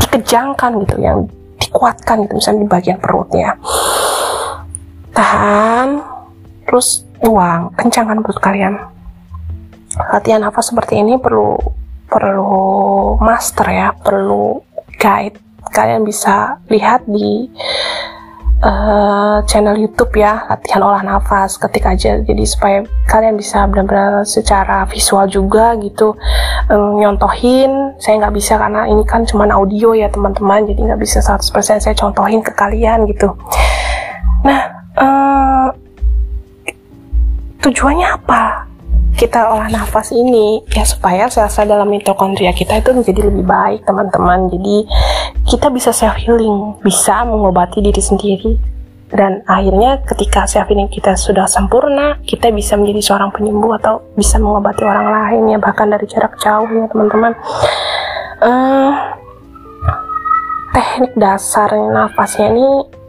dikejangkan 0.00 0.80
gitu 0.88 0.96
yang 0.96 1.28
dikuatkan 1.60 2.24
gitu 2.24 2.40
misalnya 2.40 2.64
di 2.64 2.70
bagian 2.72 2.96
perutnya. 2.96 3.60
Tahan 5.12 6.00
terus 6.64 7.04
buang. 7.20 7.76
Kencangkan 7.76 8.24
perut 8.24 8.40
kalian. 8.40 8.80
Latihan 10.08 10.40
nafas 10.40 10.72
seperti 10.72 11.04
ini 11.04 11.20
perlu 11.20 11.60
perlu 12.08 13.20
master 13.20 13.68
ya 13.68 13.92
perlu 13.92 14.64
guide. 14.96 15.36
Kalian 15.70 16.02
bisa 16.08 16.58
lihat 16.72 17.04
di 17.04 17.46
uh, 18.60 19.40
channel 19.48 19.76
YouTube 19.76 20.12
ya 20.20 20.44
latihan 20.48 20.84
olah 20.84 21.02
nafas 21.04 21.56
ketik 21.56 21.84
aja. 21.88 22.20
Jadi 22.20 22.44
supaya 22.44 22.84
kalian 23.08 23.36
bisa 23.36 23.64
benar-benar 23.66 24.24
secara 24.24 24.84
visual 24.88 25.26
juga 25.28 25.76
gitu 25.80 26.16
um, 26.68 27.00
nyontohin. 27.00 27.96
Saya 28.00 28.20
nggak 28.20 28.34
bisa 28.36 28.60
karena 28.60 28.86
ini 28.88 29.02
kan 29.04 29.24
cuma 29.24 29.48
audio 29.48 29.96
ya 29.96 30.08
teman-teman. 30.12 30.68
Jadi 30.68 30.80
nggak 30.80 31.00
bisa 31.00 31.24
100% 31.24 31.80
saya 31.80 31.96
contohin 31.96 32.44
ke 32.44 32.52
kalian 32.52 33.08
gitu. 33.08 33.32
Nah 34.44 34.60
uh, 34.96 35.68
tujuannya 37.60 38.08
apa 38.08 38.59
kita 39.20 39.52
olah 39.52 39.68
nafas 39.68 40.16
ini 40.16 40.64
ya 40.72 40.80
supaya 40.80 41.28
sel-sel 41.28 41.68
dalam 41.68 41.92
mitokondria 41.92 42.56
kita 42.56 42.80
itu 42.80 42.96
menjadi 42.96 43.28
lebih 43.28 43.44
baik 43.44 43.84
teman-teman. 43.84 44.48
Jadi 44.48 44.88
kita 45.44 45.68
bisa 45.68 45.92
self 45.92 46.16
healing 46.16 46.80
bisa 46.80 47.28
mengobati 47.28 47.84
diri 47.84 48.00
sendiri. 48.00 48.56
Dan 49.12 49.44
akhirnya 49.44 50.00
ketika 50.08 50.48
self 50.48 50.72
healing 50.72 50.88
kita 50.88 51.20
sudah 51.20 51.44
sempurna 51.44 52.16
kita 52.24 52.48
bisa 52.48 52.80
menjadi 52.80 53.12
seorang 53.12 53.28
penyembuh 53.28 53.76
atau 53.76 54.00
bisa 54.16 54.40
mengobati 54.40 54.88
orang 54.88 55.12
lain 55.12 55.52
ya 55.52 55.58
bahkan 55.60 55.92
dari 55.92 56.08
jarak 56.08 56.40
jauh 56.40 56.70
ya 56.72 56.88
teman-teman. 56.88 57.36
Uh, 58.40 58.96
teknik 60.72 61.12
dasar 61.20 61.68
nafasnya 61.76 62.56
ini 62.56 62.99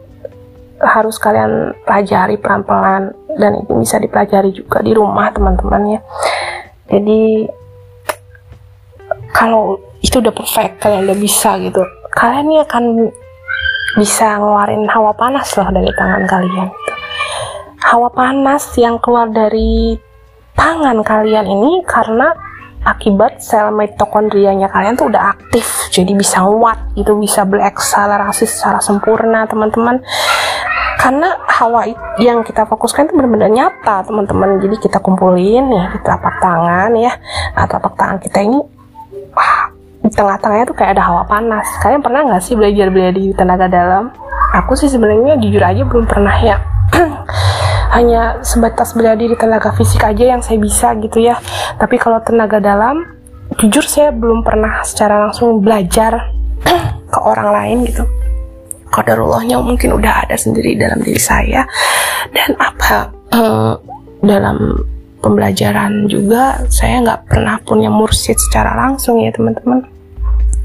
harus 0.82 1.16
kalian 1.16 1.72
pelajari 1.86 2.34
pelan-pelan 2.36 3.14
dan 3.38 3.52
ini 3.62 3.72
bisa 3.80 4.02
dipelajari 4.02 4.50
juga 4.50 4.82
di 4.82 4.92
rumah 4.92 5.30
teman-teman 5.30 5.98
ya 5.98 6.00
jadi 6.90 7.48
kalau 9.32 9.78
itu 10.02 10.18
udah 10.18 10.34
perfect 10.34 10.82
kalian 10.82 11.06
udah 11.06 11.18
bisa 11.18 11.56
gitu 11.62 11.82
kalian 12.12 12.50
ini 12.50 12.58
akan 12.66 12.84
bisa 13.96 14.36
ngeluarin 14.36 14.84
hawa 14.90 15.14
panas 15.14 15.48
loh 15.54 15.68
dari 15.70 15.92
tangan 15.94 16.24
kalian 16.26 16.68
gitu. 16.68 16.94
hawa 17.86 18.08
panas 18.10 18.64
yang 18.76 18.98
keluar 18.98 19.30
dari 19.30 19.96
tangan 20.58 21.00
kalian 21.06 21.46
ini 21.46 21.80
karena 21.86 22.34
akibat 22.82 23.38
sel 23.38 23.70
mitokondrianya 23.70 24.66
kalian 24.70 24.98
tuh 24.98 25.06
udah 25.10 25.38
aktif 25.38 25.82
jadi 25.92 26.16
bisa 26.16 26.40
nguat 26.40 26.96
itu 26.96 27.12
bisa 27.20 27.44
berekselerasi 27.44 28.48
secara 28.48 28.80
sempurna 28.80 29.44
teman-teman. 29.44 30.00
Karena 30.96 31.34
hawa 31.50 31.84
yang 32.16 32.40
kita 32.40 32.64
fokuskan 32.64 33.10
itu 33.10 33.12
benar-benar 33.12 33.52
nyata 33.52 34.06
teman-teman. 34.08 34.56
Jadi 34.56 34.80
kita 34.80 35.04
kumpulin 35.04 35.68
ya 35.68 35.84
di 35.92 35.98
telapak 36.00 36.40
tangan 36.40 36.90
ya 36.96 37.12
nah, 37.52 37.66
telapak 37.68 37.92
tangan 37.98 38.18
kita 38.22 38.38
ini 38.40 38.58
wah 39.36 39.68
di 40.02 40.10
tengah-tengahnya 40.10 40.66
tuh 40.66 40.76
kayak 40.80 40.96
ada 40.96 41.04
hawa 41.04 41.22
panas. 41.28 41.68
Kalian 41.84 42.00
pernah 42.00 42.24
nggak 42.24 42.42
sih 42.42 42.56
belajar 42.56 42.88
belajar 42.88 43.12
di 43.12 43.34
tenaga 43.36 43.66
dalam? 43.68 44.08
Aku 44.64 44.72
sih 44.72 44.88
sebenarnya 44.88 45.36
jujur 45.36 45.60
aja 45.60 45.84
belum 45.84 46.04
pernah 46.04 46.36
ya 46.40 46.56
hanya 47.92 48.40
sebatas 48.40 48.96
berada 48.96 49.20
di 49.20 49.36
tenaga 49.36 49.70
fisik 49.76 50.00
aja 50.00 50.32
yang 50.32 50.40
saya 50.40 50.56
bisa 50.56 50.96
gitu 50.96 51.20
ya. 51.20 51.36
Tapi 51.76 52.00
kalau 52.00 52.24
tenaga 52.24 52.56
dalam 52.58 53.04
jujur 53.60 53.84
saya 53.84 54.10
belum 54.10 54.40
pernah 54.40 54.80
secara 54.80 55.28
langsung 55.28 55.60
belajar 55.60 56.32
ke 57.12 57.18
orang 57.20 57.48
lain 57.52 57.78
gitu. 57.84 58.04
Kaderullahnya 58.92 59.60
mungkin 59.60 59.96
udah 59.96 60.24
ada 60.28 60.36
sendiri 60.36 60.76
dalam 60.76 61.00
diri 61.04 61.20
saya. 61.20 61.64
Dan 62.32 62.56
apa 62.56 63.12
uh, 63.32 63.76
dalam 64.24 64.76
pembelajaran 65.20 66.08
juga 66.08 66.64
saya 66.72 67.00
nggak 67.04 67.20
pernah 67.28 67.56
punya 67.62 67.88
mursid 67.92 68.36
secara 68.36 68.72
langsung 68.76 69.20
ya 69.20 69.32
teman-teman. 69.32 69.84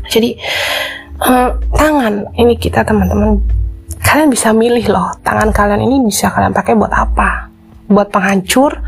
Jadi 0.07 0.39
uh, 1.27 1.51
tangan 1.75 2.31
ini 2.39 2.55
kita 2.55 2.87
teman-teman 2.87 3.43
kalian 4.07 4.31
bisa 4.31 4.55
milih 4.55 4.87
loh 4.87 5.11
tangan 5.19 5.51
kalian 5.51 5.83
ini 5.83 5.99
bisa 6.07 6.31
kalian 6.31 6.55
pakai 6.55 6.79
buat 6.79 6.95
apa? 6.95 7.51
Buat 7.91 8.07
penghancur? 8.07 8.79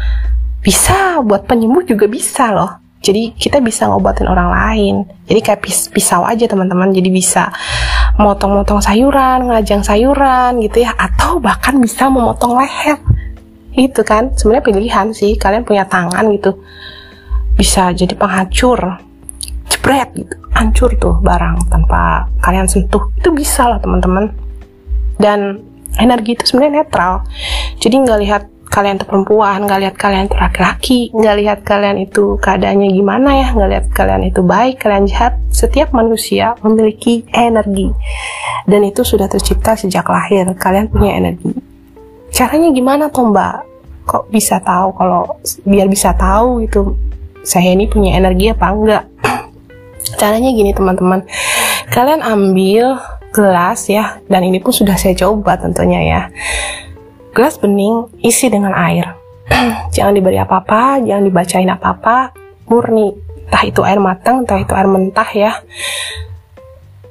Bisa 0.64 1.20
buat 1.20 1.44
penyembuh 1.44 1.84
juga 1.84 2.08
bisa 2.08 2.56
loh. 2.56 2.80
Jadi 3.04 3.36
kita 3.36 3.60
bisa 3.60 3.88
ngobatin 3.88 4.32
orang 4.32 4.52
lain. 4.52 4.96
Jadi 5.28 5.40
kayak 5.44 5.60
pis 5.64 5.92
pisau 5.92 6.24
aja 6.24 6.48
teman-teman. 6.48 6.92
Jadi 6.92 7.12
bisa 7.12 7.52
motong-motong 8.20 8.80
sayuran 8.80 9.48
ngajang 9.48 9.84
sayuran 9.84 10.60
gitu 10.64 10.84
ya. 10.84 10.92
Atau 10.96 11.40
bahkan 11.40 11.80
bisa 11.80 12.12
memotong 12.12 12.60
leher. 12.60 13.00
Itu 13.76 14.04
kan? 14.04 14.36
Sebenarnya 14.36 14.68
pilihan 14.68 15.08
sih. 15.16 15.40
Kalian 15.40 15.64
punya 15.64 15.88
tangan 15.88 16.28
gitu. 16.36 16.60
Bisa 17.56 17.92
jadi 17.96 18.16
penghancur. 18.20 19.00
Jebret 19.72 20.12
gitu. 20.16 20.36
Hancur 20.52 20.92
tuh 21.00 21.24
barang 21.24 21.72
tanpa 21.72 22.28
kalian 22.44 22.68
sentuh. 22.68 23.16
Itu 23.16 23.32
bisa 23.32 23.64
lah 23.64 23.80
teman-teman 23.80 24.49
dan 25.20 25.62
energi 26.00 26.34
itu 26.40 26.44
sebenarnya 26.48 26.88
netral. 26.88 27.28
Jadi 27.78 27.96
nggak 28.00 28.20
lihat 28.24 28.44
kalian 28.70 29.02
itu 29.02 29.06
perempuan 29.10 29.66
nggak 29.66 29.80
lihat 29.82 29.96
kalian 29.98 30.30
itu 30.30 30.38
laki-laki 30.38 31.00
nggak 31.10 31.36
lihat 31.42 31.60
kalian 31.66 31.98
itu 32.06 32.38
keadaannya 32.38 32.94
gimana 32.94 33.30
ya 33.42 33.48
nggak 33.58 33.70
lihat 33.74 33.86
kalian 33.92 34.22
itu 34.30 34.42
baik 34.46 34.80
kalian 34.80 35.06
jahat. 35.10 35.36
Setiap 35.52 35.92
manusia 35.92 36.56
memiliki 36.64 37.28
energi. 37.36 37.92
Dan 38.70 38.86
itu 38.86 39.02
sudah 39.02 39.26
tercipta 39.26 39.74
sejak 39.76 40.06
lahir. 40.08 40.46
Kalian 40.56 40.88
punya 40.88 41.18
energi. 41.18 41.52
Caranya 42.30 42.70
gimana 42.72 43.10
toh 43.10 43.28
mbak? 43.28 43.68
Kok 44.06 44.30
bisa 44.30 44.58
tahu 44.62 44.94
kalau 44.98 45.26
biar 45.66 45.86
bisa 45.90 46.14
tahu 46.14 46.66
itu 46.66 46.94
saya 47.42 47.74
ini 47.74 47.90
punya 47.90 48.18
energi 48.18 48.54
apa 48.54 48.66
enggak? 48.70 49.04
Caranya 50.22 50.50
gini 50.54 50.72
teman-teman. 50.72 51.26
Kalian 51.90 52.22
ambil 52.22 53.02
gelas 53.34 53.90
ya. 53.90 54.22
Dan 54.26 54.46
ini 54.46 54.62
pun 54.62 54.74
sudah 54.74 54.98
saya 54.98 55.16
coba 55.18 55.58
tentunya 55.58 56.02
ya. 56.02 56.22
Gelas 57.34 57.62
bening 57.62 58.10
isi 58.26 58.50
dengan 58.50 58.74
air. 58.74 59.16
Jangan 59.96 60.14
diberi 60.14 60.38
apa-apa 60.38 61.02
jangan 61.02 61.26
dibacain 61.26 61.70
apa-apa. 61.70 62.34
Murni. 62.70 63.10
Entah 63.50 63.66
itu 63.66 63.82
air 63.82 63.98
matang 63.98 64.46
entah 64.46 64.62
itu 64.62 64.74
air 64.78 64.86
mentah 64.86 65.30
ya. 65.34 65.52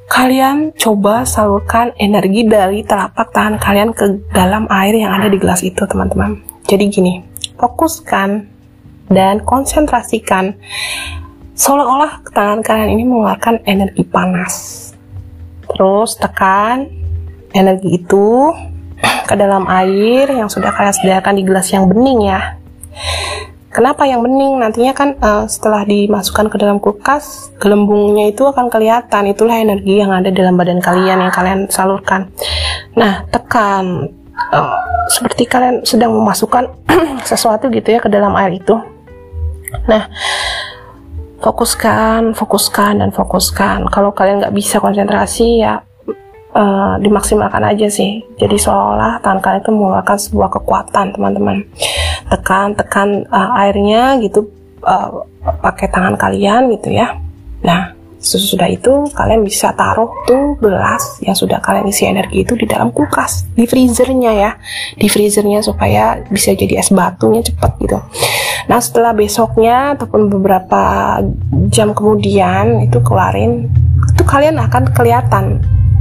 Kalian 0.07 0.73
coba 0.79 1.27
salurkan 1.27 1.93
energi 1.99 2.47
dari 2.47 2.87
telapak 2.87 3.35
tangan 3.35 3.59
kalian 3.59 3.91
ke 3.91 4.31
dalam 4.31 4.71
air 4.71 4.97
yang 4.97 5.13
ada 5.19 5.27
di 5.27 5.37
gelas 5.37 5.67
itu 5.67 5.83
teman-teman. 5.83 6.39
Jadi 6.65 6.85
gini 6.89 7.21
fokuskan 7.59 8.47
dan 9.11 9.43
konsentrasikan. 9.43 10.55
Seolah-olah 11.59 12.23
tangan 12.31 12.63
kalian 12.63 12.95
ini 12.95 13.03
mengeluarkan 13.03 13.67
energi 13.67 14.07
panas 14.07 14.88
Terus 15.75 16.17
tekan 16.17 16.89
energi 17.53 18.01
itu 18.01 18.53
ke 18.99 19.35
dalam 19.37 19.69
air 19.69 20.27
yang 20.33 20.49
sudah 20.51 20.73
kalian 20.75 20.95
sediakan 20.95 21.35
di 21.39 21.43
gelas 21.45 21.69
yang 21.71 21.87
bening 21.87 22.27
ya. 22.27 22.59
Kenapa 23.69 24.09
yang 24.09 24.25
bening? 24.25 24.59
Nantinya 24.59 24.97
kan 24.97 25.15
uh, 25.21 25.45
setelah 25.45 25.85
dimasukkan 25.85 26.49
ke 26.49 26.57
dalam 26.57 26.81
kulkas, 26.81 27.53
gelembungnya 27.61 28.33
itu 28.33 28.43
akan 28.49 28.73
kelihatan. 28.73 29.29
Itulah 29.29 29.61
energi 29.61 30.01
yang 30.01 30.11
ada 30.11 30.33
dalam 30.33 30.57
badan 30.57 30.81
kalian 30.81 31.21
yang 31.21 31.31
kalian 31.31 31.69
salurkan. 31.69 32.33
Nah, 32.97 33.29
tekan 33.29 34.09
uh, 34.51 34.81
seperti 35.13 35.45
kalian 35.45 35.85
sedang 35.85 36.17
memasukkan 36.17 36.65
sesuatu 37.29 37.69
gitu 37.69 37.93
ya 37.93 38.01
ke 38.01 38.09
dalam 38.09 38.33
air 38.41 38.57
itu. 38.57 38.75
Nah, 39.85 40.09
fokuskan, 41.39 42.35
fokuskan 42.35 43.03
dan 43.03 43.11
fokuskan. 43.15 43.87
Kalau 43.91 44.11
kalian 44.11 44.43
nggak 44.43 44.55
bisa 44.55 44.83
konsentrasi 44.83 45.63
ya 45.63 45.83
uh, 46.55 46.95
dimaksimalkan 46.99 47.63
aja 47.63 47.87
sih. 47.87 48.23
Jadi 48.39 48.57
seolah 48.59 49.23
tangan 49.23 49.41
kalian 49.43 49.63
itu 49.63 49.73
mengeluarkan 49.73 50.19
sebuah 50.19 50.49
kekuatan 50.61 51.15
teman-teman. 51.15 51.57
Tekan, 52.29 52.75
tekan 52.75 53.09
uh, 53.31 53.59
airnya 53.59 54.19
gitu 54.21 54.51
uh, 54.83 55.25
pakai 55.63 55.89
tangan 55.89 56.19
kalian 56.19 56.75
gitu 56.75 56.93
ya. 56.93 57.17
Nah 57.63 57.99
sesudah 58.19 58.67
itu 58.67 59.07
kalian 59.15 59.47
bisa 59.47 59.71
taruh 59.79 60.11
tuh 60.27 60.59
gelas 60.59 61.23
yang 61.23 61.39
sudah 61.39 61.63
kalian 61.63 61.87
isi 61.87 62.03
energi 62.03 62.43
itu 62.43 62.59
di 62.59 62.67
dalam 62.67 62.91
kulkas 62.91 63.47
di 63.55 63.63
freezernya 63.63 64.33
ya 64.35 64.51
di 64.99 65.07
freezernya 65.07 65.63
supaya 65.63 66.19
bisa 66.27 66.51
jadi 66.51 66.83
es 66.83 66.91
batunya 66.91 67.47
cepet 67.47 67.73
gitu 67.79 67.99
nah 68.67 68.83
setelah 68.83 69.15
besoknya 69.15 69.95
ataupun 69.95 70.27
beberapa 70.27 70.83
jam 71.71 71.95
kemudian 71.95 72.83
itu 72.83 72.99
keluarin 73.05 73.71
itu 74.15 74.23
kalian 74.27 74.59
akan 74.59 74.91
kelihatan. 74.95 75.45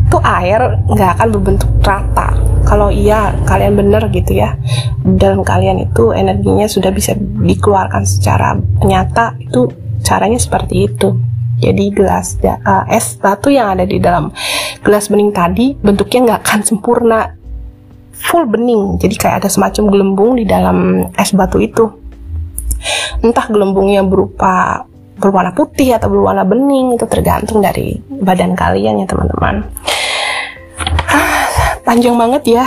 Tuh 0.07 0.23
air 0.23 0.79
nggak 0.87 1.19
akan 1.19 1.27
berbentuk 1.35 1.69
rata. 1.83 2.31
Kalau 2.63 2.87
iya 2.87 3.35
kalian 3.43 3.75
bener 3.75 4.07
gitu 4.11 4.39
ya. 4.39 4.55
Dalam 5.03 5.43
kalian 5.43 5.83
itu 5.83 6.15
energinya 6.15 6.67
sudah 6.67 6.91
bisa 6.95 7.13
dikeluarkan 7.19 8.07
secara 8.07 8.55
nyata. 8.83 9.35
Itu 9.37 9.67
caranya 10.03 10.39
seperti 10.39 10.87
itu. 10.87 11.13
Jadi 11.57 11.89
gelas 11.89 12.37
uh, 12.45 12.85
es 12.87 13.17
batu 13.17 13.49
yang 13.49 13.73
ada 13.73 13.83
di 13.83 13.97
dalam 13.97 14.29
gelas 14.85 15.09
bening 15.09 15.33
tadi 15.33 15.73
bentuknya 15.73 16.33
nggak 16.33 16.41
akan 16.45 16.59
sempurna. 16.63 17.21
Full 18.17 18.49
bening. 18.49 18.97
Jadi 18.97 19.13
kayak 19.13 19.45
ada 19.45 19.49
semacam 19.51 19.83
gelembung 19.91 20.31
di 20.39 20.45
dalam 20.47 21.05
es 21.13 21.35
batu 21.35 21.59
itu. 21.59 22.06
Entah 23.23 23.45
gelembungnya 23.49 24.05
berupa 24.05 24.85
berwarna 25.17 25.49
putih 25.53 25.97
atau 25.97 26.13
berwarna 26.13 26.45
bening 26.45 26.93
itu 26.93 27.05
tergantung 27.09 27.61
dari 27.61 27.97
badan 28.05 28.53
kalian 28.53 29.01
ya 29.01 29.07
teman-teman. 29.09 29.65
Ah, 31.09 31.49
panjang 31.81 32.13
banget 32.13 32.61
ya. 32.61 32.65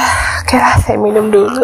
Kira 0.48 0.74
saya 0.82 0.98
minum 0.98 1.30
dulu. 1.30 1.62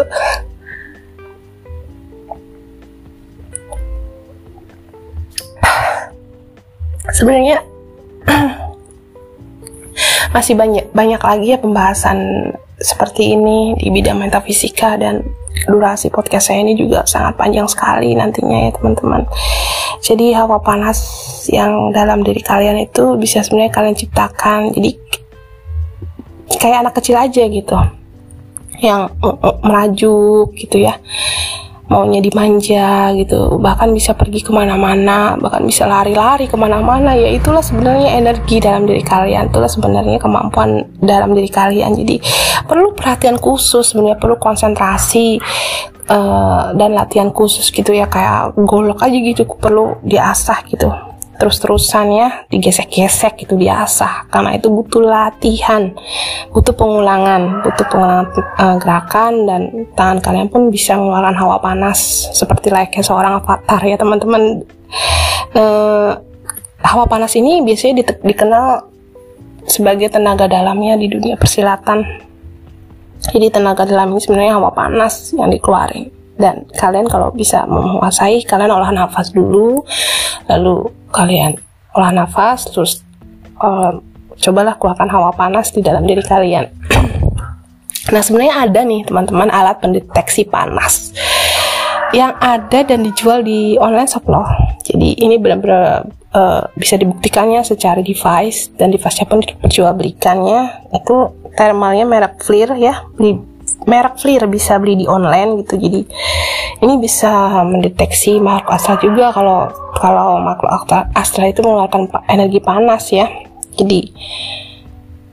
sebenarnya 7.17 7.65
masih 10.35 10.53
banyak 10.53 10.85
banyak 10.93 11.17
lagi 11.17 11.47
ya 11.49 11.57
pembahasan 11.57 12.19
seperti 12.77 13.33
ini 13.33 13.73
di 13.73 13.89
bidang 13.89 14.21
metafisika 14.21 15.01
dan 15.01 15.25
durasi 15.65 16.13
podcast 16.13 16.53
saya 16.53 16.61
ini 16.61 16.77
juga 16.77 17.01
sangat 17.09 17.33
panjang 17.33 17.65
sekali 17.65 18.13
nantinya 18.13 18.69
ya 18.69 18.71
teman-teman. 18.77 19.25
Jadi 20.05 20.29
hawa 20.37 20.61
panas 20.61 21.01
yang 21.49 21.89
dalam 21.89 22.21
diri 22.21 22.39
kalian 22.45 22.77
itu 22.85 23.17
bisa 23.17 23.41
sebenarnya 23.41 23.73
kalian 23.73 23.97
ciptakan. 23.97 24.77
Jadi 24.77 24.91
kayak 26.61 26.85
anak 26.85 26.93
kecil 27.01 27.17
aja 27.17 27.43
gitu. 27.49 27.77
yang 28.77 29.09
merajuk 29.65 30.53
gitu 30.53 30.85
ya 30.85 31.01
maunya 31.87 32.19
dimanja 32.19 33.15
gitu. 33.15 33.59
Bahkan 33.59 33.89
bisa 33.95 34.11
pergi 34.13 34.43
ke 34.43 34.51
mana-mana 34.51 35.39
bahkan 35.39 35.63
bisa 35.63 35.87
lari-lari 35.87 36.45
ke 36.47 36.55
mana-mana. 36.59 37.15
Ya 37.15 37.31
itulah 37.31 37.63
sebenarnya 37.63 38.19
energi 38.19 38.59
dalam 38.59 38.83
diri 38.83 39.01
kalian. 39.03 39.49
Itulah 39.51 39.71
sebenarnya 39.71 40.19
kemampuan 40.19 40.83
dalam 40.99 41.31
diri 41.31 41.47
kalian. 41.47 41.95
Jadi 41.95 42.19
perlu 42.67 42.91
perhatian 42.91 43.39
khusus 43.39 43.95
sebenarnya 43.95 44.19
perlu 44.19 44.35
konsentrasi 44.35 45.39
uh, 46.11 46.75
dan 46.75 46.91
latihan 46.91 47.31
khusus 47.31 47.71
gitu 47.71 47.95
ya. 47.95 48.11
Kayak 48.11 48.59
golok 48.59 49.07
aja 49.07 49.17
gitu 49.17 49.47
perlu 49.47 50.03
diasah 50.03 50.59
gitu 50.67 51.06
terus-terusan 51.37 52.05
ya 52.17 52.29
digesek-gesek 52.49 53.45
itu 53.45 53.53
diasah 53.53 54.25
karena 54.33 54.57
itu 54.57 54.73
butuh 54.73 55.05
latihan 55.05 55.93
butuh 56.49 56.73
pengulangan 56.73 57.61
butuh 57.61 57.85
pengulangan 57.87 58.27
uh, 58.57 58.75
gerakan 58.81 59.33
dan 59.45 59.61
tangan 59.93 60.19
kalian 60.19 60.49
pun 60.49 60.73
bisa 60.73 60.97
mengeluarkan 60.97 61.37
hawa 61.37 61.57
panas 61.61 62.29
seperti 62.33 62.73
layaknya 62.73 63.03
seorang 63.05 63.39
avatar 63.39 63.81
ya 63.85 63.95
teman-teman. 63.95 64.65
Uh, 65.55 66.17
hawa 66.81 67.05
panas 67.05 67.33
ini 67.37 67.61
biasanya 67.61 68.01
di, 68.01 68.03
dikenal 68.33 68.87
sebagai 69.67 70.09
tenaga 70.09 70.49
dalamnya 70.49 70.97
di 70.97 71.07
dunia 71.11 71.35
persilatan. 71.37 72.25
Jadi 73.17 73.49
tenaga 73.49 73.83
dalam 73.83 74.13
ini 74.13 74.21
sebenarnya 74.21 74.61
hawa 74.61 74.71
panas 74.71 75.33
yang 75.33 75.49
dikeluarin 75.49 76.16
dan 76.37 76.69
kalian 76.77 77.09
kalau 77.09 77.33
bisa 77.33 77.65
menguasai 77.65 78.45
kalian 78.45 78.69
olah 78.69 78.93
nafas 78.93 79.33
dulu 79.33 79.81
lalu 80.47 80.89
kalian 81.09 81.57
olah 81.97 82.13
nafas 82.13 82.69
terus 82.69 83.01
uh, 83.61 83.97
cobalah 84.37 84.77
keluarkan 84.77 85.09
hawa 85.09 85.33
panas 85.33 85.73
di 85.73 85.81
dalam 85.81 86.05
diri 86.05 86.21
kalian. 86.21 86.69
Nah 88.13 88.21
sebenarnya 88.23 88.69
ada 88.69 88.81
nih 88.85 89.03
teman-teman 89.03 89.49
alat 89.51 89.81
pendeteksi 89.81 90.47
panas 90.47 91.11
yang 92.15 92.37
ada 92.39 92.87
dan 92.87 93.03
dijual 93.03 93.43
di 93.43 93.75
online 93.81 94.07
shop 94.07 94.29
loh. 94.31 94.47
Jadi 94.85 95.19
ini 95.19 95.35
benar-benar 95.35 96.07
uh, 96.31 96.63
bisa 96.77 96.95
dibuktikannya 96.95 97.65
secara 97.67 97.99
device 97.99 98.71
dan 98.79 98.95
device-nya 98.95 99.27
pun 99.27 99.43
diperjualbelikannya. 99.43 100.87
Itu 100.95 101.35
thermalnya 101.59 102.07
merek 102.07 102.39
FLIR 102.39 102.79
ya 102.79 103.03
merek 103.85 104.17
FLIR 104.17 104.49
bisa 104.49 104.81
beli 104.81 105.03
di 105.03 105.05
online 105.05 105.61
gitu. 105.61 105.77
Jadi 105.77 106.01
ini 106.81 106.93
bisa 106.97 107.61
mendeteksi 107.67 108.41
makhluk 108.41 108.73
astral 108.73 108.97
juga 108.97 109.29
kalau 109.29 109.69
kalau 109.93 110.41
makhluk 110.41 110.71
astral 111.13 111.51
itu 111.51 111.61
mengeluarkan 111.61 112.09
energi 112.31 112.59
panas 112.63 113.13
ya. 113.13 113.29
Jadi 113.77 114.09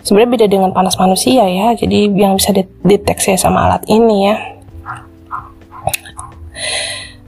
sebenarnya 0.04 0.30
beda 0.36 0.46
dengan 0.50 0.70
panas 0.76 1.00
manusia 1.00 1.48
ya. 1.48 1.72
Jadi 1.72 2.12
yang 2.12 2.36
bisa 2.36 2.52
dideteksi 2.52 3.40
sama 3.40 3.64
alat 3.64 3.82
ini 3.88 4.16
ya. 4.28 4.36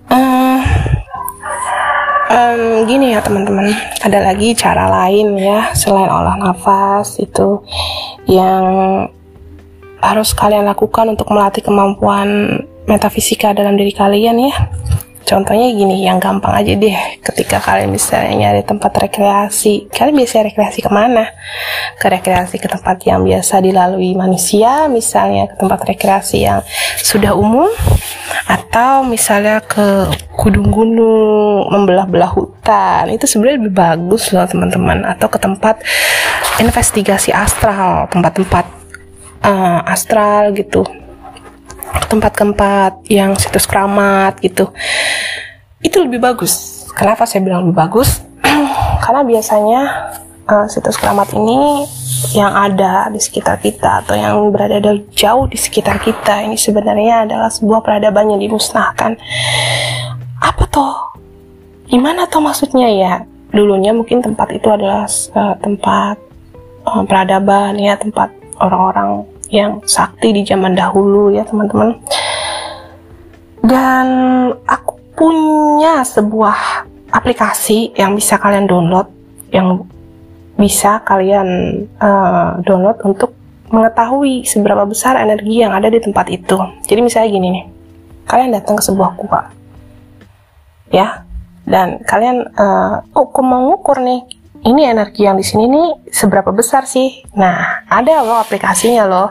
Uh, 0.06 0.62
um, 2.30 2.86
gini 2.86 3.16
ya 3.16 3.24
teman-teman. 3.24 3.72
Ada 4.04 4.22
lagi 4.22 4.54
cara 4.54 4.86
lain 4.86 5.34
ya 5.40 5.72
selain 5.72 6.12
olah 6.12 6.36
nafas 6.38 7.18
itu 7.18 7.64
yang 8.28 8.62
harus 10.00 10.36
kalian 10.36 10.68
lakukan 10.68 11.08
untuk 11.12 11.30
melatih 11.32 11.64
kemampuan 11.64 12.60
metafisika 12.86 13.52
dalam 13.56 13.74
diri 13.74 13.92
kalian 13.92 14.36
ya. 14.50 14.54
Contohnya 15.26 15.74
gini, 15.74 16.06
yang 16.06 16.22
gampang 16.22 16.54
aja 16.54 16.78
deh. 16.78 16.94
Ketika 17.18 17.58
kalian 17.58 17.90
bisa 17.90 18.14
nyari 18.30 18.62
tempat 18.62 18.94
rekreasi, 18.94 19.90
kalian 19.90 20.22
biasa 20.22 20.46
rekreasi 20.46 20.86
ke 20.86 20.86
mana? 20.86 21.26
Ke 21.98 22.06
rekreasi 22.06 22.62
ke 22.62 22.70
tempat 22.70 23.02
yang 23.02 23.26
biasa 23.26 23.58
dilalui 23.58 24.14
manusia, 24.14 24.86
misalnya 24.86 25.50
ke 25.50 25.58
tempat 25.58 25.82
rekreasi 25.82 26.46
yang 26.46 26.62
sudah 27.02 27.34
umum, 27.34 27.66
atau 28.46 29.02
misalnya 29.02 29.58
ke 29.66 30.06
gunung-gunung, 30.38 31.74
membelah-belah 31.74 32.30
hutan. 32.30 33.10
Itu 33.10 33.26
sebenarnya 33.26 33.66
lebih 33.66 33.74
bagus 33.74 34.30
loh 34.30 34.46
teman-teman. 34.46 35.02
Atau 35.10 35.26
ke 35.26 35.42
tempat 35.42 35.82
investigasi 36.62 37.34
astral, 37.34 38.06
tempat-tempat 38.14 38.85
uh, 39.46 39.80
astral 39.86 40.50
gitu. 40.52 40.82
Tempat-tempat 42.10 43.06
yang 43.06 43.38
situs 43.38 43.64
keramat 43.64 44.42
gitu. 44.42 44.74
Itu 45.80 46.02
lebih 46.02 46.18
bagus. 46.18 46.84
Kenapa 46.92 47.24
saya 47.24 47.46
bilang 47.46 47.66
lebih 47.66 47.78
bagus? 47.78 48.20
Karena 49.04 49.22
biasanya 49.22 49.80
uh, 50.50 50.66
situs 50.66 50.98
keramat 50.98 51.30
ini 51.34 51.86
yang 52.32 52.50
ada 52.52 53.06
di 53.12 53.20
sekitar 53.20 53.60
kita 53.60 54.02
atau 54.02 54.16
yang 54.16 54.50
berada 54.50 54.80
jauh 55.12 55.46
di 55.46 55.58
sekitar 55.58 56.00
kita 56.00 56.42
ini 56.42 56.56
sebenarnya 56.56 57.28
adalah 57.28 57.50
sebuah 57.52 57.80
peradaban 57.84 58.34
yang 58.34 58.40
dimusnahkan. 58.40 59.14
Apa 60.40 60.64
toh? 60.68 60.96
Gimana 61.86 62.26
toh 62.26 62.42
maksudnya 62.42 62.88
ya? 62.90 63.14
Dulunya 63.52 63.94
mungkin 63.94 64.20
tempat 64.20 64.52
itu 64.52 64.68
adalah 64.68 65.06
uh, 65.06 65.54
tempat 65.60 66.16
uh, 66.84 67.02
peradaban 67.06 67.78
ya 67.78 67.94
tempat 67.96 68.32
orang-orang 68.60 69.35
yang 69.52 69.82
sakti 69.86 70.34
di 70.34 70.42
zaman 70.42 70.74
dahulu 70.74 71.30
ya 71.30 71.46
teman-teman. 71.46 71.98
Dan 73.66 74.06
aku 74.66 74.96
punya 75.16 76.06
sebuah 76.06 76.86
aplikasi 77.10 77.94
yang 77.96 78.14
bisa 78.14 78.38
kalian 78.38 78.68
download 78.68 79.08
yang 79.50 79.86
bisa 80.56 81.00
kalian 81.04 81.82
uh, 82.00 82.58
download 82.64 82.98
untuk 83.04 83.32
mengetahui 83.70 84.46
seberapa 84.46 84.86
besar 84.86 85.18
energi 85.18 85.60
yang 85.60 85.74
ada 85.74 85.90
di 85.90 85.98
tempat 85.98 86.30
itu. 86.30 86.56
Jadi 86.86 87.00
misalnya 87.02 87.28
gini 87.32 87.48
nih 87.50 87.64
kalian 88.26 88.50
datang 88.54 88.74
ke 88.78 88.82
sebuah 88.82 89.10
gua 89.18 89.50
ya. 90.90 91.22
Dan 91.66 91.98
kalian 92.06 92.46
uh, 92.54 93.02
oh, 93.10 93.26
mau 93.42 93.74
ngukur 93.74 93.98
nih 93.98 94.22
ini 94.66 94.82
energi 94.82 95.22
yang 95.22 95.38
di 95.38 95.46
sini 95.46 95.70
nih 95.70 96.10
seberapa 96.10 96.50
besar 96.50 96.90
sih? 96.90 97.22
Nah, 97.38 97.86
ada 97.86 98.26
loh 98.26 98.42
aplikasinya 98.42 99.06
loh. 99.06 99.30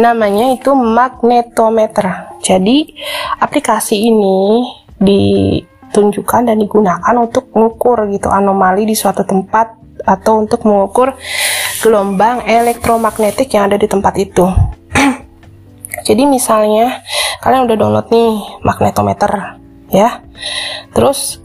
Namanya 0.00 0.56
itu 0.56 0.72
magnetometer. 0.72 2.40
Jadi, 2.40 2.88
aplikasi 3.36 4.08
ini 4.08 4.64
ditunjukkan 4.96 6.48
dan 6.48 6.56
digunakan 6.56 7.14
untuk 7.20 7.52
mengukur 7.52 8.08
gitu 8.08 8.32
anomali 8.32 8.88
di 8.88 8.96
suatu 8.96 9.20
tempat 9.20 9.76
atau 10.00 10.40
untuk 10.40 10.64
mengukur 10.64 11.12
gelombang 11.84 12.44
elektromagnetik 12.48 13.52
yang 13.52 13.68
ada 13.68 13.76
di 13.76 13.84
tempat 13.84 14.16
itu. 14.16 14.48
Jadi 16.08 16.24
misalnya 16.24 17.04
kalian 17.44 17.68
udah 17.68 17.76
download 17.76 18.08
nih 18.08 18.64
magnetometer 18.64 19.60
ya. 19.92 20.24
Terus 20.96 21.36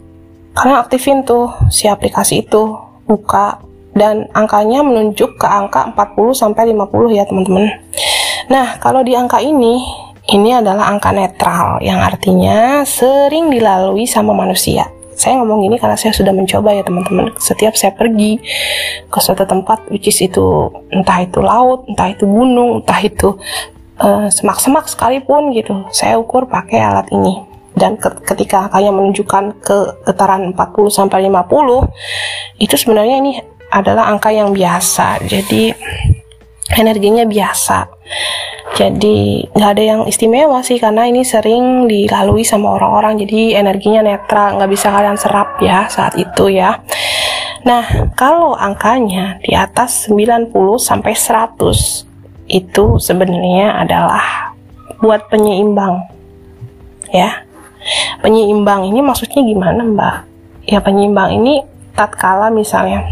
kalian 0.56 0.80
aktifin 0.80 1.20
tuh 1.28 1.52
si 1.68 1.84
aplikasi 1.84 2.48
itu 2.48 2.85
buka 3.06 3.62
dan 3.96 4.28
angkanya 4.36 4.84
menunjuk 4.84 5.40
ke 5.40 5.46
angka 5.48 5.88
40 5.96 6.36
sampai 6.36 6.76
50 6.76 7.16
ya 7.16 7.24
teman-teman. 7.24 7.64
Nah, 8.52 8.76
kalau 8.76 9.00
di 9.00 9.16
angka 9.16 9.40
ini 9.40 9.80
ini 10.26 10.52
adalah 10.52 10.90
angka 10.92 11.14
netral 11.14 11.80
yang 11.80 12.02
artinya 12.02 12.82
sering 12.84 13.48
dilalui 13.48 14.04
sama 14.04 14.36
manusia. 14.36 14.90
Saya 15.16 15.40
ngomong 15.40 15.64
ini 15.64 15.80
karena 15.80 15.96
saya 15.96 16.12
sudah 16.12 16.34
mencoba 16.34 16.76
ya 16.76 16.84
teman-teman. 16.84 17.32
Setiap 17.40 17.72
saya 17.72 17.96
pergi 17.96 18.36
ke 19.08 19.18
suatu 19.22 19.48
tempat 19.48 19.88
which 19.88 20.12
is 20.12 20.20
itu 20.20 20.68
entah 20.92 21.24
itu 21.24 21.40
laut, 21.40 21.88
entah 21.88 22.12
itu 22.12 22.28
gunung, 22.28 22.84
entah 22.84 23.00
itu 23.00 23.32
uh, 23.96 24.28
semak-semak 24.28 24.84
sekalipun 24.92 25.56
gitu. 25.56 25.88
Saya 25.88 26.20
ukur 26.20 26.44
pakai 26.44 26.84
alat 26.84 27.08
ini 27.16 27.45
dan 27.76 28.00
ketika 28.00 28.66
angkanya 28.66 28.90
menunjukkan 28.96 29.44
ke 29.60 29.78
getaran 30.08 30.56
40 30.56 30.88
sampai 30.88 31.28
50 31.28 31.84
itu 32.56 32.74
sebenarnya 32.74 33.16
ini 33.20 33.32
adalah 33.68 34.08
angka 34.08 34.32
yang 34.32 34.56
biasa. 34.56 35.20
Jadi 35.28 35.76
energinya 36.72 37.28
biasa. 37.28 37.92
Jadi 38.76 39.44
nggak 39.52 39.70
ada 39.76 39.84
yang 39.84 40.00
istimewa 40.08 40.64
sih 40.64 40.80
karena 40.80 41.04
ini 41.04 41.20
sering 41.20 41.84
dilalui 41.84 42.48
sama 42.48 42.80
orang-orang. 42.80 43.20
Jadi 43.20 43.52
energinya 43.52 44.00
netral 44.00 44.56
nggak 44.56 44.72
bisa 44.72 44.88
kalian 44.88 45.20
serap 45.20 45.60
ya 45.60 45.84
saat 45.92 46.16
itu 46.16 46.48
ya. 46.48 46.80
Nah 47.68 48.12
kalau 48.16 48.56
angkanya 48.56 49.36
di 49.44 49.52
atas 49.52 50.08
90 50.08 50.48
sampai 50.80 51.12
100 51.12 52.08
itu 52.48 52.84
sebenarnya 52.96 53.84
adalah 53.84 54.54
buat 55.02 55.28
penyeimbang 55.28 56.08
ya 57.10 57.45
Penyeimbang 58.22 58.88
ini 58.88 59.00
maksudnya 59.02 59.42
gimana 59.42 59.82
mbak? 59.82 60.14
Ya 60.66 60.82
penyeimbang 60.82 61.36
ini 61.36 61.62
tatkala 61.94 62.52
misalnya 62.52 63.06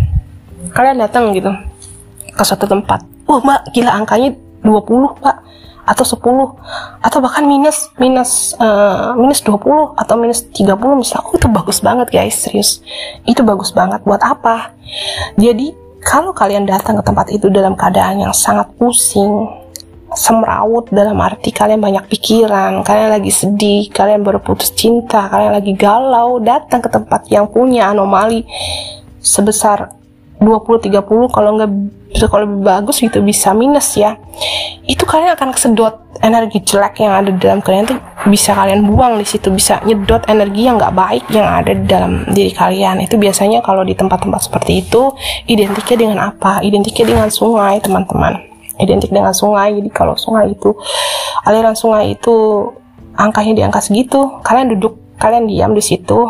kalian 0.74 0.98
datang 1.00 1.30
gitu 1.32 1.50
ke 2.34 2.42
suatu 2.42 2.66
tempat. 2.66 3.02
Wah 3.24 3.40
mbak 3.40 3.70
gila 3.72 3.94
angkanya 3.94 4.34
20 4.64 5.20
mbak 5.20 5.36
atau 5.84 6.00
10 6.00 7.04
atau 7.04 7.18
bahkan 7.20 7.44
minus 7.44 7.92
minus 8.00 8.56
uh, 8.56 9.12
minus 9.20 9.44
20 9.44 10.00
atau 10.00 10.14
minus 10.16 10.48
30 10.48 10.80
misalnya 10.96 11.28
oh 11.28 11.36
itu 11.36 11.48
bagus 11.52 11.84
banget 11.84 12.08
guys 12.08 12.40
serius 12.40 12.80
itu 13.28 13.44
bagus 13.44 13.68
banget 13.68 14.00
buat 14.00 14.24
apa 14.24 14.72
jadi 15.36 15.76
kalau 16.00 16.32
kalian 16.32 16.64
datang 16.64 17.00
ke 17.00 17.04
tempat 17.04 17.28
itu 17.28 17.52
dalam 17.52 17.76
keadaan 17.76 18.24
yang 18.24 18.32
sangat 18.32 18.68
pusing 18.80 19.44
semrawut 20.14 20.88
dalam 20.90 21.18
arti 21.20 21.50
kalian 21.50 21.82
banyak 21.82 22.06
pikiran, 22.08 22.82
kalian 22.86 23.10
lagi 23.20 23.30
sedih, 23.30 23.90
kalian 23.90 24.22
baru 24.22 24.38
putus 24.40 24.70
cinta, 24.72 25.26
kalian 25.28 25.52
lagi 25.54 25.72
galau, 25.74 26.38
datang 26.40 26.80
ke 26.80 26.88
tempat 26.90 27.26
yang 27.30 27.50
punya 27.50 27.90
anomali 27.90 28.46
sebesar 29.18 29.90
20 30.42 30.92
30 30.92 31.34
kalau 31.34 31.50
nggak 31.56 31.70
kalau 32.30 32.46
lebih 32.46 32.62
bagus 32.62 33.02
gitu 33.02 33.18
bisa 33.24 33.50
minus 33.56 33.96
ya. 33.98 34.14
Itu 34.84 35.08
kalian 35.08 35.34
akan 35.34 35.50
kesedot 35.56 35.94
energi 36.20 36.62
jelek 36.62 37.00
yang 37.02 37.12
ada 37.16 37.28
di 37.32 37.40
dalam 37.40 37.64
kalian 37.64 37.84
tuh 37.88 37.98
bisa 38.28 38.54
kalian 38.54 38.84
buang 38.86 39.18
di 39.18 39.26
situ, 39.26 39.50
bisa 39.50 39.80
nyedot 39.82 40.22
energi 40.30 40.68
yang 40.68 40.78
nggak 40.78 40.94
baik 40.94 41.24
yang 41.32 41.48
ada 41.48 41.72
di 41.74 41.84
dalam 41.88 42.22
diri 42.30 42.52
kalian. 42.54 43.02
Itu 43.02 43.18
biasanya 43.18 43.64
kalau 43.64 43.82
di 43.82 43.96
tempat-tempat 43.96 44.46
seperti 44.46 44.84
itu 44.84 45.10
identiknya 45.48 45.96
dengan 45.96 46.18
apa? 46.30 46.60
Identiknya 46.62 47.16
dengan 47.16 47.28
sungai, 47.32 47.80
teman-teman 47.80 48.53
identik 48.80 49.10
dengan 49.10 49.34
sungai 49.34 49.78
jadi 49.78 49.90
kalau 49.90 50.14
sungai 50.18 50.54
itu 50.54 50.74
aliran 51.46 51.76
sungai 51.76 52.16
itu 52.16 52.68
angkanya 53.14 53.52
di 53.54 53.62
angka 53.62 53.80
segitu 53.82 54.42
kalian 54.42 54.74
duduk 54.74 54.98
kalian 55.18 55.46
diam 55.46 55.72
di 55.72 55.82
situ 55.84 56.26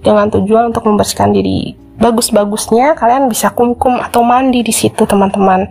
dengan 0.00 0.32
tujuan 0.32 0.72
untuk 0.72 0.88
membersihkan 0.88 1.30
diri 1.30 1.76
bagus-bagusnya 2.00 2.98
kalian 2.98 3.28
bisa 3.28 3.52
kumkum 3.52 4.00
atau 4.00 4.24
mandi 4.24 4.64
di 4.64 4.74
situ 4.74 5.04
teman-teman 5.04 5.68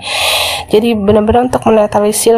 jadi 0.72 0.96
benar-benar 0.96 1.52
untuk 1.52 1.66
menetralisir 1.68 2.38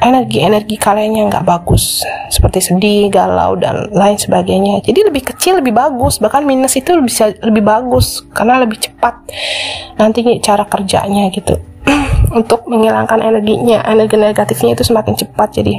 energi-energi 0.00 0.80
kalian 0.80 1.12
yang 1.12 1.26
nggak 1.28 1.44
bagus 1.44 2.02
seperti 2.32 2.64
sedih, 2.64 3.12
galau 3.12 3.54
dan 3.54 3.92
lain 3.92 4.16
sebagainya. 4.16 4.80
Jadi 4.80 5.06
lebih 5.06 5.22
kecil 5.28 5.60
lebih 5.60 5.76
bagus, 5.76 6.16
bahkan 6.16 6.42
minus 6.42 6.74
itu 6.80 6.96
bisa 7.04 7.30
lebih 7.44 7.60
bagus 7.60 8.24
karena 8.32 8.64
lebih 8.64 8.80
cepat 8.80 9.28
nanti 10.00 10.24
cara 10.40 10.64
kerjanya 10.64 11.28
gitu. 11.28 11.60
Untuk 12.30 12.66
menghilangkan 12.70 13.20
energinya 13.20 13.82
energi 13.86 14.16
negatifnya 14.16 14.78
itu 14.78 14.84
semakin 14.86 15.14
cepat 15.18 15.48
jadi. 15.60 15.74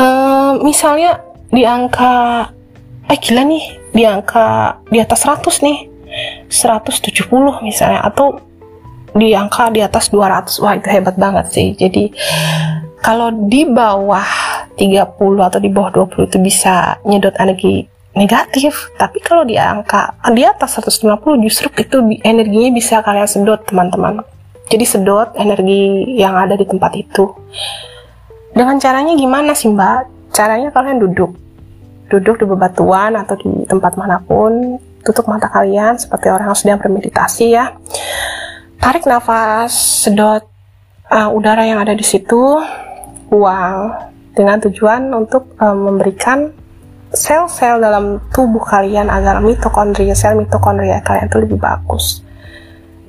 Uh, 0.00 0.60
misalnya 0.64 1.20
di 1.50 1.66
angka 1.66 2.46
eh 3.10 3.18
gila 3.18 3.42
nih 3.42 3.64
di 3.90 4.02
angka 4.06 4.78
di 4.86 5.02
atas 5.02 5.26
100 5.26 5.66
nih 5.66 5.78
170 6.46 7.26
misalnya 7.66 8.06
atau 8.06 8.38
di 9.10 9.34
angka 9.34 9.74
di 9.74 9.82
atas 9.82 10.14
200 10.14 10.62
wah 10.62 10.74
itu 10.78 10.88
hebat 10.88 11.16
banget 11.18 11.46
sih. 11.50 11.68
Jadi 11.74 12.14
kalau 13.00 13.32
di 13.32 13.66
bawah 13.66 14.26
30 14.76 15.16
atau 15.18 15.58
di 15.58 15.70
bawah 15.72 16.06
20 16.06 16.28
itu 16.30 16.38
bisa 16.38 17.00
nyedot 17.08 17.34
energi 17.40 17.88
negatif 18.14 18.90
tapi 18.98 19.22
kalau 19.22 19.46
di 19.46 19.54
angka 19.54 20.18
di 20.34 20.42
atas 20.42 20.82
150 20.82 21.44
justru 21.46 21.70
itu 21.78 21.96
energinya 22.26 22.70
bisa 22.74 22.98
kalian 23.06 23.28
sedot 23.30 23.62
teman-teman 23.70 24.26
jadi 24.70 24.86
sedot 24.86 25.34
energi 25.34 26.14
yang 26.14 26.38
ada 26.38 26.54
di 26.54 26.62
tempat 26.62 26.94
itu. 26.94 27.26
Dengan 28.54 28.78
caranya 28.78 29.18
gimana 29.18 29.50
sih 29.50 29.66
mbak? 29.66 30.30
Caranya 30.30 30.70
kalian 30.70 31.02
duduk. 31.02 31.34
Duduk 32.06 32.38
di 32.38 32.46
bebatuan 32.46 33.18
atau 33.18 33.34
di 33.34 33.66
tempat 33.66 33.98
mana 33.98 34.22
pun. 34.22 34.78
Tutup 35.02 35.26
mata 35.26 35.50
kalian 35.50 35.98
seperti 35.98 36.30
orang 36.30 36.54
yang 36.54 36.58
sedang 36.58 36.78
bermeditasi 36.78 37.46
ya. 37.50 37.74
Tarik 38.78 39.10
nafas, 39.10 39.74
sedot 40.06 40.46
uh, 41.10 41.28
udara 41.34 41.66
yang 41.66 41.82
ada 41.82 41.92
di 41.92 42.06
situ. 42.06 42.62
Buang 43.26 43.94
dengan 44.34 44.62
tujuan 44.62 45.10
untuk 45.14 45.54
uh, 45.58 45.74
memberikan 45.74 46.50
sel-sel 47.10 47.82
dalam 47.82 48.22
tubuh 48.30 48.62
kalian 48.62 49.10
agar 49.10 49.42
mitokondria, 49.42 50.14
sel 50.14 50.38
mitokondria 50.38 51.02
kalian 51.02 51.26
itu 51.26 51.38
lebih 51.42 51.58
bagus. 51.58 52.22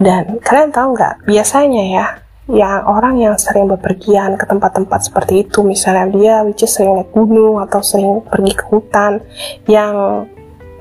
Dan 0.02 0.42
kalian 0.42 0.74
tahu 0.74 0.98
nggak, 0.98 1.30
biasanya 1.30 1.84
ya, 1.86 2.06
yang 2.50 2.90
orang 2.90 3.22
yang 3.22 3.38
sering 3.38 3.70
bepergian 3.70 4.34
ke 4.34 4.50
tempat-tempat 4.50 5.06
seperti 5.06 5.46
itu, 5.46 5.62
misalnya 5.62 6.10
dia 6.10 6.36
which 6.42 6.66
is 6.66 6.74
sering 6.74 6.98
naik 6.98 7.14
gunung 7.14 7.62
atau 7.62 7.86
sering 7.86 8.26
pergi 8.26 8.54
ke 8.58 8.66
hutan, 8.66 9.22
yang 9.70 10.26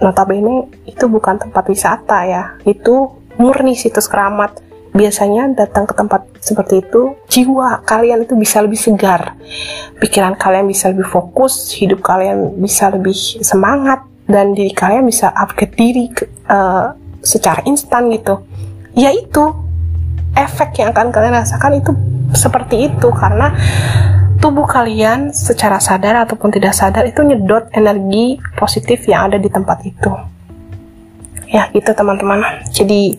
notabene 0.01 0.73
itu 0.89 1.05
bukan 1.05 1.37
tempat 1.37 1.69
wisata 1.69 2.25
ya, 2.25 2.43
itu 2.65 3.13
murni 3.37 3.77
situs 3.77 4.09
keramat. 4.09 4.57
Biasanya 4.91 5.55
datang 5.55 5.87
ke 5.87 5.95
tempat 5.95 6.27
seperti 6.43 6.83
itu, 6.83 7.15
jiwa 7.31 7.87
kalian 7.87 8.27
itu 8.27 8.35
bisa 8.35 8.59
lebih 8.59 8.81
segar, 8.81 9.39
pikiran 10.03 10.35
kalian 10.35 10.67
bisa 10.67 10.91
lebih 10.91 11.07
fokus, 11.07 11.71
hidup 11.77 12.03
kalian 12.03 12.59
bisa 12.59 12.91
lebih 12.91 13.15
semangat, 13.45 14.03
dan 14.27 14.51
diri 14.51 14.75
kalian 14.75 15.07
bisa 15.07 15.31
upgrade 15.31 15.79
diri 15.79 16.11
uh, 16.51 16.91
secara 17.23 17.63
instan 17.69 18.11
gitu 18.11 18.43
yaitu 19.01 19.57
efek 20.37 20.77
yang 20.77 20.93
akan 20.93 21.09
kalian 21.09 21.41
rasakan 21.41 21.81
itu 21.81 21.97
seperti 22.37 22.93
itu. 22.93 23.09
Karena 23.17 23.49
tubuh 24.37 24.69
kalian 24.69 25.33
secara 25.33 25.81
sadar 25.81 26.29
ataupun 26.29 26.53
tidak 26.53 26.77
sadar 26.77 27.09
itu 27.09 27.25
nyedot 27.25 27.73
energi 27.73 28.37
positif 28.57 29.09
yang 29.09 29.33
ada 29.33 29.41
di 29.41 29.49
tempat 29.49 29.79
itu. 29.89 30.13
Ya 31.49 31.67
gitu 31.73 31.91
teman-teman. 31.97 32.45
Jadi 32.71 33.17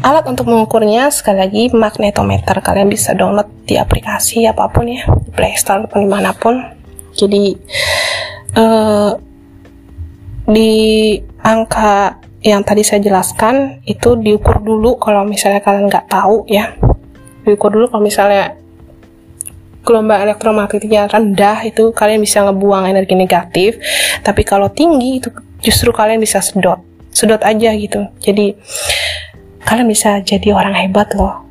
alat 0.00 0.24
untuk 0.26 0.48
mengukurnya 0.48 1.12
sekali 1.12 1.38
lagi 1.44 1.62
magnetometer. 1.70 2.56
Kalian 2.64 2.88
bisa 2.88 3.12
download 3.12 3.46
di 3.68 3.76
aplikasi 3.76 4.48
apa 4.48 4.66
pun 4.72 4.88
ya 4.88 5.04
di 5.04 5.30
Play 5.30 5.54
Store 5.60 5.84
ataupun 5.84 6.08
di 6.08 6.10
mana 6.10 6.32
pun. 6.32 6.58
Jadi 7.14 7.54
uh, 8.56 9.12
di 10.50 11.14
angka 11.44 12.18
yang 12.40 12.64
tadi 12.64 12.80
saya 12.80 13.04
jelaskan 13.04 13.84
itu 13.84 14.16
diukur 14.16 14.64
dulu 14.64 14.96
kalau 14.96 15.28
misalnya 15.28 15.60
kalian 15.60 15.92
nggak 15.92 16.08
tahu 16.08 16.48
ya. 16.48 16.72
Diukur 17.44 17.68
dulu 17.72 17.92
kalau 17.92 18.04
misalnya 18.04 18.56
gelombang 19.84 20.24
elektromagnetiknya 20.24 21.08
rendah 21.08 21.64
itu 21.64 21.92
kalian 21.92 22.20
bisa 22.24 22.40
ngebuang 22.48 22.88
energi 22.88 23.12
negatif. 23.12 23.76
Tapi 24.24 24.42
kalau 24.44 24.72
tinggi 24.72 25.20
itu 25.20 25.28
justru 25.60 25.92
kalian 25.92 26.20
bisa 26.20 26.40
sedot. 26.40 26.80
Sedot 27.12 27.44
aja 27.44 27.76
gitu. 27.76 28.08
Jadi 28.24 28.56
kalian 29.68 29.88
bisa 29.88 30.24
jadi 30.24 30.56
orang 30.56 30.72
hebat 30.80 31.12
loh. 31.12 31.44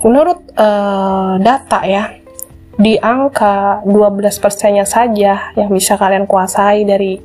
Menurut 0.00 0.40
uh, 0.56 1.36
data 1.36 1.84
ya 1.84 2.16
di 2.80 2.96
angka 2.96 3.84
12 3.84 4.40
persennya 4.40 4.88
saja 4.88 5.52
yang 5.52 5.68
bisa 5.68 6.00
kalian 6.00 6.24
kuasai 6.24 6.88
dari 6.88 7.20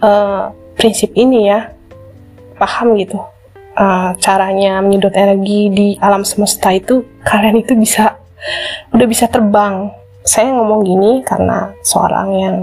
uh, 0.00 0.48
prinsip 0.72 1.12
ini 1.12 1.52
ya 1.52 1.77
paham 2.58 2.98
gitu 2.98 3.22
uh, 3.78 4.10
caranya 4.18 4.82
menyedot 4.82 5.14
energi 5.14 5.70
di 5.70 5.88
alam 6.02 6.26
semesta 6.26 6.74
itu 6.74 7.06
kalian 7.22 7.62
itu 7.62 7.78
bisa 7.78 8.18
udah 8.92 9.06
bisa 9.06 9.30
terbang. 9.30 9.90
Saya 10.26 10.52
ngomong 10.52 10.84
gini 10.84 11.12
karena 11.24 11.72
seorang 11.80 12.28
yang 12.36 12.56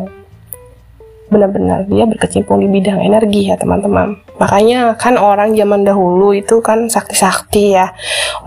benar-benar. 1.36 1.84
Dia 1.92 2.08
berkecimpung 2.08 2.64
di 2.64 2.72
bidang 2.72 3.04
energi 3.04 3.52
ya 3.52 3.60
teman-teman. 3.60 4.16
Makanya 4.40 4.96
kan 4.96 5.20
orang 5.20 5.52
zaman 5.52 5.84
dahulu 5.84 6.32
itu 6.32 6.64
kan 6.64 6.88
sakti-sakti 6.88 7.76
ya. 7.76 7.92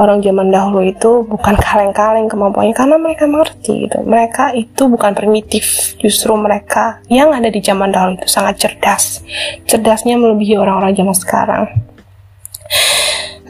Orang 0.01 0.25
zaman 0.25 0.49
dahulu 0.49 0.81
itu 0.81 1.29
bukan 1.29 1.53
kaleng-kaleng 1.61 2.33
kemampuannya 2.33 2.73
karena 2.73 2.97
mereka 2.97 3.29
mengerti 3.29 3.85
gitu. 3.85 4.01
Mereka 4.01 4.57
itu 4.57 4.89
bukan 4.89 5.13
primitif. 5.13 5.97
Justru 6.01 6.33
mereka 6.41 7.05
yang 7.13 7.37
ada 7.37 7.53
di 7.53 7.61
zaman 7.61 7.93
dahulu 7.93 8.17
itu 8.17 8.29
sangat 8.33 8.57
cerdas. 8.57 9.21
Cerdasnya 9.69 10.17
melebihi 10.17 10.57
orang-orang 10.57 10.97
zaman 10.97 11.17
sekarang. 11.17 11.65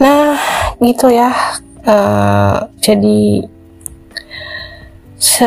Nah 0.02 0.34
gitu 0.82 1.06
ya. 1.14 1.30
Uh, 1.88 2.68
jadi 2.82 3.48
se 5.18 5.44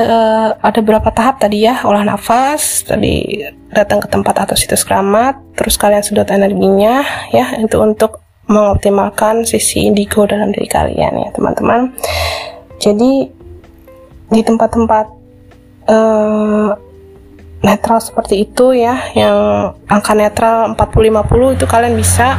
ada 0.59 0.79
berapa 0.83 1.07
tahap 1.15 1.39
tadi 1.39 1.63
ya? 1.63 1.81
Olah 1.87 2.03
nafas 2.03 2.83
tadi 2.83 3.39
datang 3.71 4.03
ke 4.03 4.07
tempat 4.11 4.43
atau 4.43 4.55
situs 4.59 4.83
keramat 4.83 5.39
terus 5.55 5.79
kalian 5.79 6.03
sedot 6.03 6.27
energinya 6.27 7.01
ya 7.31 7.55
itu 7.55 7.79
untuk 7.79 8.19
mengoptimalkan 8.51 9.47
sisi 9.47 9.87
indigo 9.87 10.27
dalam 10.27 10.51
diri 10.51 10.67
kalian 10.67 11.23
ya 11.23 11.29
teman-teman. 11.31 11.95
Jadi 12.83 13.31
di 14.31 14.41
tempat-tempat 14.43 15.05
uh, 15.87 16.69
netral 17.61 17.99
seperti 18.01 18.43
itu 18.43 18.73
ya 18.73 18.97
yang 19.13 19.37
angka 19.87 20.17
netral 20.17 20.73
40-50 20.75 21.55
itu 21.55 21.65
kalian 21.69 21.95
bisa 21.95 22.35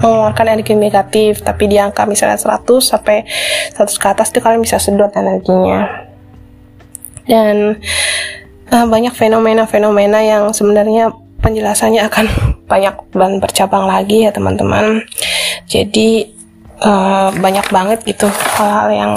mengeluarkan 0.00 0.56
energi 0.56 0.74
negatif 0.74 1.44
tapi 1.44 1.68
di 1.68 1.76
angka 1.76 2.08
misalnya 2.08 2.40
100 2.40 2.64
sampai 2.80 3.28
100 3.76 3.84
ke 4.00 4.06
atas 4.08 4.32
itu 4.32 4.40
kalian 4.40 4.64
bisa 4.64 4.80
sedot 4.80 5.12
energinya. 5.12 6.08
Dan 7.28 7.78
uh, 8.72 8.86
banyak 8.88 9.14
fenomena-fenomena 9.14 10.18
yang 10.24 10.50
sebenarnya 10.50 11.12
penjelasannya 11.44 12.02
akan 12.08 12.26
banyak 12.70 12.94
dan 13.12 13.32
bercabang 13.38 13.84
lagi 13.86 14.26
ya 14.26 14.30
teman-teman. 14.32 15.04
Jadi 15.68 16.26
uh, 16.82 17.30
banyak 17.36 17.66
banget 17.70 17.98
gitu 18.08 18.26
hal-hal 18.58 18.88
yang 18.90 19.12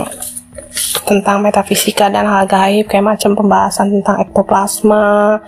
tentang 1.04 1.44
metafisika 1.44 2.08
dan 2.08 2.26
hal 2.26 2.48
gaib 2.48 2.88
kayak 2.88 3.06
macam 3.06 3.36
pembahasan 3.36 4.00
tentang 4.00 4.24
ektoplasma 4.24 5.40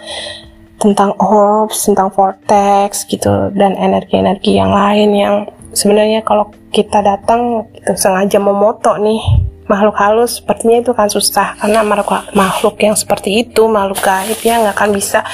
tentang 0.86 1.18
orbs, 1.18 1.90
tentang 1.90 2.14
vortex 2.14 3.10
gitu 3.10 3.50
dan 3.58 3.74
energi-energi 3.74 4.62
yang 4.62 4.70
lain 4.70 5.10
yang 5.18 5.36
sebenarnya 5.74 6.22
kalau 6.22 6.54
kita 6.70 7.02
datang 7.02 7.66
gitu 7.74 7.98
sengaja 7.98 8.38
memoto 8.38 8.94
nih 9.02 9.22
makhluk 9.66 9.96
halus 9.98 10.42
sepertinya 10.42 10.82
itu 10.82 10.92
kan 10.94 11.10
susah. 11.10 11.58
Karena 11.58 11.82
makhluk, 11.82 12.32
makhluk 12.38 12.76
yang 12.82 12.96
seperti 12.98 13.46
itu 13.46 13.66
makhluk 13.66 14.02
gaib 14.02 14.40
ya 14.42 14.62
nggak 14.62 14.76
akan 14.78 14.90
bisa 14.94 15.26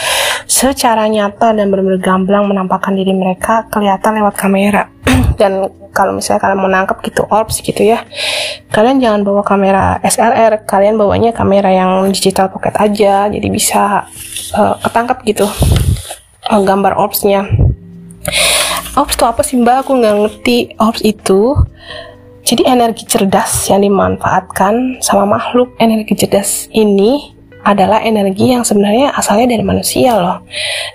secara 0.47 1.07
nyata 1.07 1.55
dan 1.55 1.67
benar-benar 1.71 2.01
gamblang 2.01 2.45
menampakkan 2.47 2.95
diri 2.95 3.11
mereka 3.15 3.67
kelihatan 3.67 4.21
lewat 4.21 4.35
kamera. 4.35 4.83
Dan 5.39 5.67
kalau 5.91 6.15
misalnya 6.15 6.39
kalian 6.39 6.59
mau 6.59 6.71
nangkep 6.71 6.97
gitu 7.03 7.27
orbs 7.27 7.59
gitu 7.59 7.83
ya 7.83 8.07
kalian 8.71 9.03
jangan 9.03 9.27
bawa 9.27 9.43
kamera 9.43 9.99
SLR 9.99 10.63
kalian 10.63 10.95
bawanya 10.95 11.35
kamera 11.35 11.67
yang 11.67 12.07
digital 12.07 12.47
pocket 12.47 12.71
aja 12.79 13.27
jadi 13.27 13.47
bisa 13.51 14.07
uh, 14.55 14.75
ketangkep 14.87 15.17
gitu 15.27 15.45
uh, 16.47 16.61
gambar 16.63 16.95
orbsnya 16.95 17.43
orbs 18.95 19.15
itu 19.15 19.25
apa 19.27 19.41
sih 19.43 19.55
mbak? 19.59 19.87
Aku 19.87 19.97
nggak 19.97 20.15
ngerti. 20.19 20.57
Orbs 20.75 21.01
itu 21.03 21.55
jadi 22.51 22.67
energi 22.67 23.07
cerdas 23.07 23.71
yang 23.71 23.79
dimanfaatkan 23.79 24.99
sama 24.99 25.39
makhluk 25.39 25.71
energi 25.79 26.19
cerdas 26.19 26.67
ini 26.75 27.31
adalah 27.63 28.03
energi 28.03 28.51
yang 28.51 28.67
sebenarnya 28.67 29.15
asalnya 29.15 29.55
dari 29.55 29.63
manusia 29.63 30.19
loh. 30.19 30.43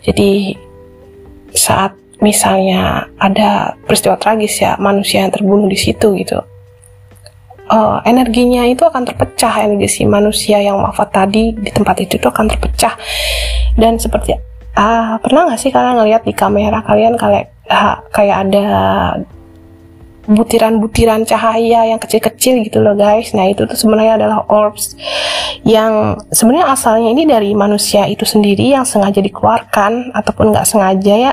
Jadi 0.05 0.53
saat 1.57 1.97
misalnya 2.21 3.09
ada 3.17 3.73
peristiwa 3.89 4.21
tragis 4.21 4.61
ya 4.61 4.77
manusia 4.77 5.25
yang 5.25 5.33
terbunuh 5.33 5.65
di 5.65 5.81
situ 5.81 6.13
gitu, 6.21 6.45
uh, 7.73 8.05
energinya 8.05 8.69
itu 8.69 8.85
akan 8.85 9.09
terpecah 9.09 9.65
energi 9.65 9.89
si 9.89 10.03
manusia 10.05 10.61
yang 10.61 10.77
wafat 10.77 11.09
tadi 11.09 11.57
di 11.57 11.71
tempat 11.73 12.05
itu 12.05 12.21
itu 12.21 12.29
akan 12.29 12.53
terpecah 12.53 12.93
dan 13.81 13.97
seperti 13.97 14.37
uh, 14.77 15.17
pernah 15.25 15.49
nggak 15.49 15.61
sih 15.61 15.73
kalian 15.73 16.05
ngeliat 16.05 16.23
di 16.25 16.37
kamera 16.37 16.85
kalian 16.85 17.17
kayak 17.17 17.49
uh, 17.73 17.97
kayak 18.13 18.45
ada 18.45 18.67
butiran-butiran 20.27 21.23
cahaya 21.23 21.87
yang 21.87 21.99
kecil-kecil 22.03 22.67
gitu 22.67 22.83
loh 22.83 22.99
guys. 22.99 23.31
Nah 23.33 23.47
itu 23.51 23.65
tuh 23.65 23.79
sebenarnya 23.79 24.19
adalah 24.19 24.43
orbs 24.51 24.99
yang 25.63 26.19
sebenarnya 26.31 26.71
asalnya 26.71 27.09
ini 27.11 27.25
dari 27.27 27.51
manusia 27.55 28.07
itu 28.07 28.27
sendiri 28.27 28.75
yang 28.75 28.87
sengaja 28.87 29.23
dikeluarkan 29.23 30.15
ataupun 30.15 30.55
nggak 30.55 30.67
sengaja 30.67 31.15
ya 31.15 31.33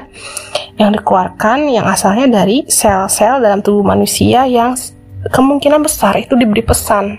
yang 0.77 0.93
dikeluarkan 0.93 1.69
yang 1.69 1.85
asalnya 1.85 2.41
dari 2.41 2.65
sel-sel 2.65 3.41
dalam 3.41 3.61
tubuh 3.61 3.85
manusia 3.85 4.45
yang 4.49 4.73
kemungkinan 5.29 5.81
besar 5.81 6.17
itu 6.17 6.33
diberi 6.33 6.65
pesan 6.65 7.17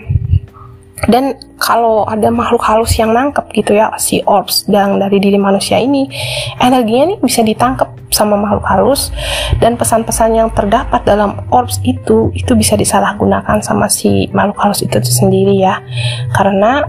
dan 1.11 1.35
kalau 1.59 2.07
ada 2.07 2.31
makhluk 2.31 2.63
halus 2.63 2.95
yang 2.95 3.11
nangkep 3.11 3.51
gitu 3.51 3.75
ya 3.75 3.91
si 3.99 4.23
orbs 4.23 4.63
dan 4.71 4.95
dari 4.95 5.19
diri 5.19 5.35
manusia 5.35 5.75
ini 5.75 6.07
energinya 6.63 7.11
ini 7.11 7.15
bisa 7.19 7.43
ditangkap 7.43 7.91
sama 8.15 8.39
makhluk 8.39 8.63
halus. 8.63 9.11
Dan 9.59 9.75
pesan-pesan 9.75 10.39
yang 10.39 10.49
terdapat 10.55 11.03
dalam 11.03 11.35
orbs 11.51 11.83
itu 11.83 12.31
itu 12.31 12.55
bisa 12.55 12.79
disalahgunakan 12.79 13.59
sama 13.59 13.91
si 13.91 14.31
makhluk 14.31 14.55
halus 14.63 14.87
itu 14.87 15.03
sendiri 15.03 15.59
ya. 15.59 15.83
Karena 16.31 16.79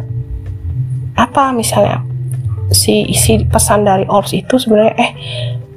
apa 1.19 1.51
misalnya 1.51 2.07
si 2.71 3.11
isi 3.11 3.43
pesan 3.43 3.83
dari 3.83 4.07
orbs 4.07 4.31
itu 4.39 4.55
sebenarnya 4.55 4.95
eh 5.03 5.11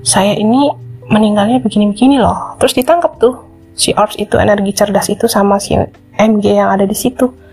saya 0.06 0.38
ini 0.38 0.70
meninggalnya 1.10 1.58
begini-begini 1.66 2.22
loh. 2.22 2.54
Terus 2.62 2.78
ditangkap 2.78 3.18
tuh 3.18 3.42
si 3.74 3.90
orbs 3.98 4.22
itu 4.22 4.38
energi 4.38 4.70
cerdas 4.78 5.10
itu 5.10 5.26
sama 5.26 5.58
si 5.58 5.74
MG 6.14 6.46
yang 6.46 6.70
ada 6.70 6.86
di 6.86 6.94
situ 6.94 7.49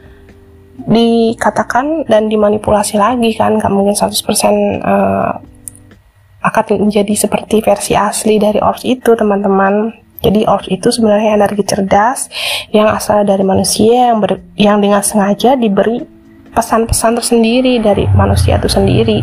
dikatakan 0.84 2.04
dan 2.04 2.28
dimanipulasi 2.28 3.00
lagi 3.00 3.32
kan 3.32 3.56
nggak 3.56 3.72
mungkin 3.72 3.96
100% 3.96 4.12
uh, 4.84 5.32
akan 6.46 6.64
menjadi 6.86 7.14
seperti 7.16 7.64
versi 7.64 7.96
asli 7.98 8.38
dari 8.38 8.62
Ors 8.62 8.84
itu 8.86 9.16
teman-teman. 9.16 9.90
Jadi 10.22 10.46
Ors 10.46 10.68
itu 10.70 10.88
sebenarnya 10.92 11.34
energi 11.36 11.64
cerdas 11.66 12.30
yang 12.70 12.86
asal 12.92 13.26
dari 13.26 13.42
manusia 13.42 14.14
yang 14.14 14.22
ber, 14.22 14.38
yang 14.54 14.78
dengan 14.78 15.02
sengaja 15.02 15.58
diberi 15.58 16.04
pesan-pesan 16.54 17.18
tersendiri 17.20 17.82
dari 17.82 18.06
manusia 18.14 18.56
itu 18.56 18.70
sendiri. 18.70 19.20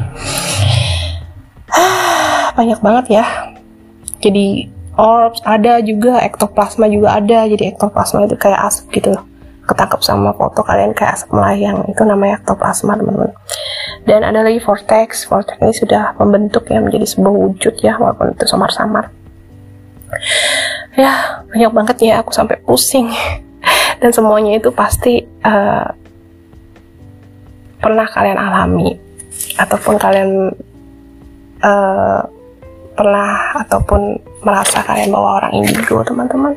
Banyak 2.58 2.80
banget 2.84 3.06
ya. 3.24 3.26
Jadi 4.22 4.70
orbs 4.94 5.42
ada 5.44 5.82
juga 5.82 6.22
ektoplasma 6.22 6.86
juga 6.92 7.18
ada. 7.18 7.50
Jadi 7.50 7.74
ektoplasma 7.74 8.30
itu 8.30 8.38
kayak 8.38 8.62
asap 8.70 9.02
gitu 9.02 9.18
ketangkep 9.64 10.02
sama 10.04 10.36
foto 10.36 10.60
kalian 10.64 10.92
kayak 10.92 11.20
asap 11.20 11.36
melayang. 11.36 11.88
Itu 11.88 12.04
namanya 12.04 12.44
ektoplasma 12.44 13.00
teman-teman. 13.00 13.32
Dan 14.04 14.28
ada 14.28 14.44
lagi 14.44 14.60
vortex. 14.60 15.24
Vortex 15.28 15.58
ini 15.64 15.74
sudah 15.74 16.16
membentuk 16.20 16.68
ya 16.68 16.84
menjadi 16.84 17.08
sebuah 17.08 17.34
wujud 17.34 17.76
ya 17.80 17.96
walaupun 17.96 18.36
itu 18.36 18.46
samar-samar. 18.48 19.08
Ya 20.94 21.42
banyak 21.50 21.72
banget 21.72 21.98
ya 22.04 22.14
aku 22.20 22.36
sampai 22.36 22.60
pusing. 22.60 23.08
Dan 24.04 24.12
semuanya 24.12 24.60
itu 24.60 24.70
pasti 24.76 25.24
uh, 25.48 25.88
pernah 27.80 28.08
kalian 28.08 28.40
alami. 28.40 29.00
Ataupun 29.56 29.96
kalian 29.96 30.52
uh, 31.64 32.22
pernah 32.94 33.58
ataupun 33.66 34.22
merasa 34.46 34.86
kalian 34.86 35.10
bawa 35.10 35.42
orang 35.42 35.66
indigo 35.66 36.06
teman-teman 36.06 36.54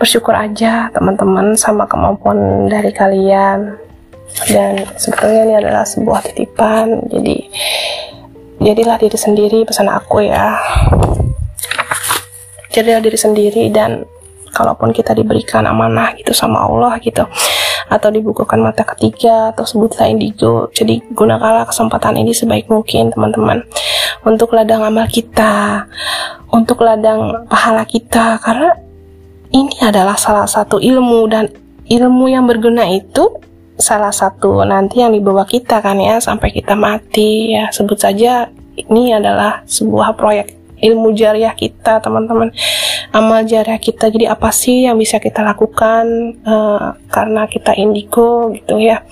bersyukur 0.00 0.32
aja 0.32 0.88
teman-teman 0.96 1.52
sama 1.60 1.84
kemampuan 1.84 2.64
dari 2.72 2.88
kalian. 2.88 3.76
Dan 4.48 4.88
sebetulnya 4.96 5.44
ini 5.44 5.54
adalah 5.60 5.84
sebuah 5.84 6.24
titipan. 6.24 7.04
Jadi 7.12 7.36
jadilah 8.64 8.96
diri 8.96 9.18
sendiri 9.20 9.58
pesan 9.68 9.92
aku 9.92 10.24
ya. 10.24 10.56
Jadilah 12.72 13.04
diri 13.04 13.18
sendiri 13.20 13.68
dan 13.68 14.08
kalaupun 14.56 14.96
kita 14.96 15.12
diberikan 15.12 15.68
amanah 15.68 16.16
gitu 16.16 16.32
sama 16.32 16.64
Allah 16.64 16.96
gitu 17.04 17.22
atau 17.90 18.08
dibukukan 18.10 18.58
mata 18.62 18.86
ketiga 18.86 19.50
atau 19.50 19.66
sebutlah 19.66 20.06
indigo 20.06 20.70
jadi 20.70 21.02
gunakanlah 21.10 21.66
kesempatan 21.66 22.22
ini 22.22 22.30
sebaik 22.32 22.70
mungkin 22.72 23.12
teman-teman. 23.12 23.66
Untuk 24.22 24.54
ladang 24.54 24.86
amal 24.86 25.10
kita 25.10 25.84
untuk 26.50 26.82
ladang 26.82 27.46
pahala 27.46 27.86
kita 27.86 28.38
karena 28.42 28.74
ini 29.50 29.74
adalah 29.82 30.14
salah 30.14 30.46
satu 30.46 30.78
ilmu 30.78 31.26
dan 31.26 31.50
ilmu 31.90 32.30
yang 32.30 32.46
berguna 32.46 32.86
itu 32.86 33.26
salah 33.80 34.12
satu 34.12 34.62
nanti 34.62 35.00
yang 35.02 35.10
dibawa 35.10 35.48
kita 35.48 35.80
kan 35.82 35.98
ya 35.98 36.20
sampai 36.22 36.54
kita 36.54 36.76
mati. 36.78 37.56
Ya 37.56 37.72
sebut 37.72 37.98
saja 37.98 38.46
ini 38.76 39.10
adalah 39.16 39.64
sebuah 39.66 40.14
proyek 40.14 40.59
ilmu 40.80 41.12
jariah 41.12 41.52
kita 41.52 42.00
teman-teman. 42.00 42.50
Amal 43.12 43.44
jariah 43.44 43.78
kita. 43.78 44.08
Jadi 44.08 44.26
apa 44.26 44.48
sih 44.50 44.88
yang 44.88 44.96
bisa 44.96 45.20
kita 45.20 45.44
lakukan 45.44 46.04
uh, 46.44 46.96
karena 47.12 47.46
kita 47.46 47.76
indigo 47.76 48.50
gitu 48.56 48.80
ya. 48.80 49.04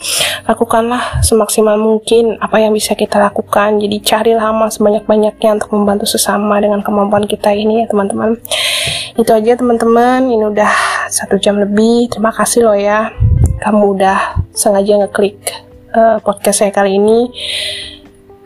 Lakukanlah 0.49 1.21
semaksimal 1.21 1.77
mungkin 1.77 2.41
apa 2.41 2.59
yang 2.59 2.73
bisa 2.73 2.97
kita 2.97 3.21
lakukan. 3.21 3.77
Jadi 3.79 3.97
carilah 4.01 4.49
amal 4.49 4.73
sebanyak-banyaknya 4.73 5.61
untuk 5.61 5.77
membantu 5.77 6.09
sesama 6.09 6.57
dengan 6.59 6.81
kemampuan 6.81 7.29
kita 7.29 7.53
ini 7.53 7.85
ya 7.85 7.87
teman-teman. 7.87 8.41
Itu 9.19 9.31
aja 9.35 9.59
teman-teman. 9.59 10.31
Ini 10.31 10.45
udah 10.49 10.73
satu 11.12 11.37
jam 11.37 11.61
lebih. 11.61 12.09
Terima 12.09 12.33
kasih 12.33 12.64
loh 12.64 12.79
ya. 12.79 13.12
Kamu 13.59 13.99
udah 13.99 14.41
sengaja 14.55 15.05
ngeklik 15.05 15.37
uh, 15.93 16.23
podcast 16.23 16.64
saya 16.64 16.73
kali 16.73 16.97
ini. 16.97 17.29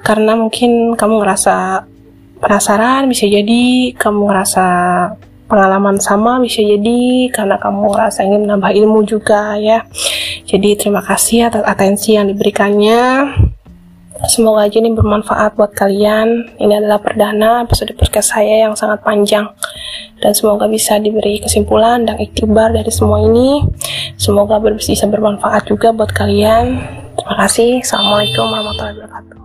Karena 0.03 0.35
mungkin 0.35 0.99
kamu 0.99 1.23
ngerasa 1.23 1.87
penasaran 2.43 3.07
bisa 3.07 3.31
jadi 3.31 3.95
kamu 3.95 4.27
ngerasa 4.27 4.67
pengalaman 5.47 6.01
sama 6.03 6.43
bisa 6.43 6.65
jadi 6.65 7.29
karena 7.29 7.61
kamu 7.61 7.93
ngerasa 7.93 8.25
ingin 8.27 8.49
menambah 8.49 8.73
ilmu 8.73 9.07
juga 9.07 9.55
ya. 9.61 9.87
Jadi 10.49 10.75
terima 10.75 11.05
kasih 11.05 11.53
atas 11.53 11.63
atensi 11.63 12.19
yang 12.19 12.27
diberikannya. 12.27 13.31
Semoga 14.23 14.71
aja 14.71 14.79
ini 14.79 14.95
bermanfaat 14.95 15.59
buat 15.59 15.75
kalian. 15.75 16.57
Ini 16.57 16.79
adalah 16.79 17.03
perdana 17.03 17.67
episode 17.67 17.93
podcast 17.99 18.39
saya 18.39 18.69
yang 18.69 18.75
sangat 18.79 19.03
panjang. 19.03 19.51
Dan 20.23 20.31
semoga 20.31 20.71
bisa 20.71 21.03
diberi 21.03 21.43
kesimpulan 21.43 22.07
dan 22.07 22.23
iktibar 22.23 22.71
dari 22.71 22.93
semua 22.95 23.19
ini. 23.19 23.67
Semoga 24.15 24.63
bisa 24.63 25.11
bermanfaat 25.11 25.67
juga 25.67 25.91
buat 25.91 26.15
kalian. 26.15 26.79
Terima 27.19 27.35
kasih. 27.45 27.83
Assalamualaikum 27.83 28.47
warahmatullahi 28.47 28.95
wabarakatuh 29.03 29.42